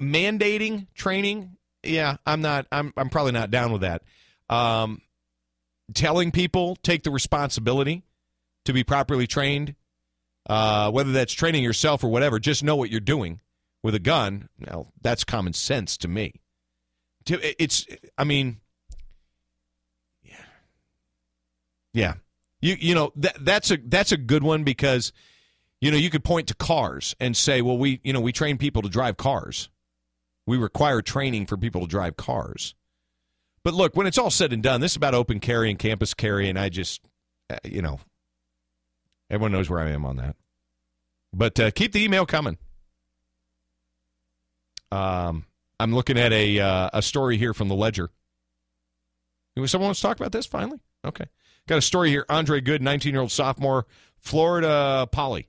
mandating 0.00 0.86
training, 0.94 1.56
yeah, 1.82 2.16
I'm 2.24 2.40
not. 2.40 2.66
I'm 2.72 2.94
I'm 2.96 3.10
probably 3.10 3.32
not 3.32 3.50
down 3.50 3.72
with 3.72 3.82
that. 3.82 4.02
Um, 4.48 5.02
telling 5.94 6.30
people 6.30 6.76
take 6.76 7.02
the 7.02 7.10
responsibility 7.10 8.04
to 8.64 8.72
be 8.72 8.84
properly 8.84 9.26
trained, 9.26 9.74
uh, 10.48 10.90
whether 10.90 11.12
that's 11.12 11.32
training 11.32 11.62
yourself 11.62 12.02
or 12.04 12.08
whatever. 12.08 12.38
Just 12.38 12.64
know 12.64 12.76
what 12.76 12.90
you're 12.90 13.00
doing 13.00 13.40
with 13.82 13.94
a 13.94 13.98
gun. 13.98 14.48
Well, 14.66 14.92
that's 15.00 15.24
common 15.24 15.52
sense 15.52 15.96
to 15.98 16.08
me. 16.08 16.40
It's, 17.28 17.86
I 18.18 18.24
mean, 18.24 18.60
yeah, 20.22 20.34
yeah. 21.92 22.14
You 22.60 22.76
you 22.78 22.94
know 22.94 23.12
that 23.16 23.44
that's 23.44 23.70
a 23.70 23.76
that's 23.76 24.12
a 24.12 24.16
good 24.16 24.42
one 24.42 24.62
because 24.62 25.12
you 25.80 25.90
know 25.90 25.96
you 25.96 26.10
could 26.10 26.24
point 26.24 26.46
to 26.48 26.54
cars 26.54 27.14
and 27.18 27.36
say, 27.36 27.60
well, 27.60 27.76
we 27.76 28.00
you 28.04 28.12
know 28.12 28.20
we 28.20 28.32
train 28.32 28.56
people 28.56 28.82
to 28.82 28.88
drive 28.88 29.16
cars. 29.16 29.68
We 30.46 30.56
require 30.56 31.02
training 31.02 31.46
for 31.46 31.56
people 31.56 31.82
to 31.82 31.86
drive 31.86 32.16
cars. 32.16 32.74
But 33.64 33.74
look, 33.74 33.96
when 33.96 34.06
it's 34.06 34.18
all 34.18 34.30
said 34.30 34.52
and 34.52 34.62
done, 34.62 34.80
this 34.80 34.92
is 34.92 34.96
about 34.96 35.14
open 35.14 35.38
carry 35.40 35.70
and 35.70 35.78
campus 35.78 36.14
carry, 36.14 36.48
and 36.48 36.58
I 36.58 36.68
just, 36.68 37.00
uh, 37.48 37.58
you 37.64 37.80
know, 37.80 38.00
everyone 39.30 39.52
knows 39.52 39.70
where 39.70 39.78
I 39.80 39.90
am 39.90 40.04
on 40.04 40.16
that. 40.16 40.36
But 41.32 41.60
uh, 41.60 41.70
keep 41.70 41.92
the 41.92 42.02
email 42.02 42.26
coming. 42.26 42.58
Um, 44.90 45.46
I'm 45.80 45.94
looking 45.94 46.18
at 46.18 46.32
a 46.32 46.60
uh, 46.60 46.90
a 46.92 47.02
story 47.02 47.38
here 47.38 47.54
from 47.54 47.68
the 47.68 47.74
Ledger. 47.74 48.10
Someone 49.66 49.88
wants 49.88 50.00
to 50.00 50.06
talk 50.06 50.18
about 50.18 50.32
this 50.32 50.46
finally? 50.46 50.80
Okay. 51.04 51.26
Got 51.68 51.78
a 51.78 51.82
story 51.82 52.10
here. 52.10 52.26
Andre 52.28 52.60
Good, 52.60 52.82
19 52.82 53.12
year 53.12 53.20
old 53.20 53.30
sophomore, 53.30 53.86
Florida 54.18 55.08
Poly, 55.10 55.48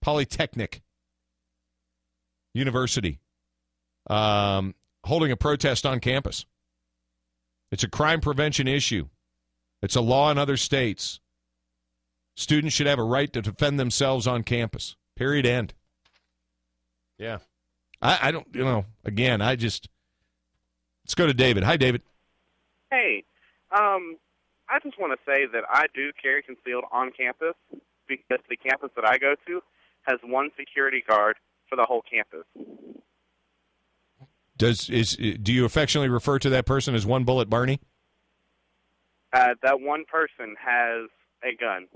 Polytechnic 0.00 0.82
University, 2.54 3.20
um, 4.10 4.74
holding 5.04 5.30
a 5.30 5.36
protest 5.36 5.86
on 5.86 6.00
campus. 6.00 6.44
It's 7.70 7.84
a 7.84 7.88
crime 7.88 8.20
prevention 8.20 8.66
issue. 8.66 9.08
It's 9.82 9.96
a 9.96 10.00
law 10.00 10.30
in 10.30 10.38
other 10.38 10.56
states. 10.56 11.20
Students 12.36 12.74
should 12.74 12.86
have 12.86 12.98
a 12.98 13.04
right 13.04 13.32
to 13.32 13.42
defend 13.42 13.78
themselves 13.78 14.26
on 14.26 14.42
campus. 14.42 14.96
Period. 15.16 15.46
End. 15.46 15.74
Yeah. 17.18 17.38
I, 18.00 18.18
I 18.22 18.30
don't, 18.30 18.46
you 18.52 18.64
know, 18.64 18.84
again, 19.04 19.40
I 19.42 19.56
just. 19.56 19.88
Let's 21.04 21.14
go 21.14 21.26
to 21.26 21.34
David. 21.34 21.64
Hi, 21.64 21.76
David. 21.76 22.02
Hey. 22.90 23.24
Um, 23.76 24.18
I 24.68 24.78
just 24.82 24.98
want 24.98 25.12
to 25.12 25.18
say 25.30 25.46
that 25.52 25.64
I 25.70 25.86
do 25.94 26.10
carry 26.20 26.42
concealed 26.42 26.84
on 26.92 27.10
campus 27.12 27.54
because 28.06 28.38
the 28.48 28.56
campus 28.56 28.90
that 28.96 29.04
I 29.04 29.18
go 29.18 29.34
to 29.46 29.60
has 30.02 30.18
one 30.24 30.50
security 30.58 31.02
guard 31.06 31.36
for 31.68 31.76
the 31.76 31.84
whole 31.84 32.02
campus. 32.02 32.44
Does 34.56 34.90
is 34.90 35.16
do 35.16 35.52
you 35.52 35.64
affectionately 35.64 36.08
refer 36.08 36.38
to 36.40 36.50
that 36.50 36.66
person 36.66 36.94
as 36.94 37.06
one 37.06 37.24
bullet 37.24 37.48
Barney? 37.48 37.80
Uh, 39.32 39.54
that 39.62 39.80
one 39.80 40.04
person 40.10 40.56
has 40.58 41.08
a 41.44 41.54
gun. 41.54 41.86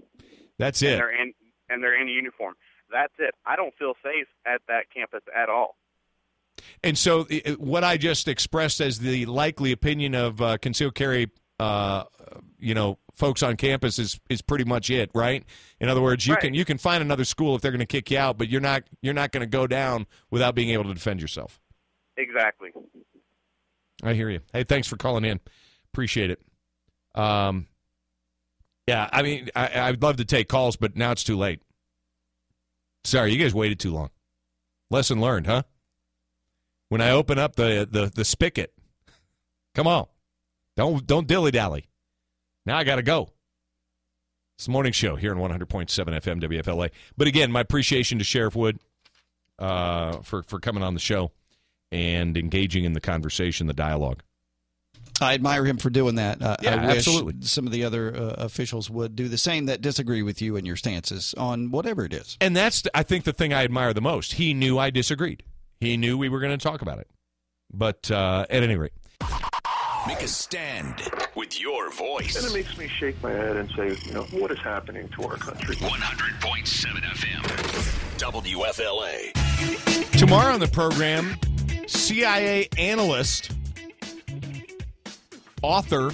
That's 0.58 0.80
and 0.82 0.92
it. 0.92 0.96
They're 0.96 1.22
in 1.22 1.32
and 1.68 1.82
they're 1.82 2.00
in 2.00 2.08
uniform. 2.08 2.54
That's 2.90 3.12
it. 3.18 3.34
I 3.46 3.56
don't 3.56 3.74
feel 3.78 3.94
safe 4.02 4.28
at 4.46 4.60
that 4.68 4.84
campus 4.94 5.22
at 5.34 5.48
all. 5.48 5.76
And 6.84 6.96
so, 6.96 7.24
what 7.58 7.82
I 7.82 7.96
just 7.96 8.28
expressed 8.28 8.80
as 8.80 8.98
the 8.98 9.26
likely 9.26 9.72
opinion 9.72 10.14
of 10.14 10.40
uh, 10.40 10.58
concealed 10.58 10.94
carry, 10.94 11.30
uh, 11.58 12.04
you 12.62 12.74
know, 12.74 12.98
folks 13.16 13.42
on 13.42 13.56
campus 13.56 13.98
is 13.98 14.18
is 14.30 14.40
pretty 14.42 14.64
much 14.64 14.88
it, 14.90 15.10
right? 15.14 15.44
In 15.80 15.88
other 15.88 16.00
words, 16.02 16.26
you 16.26 16.34
Right. 16.34 16.42
can 16.42 16.54
you 16.54 16.64
can 16.64 16.78
find 16.78 17.02
another 17.02 17.24
school 17.24 17.54
if 17.56 17.62
they're 17.62 17.70
going 17.72 17.80
to 17.80 17.86
kick 17.86 18.10
you 18.10 18.18
out, 18.18 18.38
but 18.38 18.48
you're 18.48 18.60
not 18.60 18.84
you're 19.02 19.14
not 19.14 19.32
going 19.32 19.42
to 19.42 19.46
go 19.46 19.66
down 19.66 20.06
without 20.30 20.54
being 20.54 20.70
able 20.70 20.84
to 20.84 20.94
defend 20.94 21.20
yourself. 21.20 21.60
Exactly. 22.16 22.70
I 24.02 24.14
hear 24.14 24.30
you. 24.30 24.40
Hey, 24.52 24.64
thanks 24.64 24.88
for 24.88 24.96
calling 24.96 25.24
in. 25.24 25.40
Appreciate 25.92 26.30
it. 26.30 26.40
Um, 27.14 27.66
yeah, 28.86 29.08
I 29.12 29.22
mean, 29.22 29.48
I, 29.54 29.80
I'd 29.88 30.02
love 30.02 30.16
to 30.16 30.24
take 30.24 30.48
calls, 30.48 30.76
but 30.76 30.96
now 30.96 31.12
it's 31.12 31.22
too 31.24 31.36
late. 31.36 31.60
Sorry, 33.04 33.32
you 33.32 33.38
guys 33.38 33.54
waited 33.54 33.78
too 33.78 33.92
long. 33.92 34.10
Lesson 34.90 35.20
learned, 35.20 35.46
huh? 35.46 35.62
When 36.88 37.00
I 37.00 37.10
open 37.10 37.38
up 37.38 37.56
the 37.56 37.88
the, 37.90 38.10
the 38.14 38.24
spigot, 38.24 38.72
come 39.74 39.86
on, 39.86 40.06
don't 40.76 41.06
don't 41.06 41.26
dilly 41.26 41.50
dally. 41.50 41.86
Now 42.66 42.76
I 42.78 42.84
got 42.84 42.96
to 42.96 43.02
go. 43.02 43.30
It's 44.56 44.66
the 44.66 44.72
morning 44.72 44.92
show 44.92 45.16
here 45.16 45.32
on 45.32 45.38
100.7 45.38 45.88
FM 45.88 46.42
WFLA. 46.42 46.90
But 47.16 47.26
again, 47.26 47.50
my 47.50 47.60
appreciation 47.60 48.18
to 48.18 48.24
Sheriff 48.24 48.54
Wood 48.54 48.78
uh, 49.58 50.18
for 50.18 50.42
for 50.42 50.60
coming 50.60 50.82
on 50.82 50.94
the 50.94 51.00
show 51.00 51.32
and 51.90 52.36
engaging 52.36 52.84
in 52.84 52.92
the 52.92 53.00
conversation, 53.00 53.66
the 53.66 53.72
dialogue. 53.74 54.22
I 55.20 55.34
admire 55.34 55.64
him 55.64 55.76
for 55.76 55.90
doing 55.90 56.14
that. 56.16 56.40
Uh, 56.42 56.56
Yeah, 56.62 56.76
I 56.82 56.86
wish 56.86 56.96
absolutely. 56.98 57.34
some 57.42 57.66
of 57.66 57.72
the 57.72 57.84
other 57.84 58.16
uh, 58.16 58.20
officials 58.38 58.88
would 58.90 59.14
do 59.14 59.28
the 59.28 59.38
same 59.38 59.66
that 59.66 59.80
disagree 59.80 60.22
with 60.22 60.40
you 60.40 60.56
and 60.56 60.66
your 60.66 60.74
stances 60.76 61.34
on 61.36 61.70
whatever 61.70 62.04
it 62.04 62.12
is. 62.14 62.36
And 62.40 62.56
that's, 62.56 62.82
I 62.94 63.02
think, 63.02 63.24
the 63.24 63.32
thing 63.32 63.52
I 63.52 63.62
admire 63.62 63.92
the 63.92 64.00
most. 64.00 64.34
He 64.34 64.54
knew 64.54 64.78
I 64.78 64.90
disagreed. 64.90 65.44
He 65.80 65.96
knew 65.96 66.16
we 66.16 66.28
were 66.28 66.40
going 66.40 66.58
to 66.58 66.62
talk 66.62 66.82
about 66.82 66.98
it. 66.98 67.08
But 67.72 68.10
uh, 68.10 68.46
at 68.50 68.62
any 68.62 68.76
rate, 68.76 68.92
Make 70.06 70.22
a 70.22 70.28
stand 70.28 71.02
with 71.36 71.60
your 71.60 71.90
voice. 71.92 72.36
And 72.36 72.44
it 72.44 72.52
makes 72.52 72.76
me 72.76 72.88
shake 72.88 73.22
my 73.22 73.30
head 73.30 73.56
and 73.56 73.70
say, 73.70 73.96
you 74.04 74.12
know, 74.12 74.22
what 74.32 74.50
is 74.50 74.58
happening 74.58 75.08
to 75.10 75.22
our 75.22 75.36
country? 75.36 75.76
100.7 75.76 77.02
FM. 77.02 78.02
WFLA. 78.18 79.32
tomorrow 80.18 80.52
on 80.52 80.60
the 80.60 80.68
program, 80.68 81.36
CIA 81.86 82.68
analyst, 82.78 83.52
author 85.62 86.12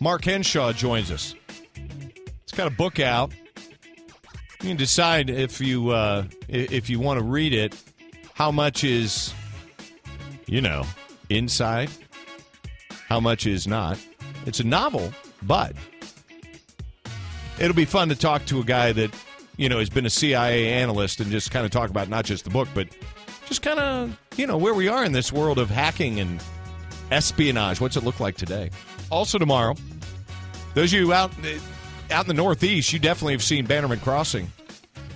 Mark 0.00 0.24
Henshaw 0.24 0.72
joins 0.72 1.10
us. 1.10 1.34
He's 1.74 2.52
got 2.56 2.66
a 2.66 2.74
book 2.74 3.00
out. 3.00 3.32
You 4.62 4.68
can 4.68 4.76
decide 4.76 5.28
if 5.30 5.60
you 5.60 5.90
uh, 5.90 6.24
if 6.48 6.88
you 6.88 7.00
want 7.00 7.18
to 7.18 7.24
read 7.24 7.52
it. 7.52 7.74
How 8.34 8.50
much 8.50 8.82
is, 8.84 9.32
you 10.46 10.60
know, 10.60 10.84
inside? 11.28 11.90
How 13.14 13.20
much 13.20 13.46
is 13.46 13.68
not? 13.68 13.96
It's 14.44 14.58
a 14.58 14.64
novel, 14.64 15.12
but 15.42 15.76
it'll 17.60 17.76
be 17.76 17.84
fun 17.84 18.08
to 18.08 18.16
talk 18.16 18.44
to 18.46 18.58
a 18.58 18.64
guy 18.64 18.90
that 18.90 19.14
you 19.56 19.68
know 19.68 19.78
has 19.78 19.88
been 19.88 20.04
a 20.04 20.10
CIA 20.10 20.72
analyst 20.72 21.20
and 21.20 21.30
just 21.30 21.52
kind 21.52 21.64
of 21.64 21.70
talk 21.70 21.90
about 21.90 22.08
not 22.08 22.24
just 22.24 22.42
the 22.42 22.50
book, 22.50 22.66
but 22.74 22.88
just 23.46 23.62
kind 23.62 23.78
of 23.78 24.18
you 24.36 24.48
know 24.48 24.56
where 24.56 24.74
we 24.74 24.88
are 24.88 25.04
in 25.04 25.12
this 25.12 25.32
world 25.32 25.60
of 25.60 25.70
hacking 25.70 26.18
and 26.18 26.42
espionage. 27.12 27.80
What's 27.80 27.96
it 27.96 28.02
look 28.02 28.18
like 28.18 28.36
today? 28.36 28.70
Also 29.12 29.38
tomorrow, 29.38 29.76
those 30.74 30.92
of 30.92 30.98
you 30.98 31.12
out 31.12 31.30
out 32.10 32.24
in 32.24 32.26
the 32.26 32.34
Northeast, 32.34 32.92
you 32.92 32.98
definitely 32.98 33.34
have 33.34 33.44
seen 33.44 33.64
Bannerman 33.64 34.00
Crossing. 34.00 34.50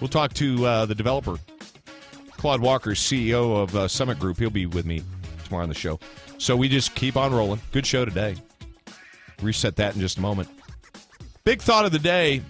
We'll 0.00 0.06
talk 0.06 0.34
to 0.34 0.64
uh, 0.64 0.86
the 0.86 0.94
developer, 0.94 1.36
Claude 2.36 2.60
Walker, 2.60 2.90
CEO 2.90 3.56
of 3.60 3.74
uh, 3.74 3.88
Summit 3.88 4.20
Group. 4.20 4.38
He'll 4.38 4.50
be 4.50 4.66
with 4.66 4.86
me 4.86 5.02
tomorrow 5.42 5.64
on 5.64 5.68
the 5.68 5.74
show. 5.74 5.98
So 6.38 6.56
we 6.56 6.68
just 6.68 6.94
keep 6.94 7.16
on 7.16 7.34
rolling. 7.34 7.60
Good 7.72 7.86
show 7.86 8.04
today. 8.04 8.36
Reset 9.42 9.76
that 9.76 9.94
in 9.94 10.00
just 10.00 10.18
a 10.18 10.20
moment. 10.20 10.48
Big 11.44 11.60
thought 11.60 11.84
of 11.84 11.92
the 11.92 11.98
day. 11.98 12.42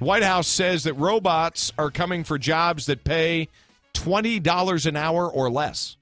White 0.00 0.22
House 0.22 0.48
says 0.48 0.84
that 0.84 0.94
robots 0.94 1.72
are 1.78 1.90
coming 1.90 2.24
for 2.24 2.38
jobs 2.38 2.86
that 2.86 3.04
pay 3.04 3.48
$20 3.94 4.86
an 4.86 4.96
hour 4.96 5.30
or 5.30 5.50
less. 5.50 5.96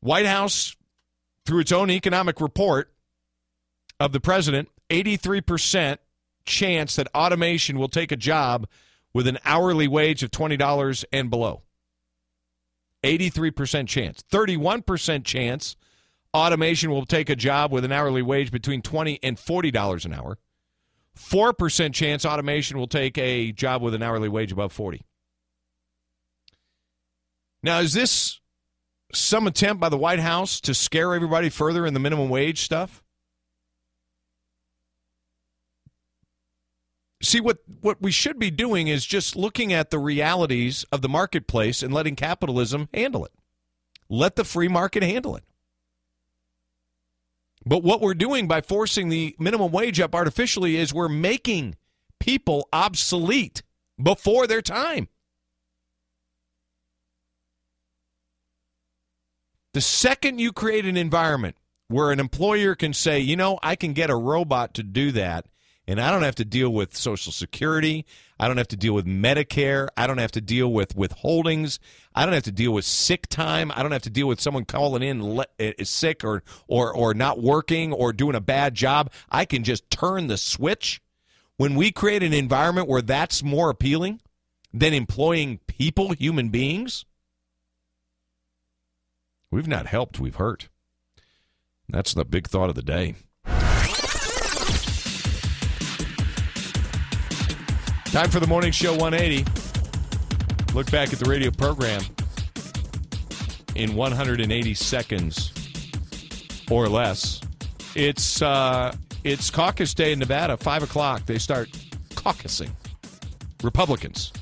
White 0.00 0.26
House, 0.26 0.76
through 1.46 1.60
its 1.60 1.72
own 1.72 1.90
economic 1.90 2.40
report 2.40 2.92
of 3.98 4.12
the 4.12 4.20
president, 4.20 4.68
83% 4.90 5.98
chance 6.44 6.96
that 6.96 7.08
automation 7.14 7.78
will 7.78 7.88
take 7.88 8.12
a 8.12 8.16
job 8.16 8.66
with 9.14 9.26
an 9.26 9.38
hourly 9.44 9.88
wage 9.88 10.22
of 10.22 10.30
$20 10.30 11.04
and 11.12 11.30
below. 11.30 11.62
83% 13.02 13.86
chance. 13.88 14.22
31% 14.30 15.24
chance 15.24 15.76
automation 16.34 16.90
will 16.90 17.06
take 17.06 17.30
a 17.30 17.36
job 17.36 17.72
with 17.72 17.84
an 17.84 17.92
hourly 17.92 18.22
wage 18.22 18.50
between 18.50 18.82
20 18.82 19.20
and 19.22 19.36
$40 19.36 20.04
an 20.04 20.14
hour. 20.14 20.38
4% 21.16 21.94
chance 21.94 22.26
automation 22.26 22.78
will 22.78 22.88
take 22.88 23.16
a 23.16 23.52
job 23.52 23.82
with 23.82 23.94
an 23.94 24.02
hourly 24.02 24.28
wage 24.28 24.52
above 24.52 24.72
40. 24.72 25.02
Now, 27.62 27.80
is 27.80 27.94
this 27.94 28.38
some 29.12 29.46
attempt 29.46 29.80
by 29.80 29.88
the 29.88 29.96
White 29.96 30.20
House 30.20 30.60
to 30.60 30.74
scare 30.74 31.14
everybody 31.14 31.48
further 31.48 31.86
in 31.86 31.94
the 31.94 32.00
minimum 32.00 32.28
wage 32.28 32.60
stuff? 32.60 33.02
See 37.22 37.40
what 37.40 37.58
what 37.80 38.00
we 38.02 38.10
should 38.10 38.38
be 38.38 38.50
doing 38.50 38.88
is 38.88 39.06
just 39.06 39.36
looking 39.36 39.72
at 39.72 39.90
the 39.90 39.98
realities 39.98 40.84
of 40.92 41.00
the 41.02 41.08
marketplace 41.08 41.82
and 41.82 41.92
letting 41.92 42.14
capitalism 42.14 42.88
handle 42.92 43.24
it. 43.24 43.32
Let 44.08 44.36
the 44.36 44.44
free 44.44 44.68
market 44.68 45.02
handle 45.02 45.36
it. 45.36 45.44
But 47.64 47.82
what 47.82 48.00
we're 48.00 48.14
doing 48.14 48.46
by 48.46 48.60
forcing 48.60 49.08
the 49.08 49.34
minimum 49.38 49.72
wage 49.72 49.98
up 49.98 50.14
artificially 50.14 50.76
is 50.76 50.94
we're 50.94 51.08
making 51.08 51.76
people 52.20 52.68
obsolete 52.72 53.62
before 54.00 54.46
their 54.46 54.62
time. 54.62 55.08
The 59.74 59.80
second 59.80 60.38
you 60.38 60.52
create 60.52 60.86
an 60.86 60.96
environment 60.96 61.56
where 61.88 62.10
an 62.10 62.20
employer 62.20 62.74
can 62.74 62.92
say, 62.92 63.20
you 63.20 63.36
know, 63.36 63.58
I 63.62 63.76
can 63.76 63.92
get 63.92 64.10
a 64.10 64.16
robot 64.16 64.74
to 64.74 64.82
do 64.82 65.12
that, 65.12 65.46
and 65.88 66.00
I 66.00 66.10
don't 66.10 66.22
have 66.22 66.34
to 66.36 66.44
deal 66.44 66.70
with 66.70 66.96
Social 66.96 67.32
Security. 67.32 68.06
I 68.40 68.48
don't 68.48 68.56
have 68.56 68.68
to 68.68 68.76
deal 68.76 68.92
with 68.92 69.06
Medicare. 69.06 69.88
I 69.96 70.06
don't 70.06 70.18
have 70.18 70.32
to 70.32 70.40
deal 70.40 70.72
with 70.72 70.96
withholdings. 70.96 71.78
I 72.14 72.24
don't 72.26 72.34
have 72.34 72.42
to 72.44 72.52
deal 72.52 72.72
with 72.72 72.84
sick 72.84 73.28
time. 73.28 73.70
I 73.74 73.82
don't 73.82 73.92
have 73.92 74.02
to 74.02 74.10
deal 74.10 74.26
with 74.26 74.40
someone 74.40 74.64
calling 74.64 75.02
in 75.02 75.36
le- 75.36 75.46
eh, 75.58 75.72
eh, 75.78 75.84
sick 75.84 76.24
or, 76.24 76.42
or, 76.66 76.92
or 76.92 77.14
not 77.14 77.40
working 77.40 77.92
or 77.92 78.12
doing 78.12 78.34
a 78.34 78.40
bad 78.40 78.74
job. 78.74 79.12
I 79.30 79.44
can 79.44 79.62
just 79.62 79.88
turn 79.90 80.26
the 80.26 80.36
switch. 80.36 81.00
When 81.56 81.74
we 81.74 81.92
create 81.92 82.22
an 82.22 82.34
environment 82.34 82.88
where 82.88 83.00
that's 83.02 83.42
more 83.42 83.70
appealing 83.70 84.20
than 84.74 84.92
employing 84.92 85.60
people, 85.66 86.12
human 86.12 86.50
beings, 86.50 87.06
we've 89.50 89.68
not 89.68 89.86
helped, 89.86 90.20
we've 90.20 90.34
hurt. 90.34 90.68
That's 91.88 92.12
the 92.12 92.24
big 92.24 92.48
thought 92.48 92.68
of 92.68 92.74
the 92.74 92.82
day. 92.82 93.14
Time 98.16 98.30
for 98.30 98.40
the 98.40 98.46
Morning 98.46 98.72
Show 98.72 98.94
180. 98.94 99.44
Look 100.72 100.90
back 100.90 101.12
at 101.12 101.18
the 101.18 101.28
radio 101.28 101.50
program 101.50 102.00
in 103.74 103.94
180 103.94 104.72
seconds 104.72 105.52
or 106.70 106.88
less. 106.88 107.42
It's 107.94 108.40
uh, 108.40 108.96
it's 109.22 109.50
caucus 109.50 109.92
day 109.92 110.12
in 110.12 110.18
Nevada, 110.18 110.56
five 110.56 110.82
o'clock. 110.82 111.26
They 111.26 111.36
start 111.36 111.68
caucusing. 112.14 112.70
Republicans. 113.62 114.32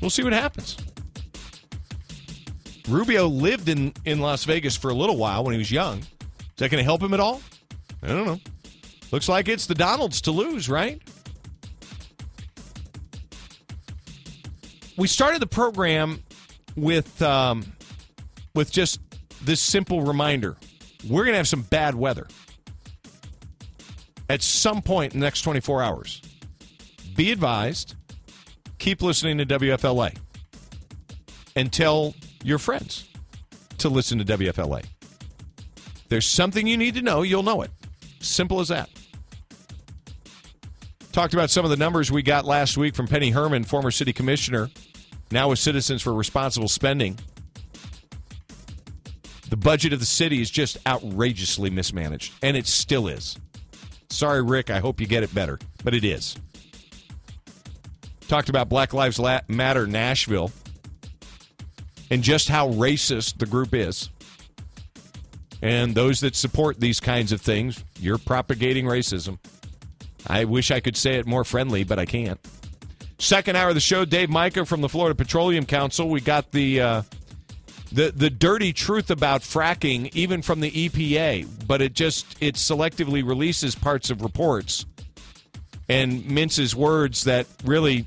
We'll 0.00 0.08
see 0.08 0.22
what 0.24 0.32
happens. 0.32 0.78
Rubio 2.88 3.26
lived 3.26 3.68
in, 3.68 3.92
in 4.06 4.20
Las 4.20 4.44
Vegas 4.44 4.78
for 4.78 4.90
a 4.90 4.94
little 4.94 5.18
while 5.18 5.44
when 5.44 5.52
he 5.52 5.58
was 5.58 5.70
young. 5.70 5.98
Is 5.98 6.06
that 6.56 6.70
going 6.70 6.80
to 6.80 6.84
help 6.84 7.02
him 7.02 7.12
at 7.12 7.20
all? 7.20 7.42
I 8.02 8.06
don't 8.06 8.24
know. 8.24 8.40
Looks 9.10 9.28
like 9.28 9.48
it's 9.48 9.66
the 9.66 9.74
Donalds 9.74 10.22
to 10.22 10.30
lose, 10.30 10.70
right? 10.70 11.02
We 14.96 15.08
started 15.08 15.40
the 15.40 15.46
program 15.46 16.22
with 16.76 17.20
um, 17.22 17.64
with 18.54 18.70
just 18.70 19.00
this 19.42 19.60
simple 19.60 20.02
reminder: 20.02 20.56
we're 21.08 21.24
going 21.24 21.32
to 21.32 21.38
have 21.38 21.48
some 21.48 21.62
bad 21.62 21.94
weather 21.94 22.26
at 24.28 24.42
some 24.42 24.82
point 24.82 25.14
in 25.14 25.20
the 25.20 25.26
next 25.26 25.42
24 25.42 25.82
hours. 25.82 26.22
Be 27.14 27.32
advised. 27.32 27.94
Keep 28.78 29.02
listening 29.02 29.38
to 29.38 29.46
WFLA 29.46 30.16
and 31.54 31.72
tell 31.72 32.14
your 32.42 32.58
friends 32.58 33.08
to 33.78 33.88
listen 33.88 34.18
to 34.18 34.24
WFLA. 34.24 34.84
There's 36.08 36.26
something 36.26 36.66
you 36.66 36.76
need 36.76 36.94
to 36.94 37.02
know, 37.02 37.22
you'll 37.22 37.42
know 37.42 37.62
it. 37.62 37.70
Simple 38.20 38.60
as 38.60 38.68
that. 38.68 38.88
Talked 41.12 41.34
about 41.34 41.50
some 41.50 41.66
of 41.66 41.70
the 41.70 41.76
numbers 41.76 42.10
we 42.10 42.22
got 42.22 42.46
last 42.46 42.78
week 42.78 42.94
from 42.94 43.06
Penny 43.06 43.30
Herman, 43.30 43.64
former 43.64 43.90
city 43.90 44.14
commissioner, 44.14 44.70
now 45.30 45.50
with 45.50 45.58
Citizens 45.58 46.00
for 46.00 46.14
Responsible 46.14 46.68
Spending. 46.68 47.18
The 49.50 49.58
budget 49.58 49.92
of 49.92 50.00
the 50.00 50.06
city 50.06 50.40
is 50.40 50.50
just 50.50 50.78
outrageously 50.86 51.68
mismanaged, 51.68 52.32
and 52.42 52.56
it 52.56 52.66
still 52.66 53.08
is. 53.08 53.38
Sorry, 54.08 54.42
Rick, 54.42 54.70
I 54.70 54.78
hope 54.78 55.02
you 55.02 55.06
get 55.06 55.22
it 55.22 55.34
better, 55.34 55.58
but 55.84 55.92
it 55.92 56.02
is. 56.02 56.34
Talked 58.26 58.48
about 58.48 58.70
Black 58.70 58.94
Lives 58.94 59.20
Matter 59.48 59.86
Nashville 59.86 60.50
and 62.10 62.22
just 62.22 62.48
how 62.48 62.70
racist 62.70 63.36
the 63.36 63.44
group 63.44 63.74
is. 63.74 64.08
And 65.60 65.94
those 65.94 66.20
that 66.20 66.34
support 66.34 66.80
these 66.80 67.00
kinds 67.00 67.32
of 67.32 67.42
things, 67.42 67.84
you're 68.00 68.16
propagating 68.16 68.86
racism. 68.86 69.38
I 70.32 70.44
wish 70.44 70.70
I 70.70 70.80
could 70.80 70.96
say 70.96 71.16
it 71.16 71.26
more 71.26 71.44
friendly, 71.44 71.84
but 71.84 71.98
I 71.98 72.06
can't. 72.06 72.40
Second 73.18 73.54
hour 73.54 73.68
of 73.68 73.74
the 73.74 73.82
show, 73.82 74.06
Dave 74.06 74.30
Mica 74.30 74.64
from 74.64 74.80
the 74.80 74.88
Florida 74.88 75.14
Petroleum 75.14 75.66
Council. 75.66 76.08
We 76.08 76.22
got 76.22 76.52
the 76.52 76.80
uh, 76.80 77.02
the 77.92 78.12
the 78.12 78.30
dirty 78.30 78.72
truth 78.72 79.10
about 79.10 79.42
fracking, 79.42 80.10
even 80.14 80.40
from 80.40 80.60
the 80.60 80.70
EPA, 80.70 81.66
but 81.66 81.82
it 81.82 81.92
just 81.92 82.34
it 82.40 82.54
selectively 82.54 83.22
releases 83.22 83.74
parts 83.74 84.08
of 84.08 84.22
reports 84.22 84.86
and 85.90 86.24
minces 86.24 86.74
words 86.74 87.24
that 87.24 87.46
really, 87.62 88.06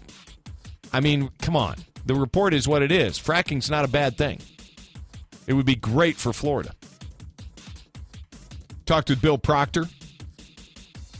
I 0.91 1.01
mean, 1.01 1.29
come 1.43 1.55
on. 1.55 1.75
The 2.07 2.15
report 2.15 2.55
is 2.55 2.67
what 2.67 2.81
it 2.81 2.91
is. 2.91 3.19
Fracking's 3.19 3.69
not 3.69 3.85
a 3.85 3.87
bad 3.87 4.17
thing. 4.17 4.39
It 5.45 5.53
would 5.53 5.67
be 5.67 5.75
great 5.75 6.15
for 6.15 6.33
Florida. 6.33 6.73
Talked 8.87 9.09
with 9.09 9.21
Bill 9.21 9.37
Proctor, 9.37 9.85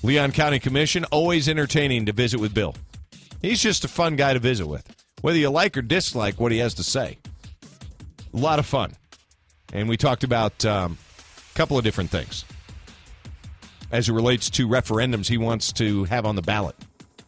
Leon 0.06 0.32
County 0.34 0.60
Commission. 0.60 1.04
Always 1.06 1.50
entertaining 1.50 2.06
to 2.06 2.14
visit 2.14 2.40
with 2.40 2.54
Bill. 2.54 2.76
He's 3.42 3.60
just 3.60 3.84
a 3.86 3.88
fun 3.88 4.16
guy 4.16 4.34
to 4.34 4.40
visit 4.40 4.68
with, 4.68 4.88
whether 5.22 5.40
you 5.40 5.50
like 5.50 5.76
or 5.76 5.82
dislike 5.82 6.40
what 6.40 6.52
he 6.52 6.60
has 6.60 6.76
to 6.76 6.84
say. 6.84 7.18
A 8.32 8.38
lot 8.38 8.60
of 8.60 8.68
fun. 8.68 8.94
And 9.74 9.90
we 9.90 9.98
talked 9.98 10.24
about 10.24 10.64
um, 10.64 11.00
a 11.52 11.58
couple 11.58 11.76
of 11.76 11.84
different 11.84 12.12
things 12.12 12.46
as 13.92 14.08
it 14.08 14.14
relates 14.14 14.52
to 14.52 14.68
referendums 14.68 15.28
he 15.28 15.40
wants 15.40 15.74
to 15.74 16.04
have 16.06 16.28
on 16.28 16.36
the 16.36 16.42
ballot. 16.44 16.76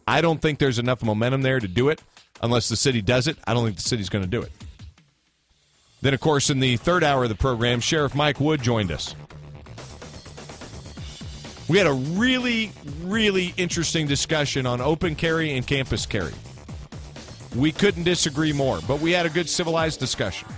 I 0.06 0.20
don't 0.20 0.40
think 0.40 0.60
there's 0.60 0.78
enough 0.78 1.02
momentum 1.02 1.42
there 1.42 1.58
to 1.58 1.68
do 1.68 1.88
it 1.88 2.00
unless 2.42 2.68
the 2.68 2.76
city 2.76 3.02
does 3.02 3.26
it. 3.26 3.38
I 3.44 3.54
don't 3.54 3.64
think 3.64 3.76
the 3.76 3.82
city's 3.82 4.08
going 4.08 4.24
to 4.24 4.30
do 4.30 4.42
it. 4.42 4.52
Then, 6.00 6.14
of 6.14 6.20
course, 6.20 6.48
in 6.48 6.60
the 6.60 6.76
third 6.76 7.02
hour 7.02 7.24
of 7.24 7.28
the 7.28 7.34
program, 7.34 7.80
Sheriff 7.80 8.14
Mike 8.14 8.38
Wood 8.38 8.62
joined 8.62 8.92
us. 8.92 9.16
We 11.68 11.78
had 11.78 11.86
a 11.86 11.92
really, 11.92 12.72
really 13.02 13.52
interesting 13.56 14.06
discussion 14.06 14.66
on 14.66 14.80
open 14.80 15.14
carry 15.14 15.56
and 15.56 15.66
campus 15.66 16.06
carry. 16.06 16.32
We 17.54 17.72
couldn't 17.72 18.04
disagree 18.04 18.52
more, 18.52 18.80
but 18.86 19.00
we 19.00 19.12
had 19.12 19.26
a 19.26 19.30
good 19.30 19.48
civilized 19.48 20.00
discussion. 20.00 20.48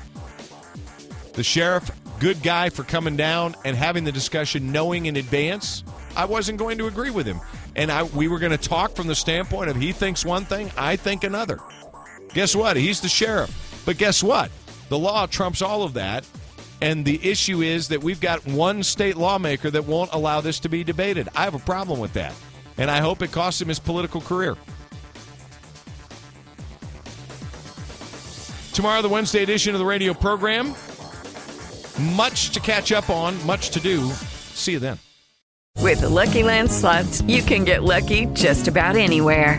The 1.35 1.43
sheriff, 1.43 1.91
good 2.19 2.43
guy 2.43 2.69
for 2.71 2.85
coming 2.85 3.17
down 3.17 3.57
and 3.65 3.77
having 3.77 4.05
the 4.05 4.13
discussion 4.13 4.73
knowing 4.73 5.07
in 5.07 5.17
advance 5.17 5.85
I 6.17 6.25
wasn't 6.25 6.59
going 6.59 6.79
to 6.79 6.87
agree 6.87 7.11
with 7.11 7.27
him. 7.27 7.41
And 7.77 7.91
I, 7.91 8.03
we 8.03 8.29
were 8.29 8.39
going 8.39 8.53
to 8.53 8.59
talk 8.59 8.97
from 8.97 9.07
the 9.07 9.15
standpoint 9.15 9.71
of 9.71 9.77
he 9.77 9.93
thinks 9.93 10.25
one 10.25 10.45
thing, 10.45 10.71
I 10.77 10.97
think 10.97 11.25
another. 11.25 11.59
Guess 12.35 12.57
what? 12.57 12.77
He's 12.77 13.01
the 13.01 13.09
sheriff. 13.09 13.83
But 13.87 13.97
guess 13.97 14.23
what? 14.23 14.51
The 14.89 14.99
law 14.99 15.27
trumps 15.27 15.63
all 15.63 15.83
of 15.83 15.95
that. 15.95 16.27
And 16.83 17.05
the 17.05 17.21
issue 17.23 17.61
is 17.61 17.89
that 17.89 18.03
we've 18.03 18.21
got 18.21 18.47
one 18.47 18.83
state 18.83 19.17
lawmaker 19.17 19.71
that 19.71 19.85
won't 19.85 20.11
allow 20.13 20.41
this 20.41 20.61
to 20.61 20.69
be 20.69 20.83
debated. 20.83 21.29
I 21.37 21.45
have 21.45 21.55
a 21.55 21.59
problem 21.59 22.01
with 22.01 22.15
that. 22.15 22.35
And 22.79 22.91
I 22.91 23.01
hope 23.01 23.21
it 23.23 23.33
costs 23.33 23.61
him 23.61 23.69
his 23.69 23.79
political 23.79 24.21
career. 24.21 24.57
Tomorrow, 28.73 29.03
the 29.03 29.09
Wednesday 29.09 29.43
edition 29.43 29.75
of 29.75 29.79
the 29.79 29.85
radio 29.85 30.15
program. 30.15 30.75
Much 32.15 32.51
to 32.53 32.61
catch 32.61 32.93
up 32.93 33.11
on, 33.11 33.45
much 33.45 33.71
to 33.71 33.81
do. 33.81 34.11
See 34.11 34.73
you 34.73 34.79
then. 34.79 34.99
With 35.77 36.01
the 36.01 36.09
Lucky 36.09 36.43
Land 36.43 36.71
slots, 36.71 37.21
you 37.23 37.43
can 37.43 37.65
get 37.65 37.83
lucky 37.83 38.27
just 38.27 38.69
about 38.69 38.97
anywhere. 38.97 39.59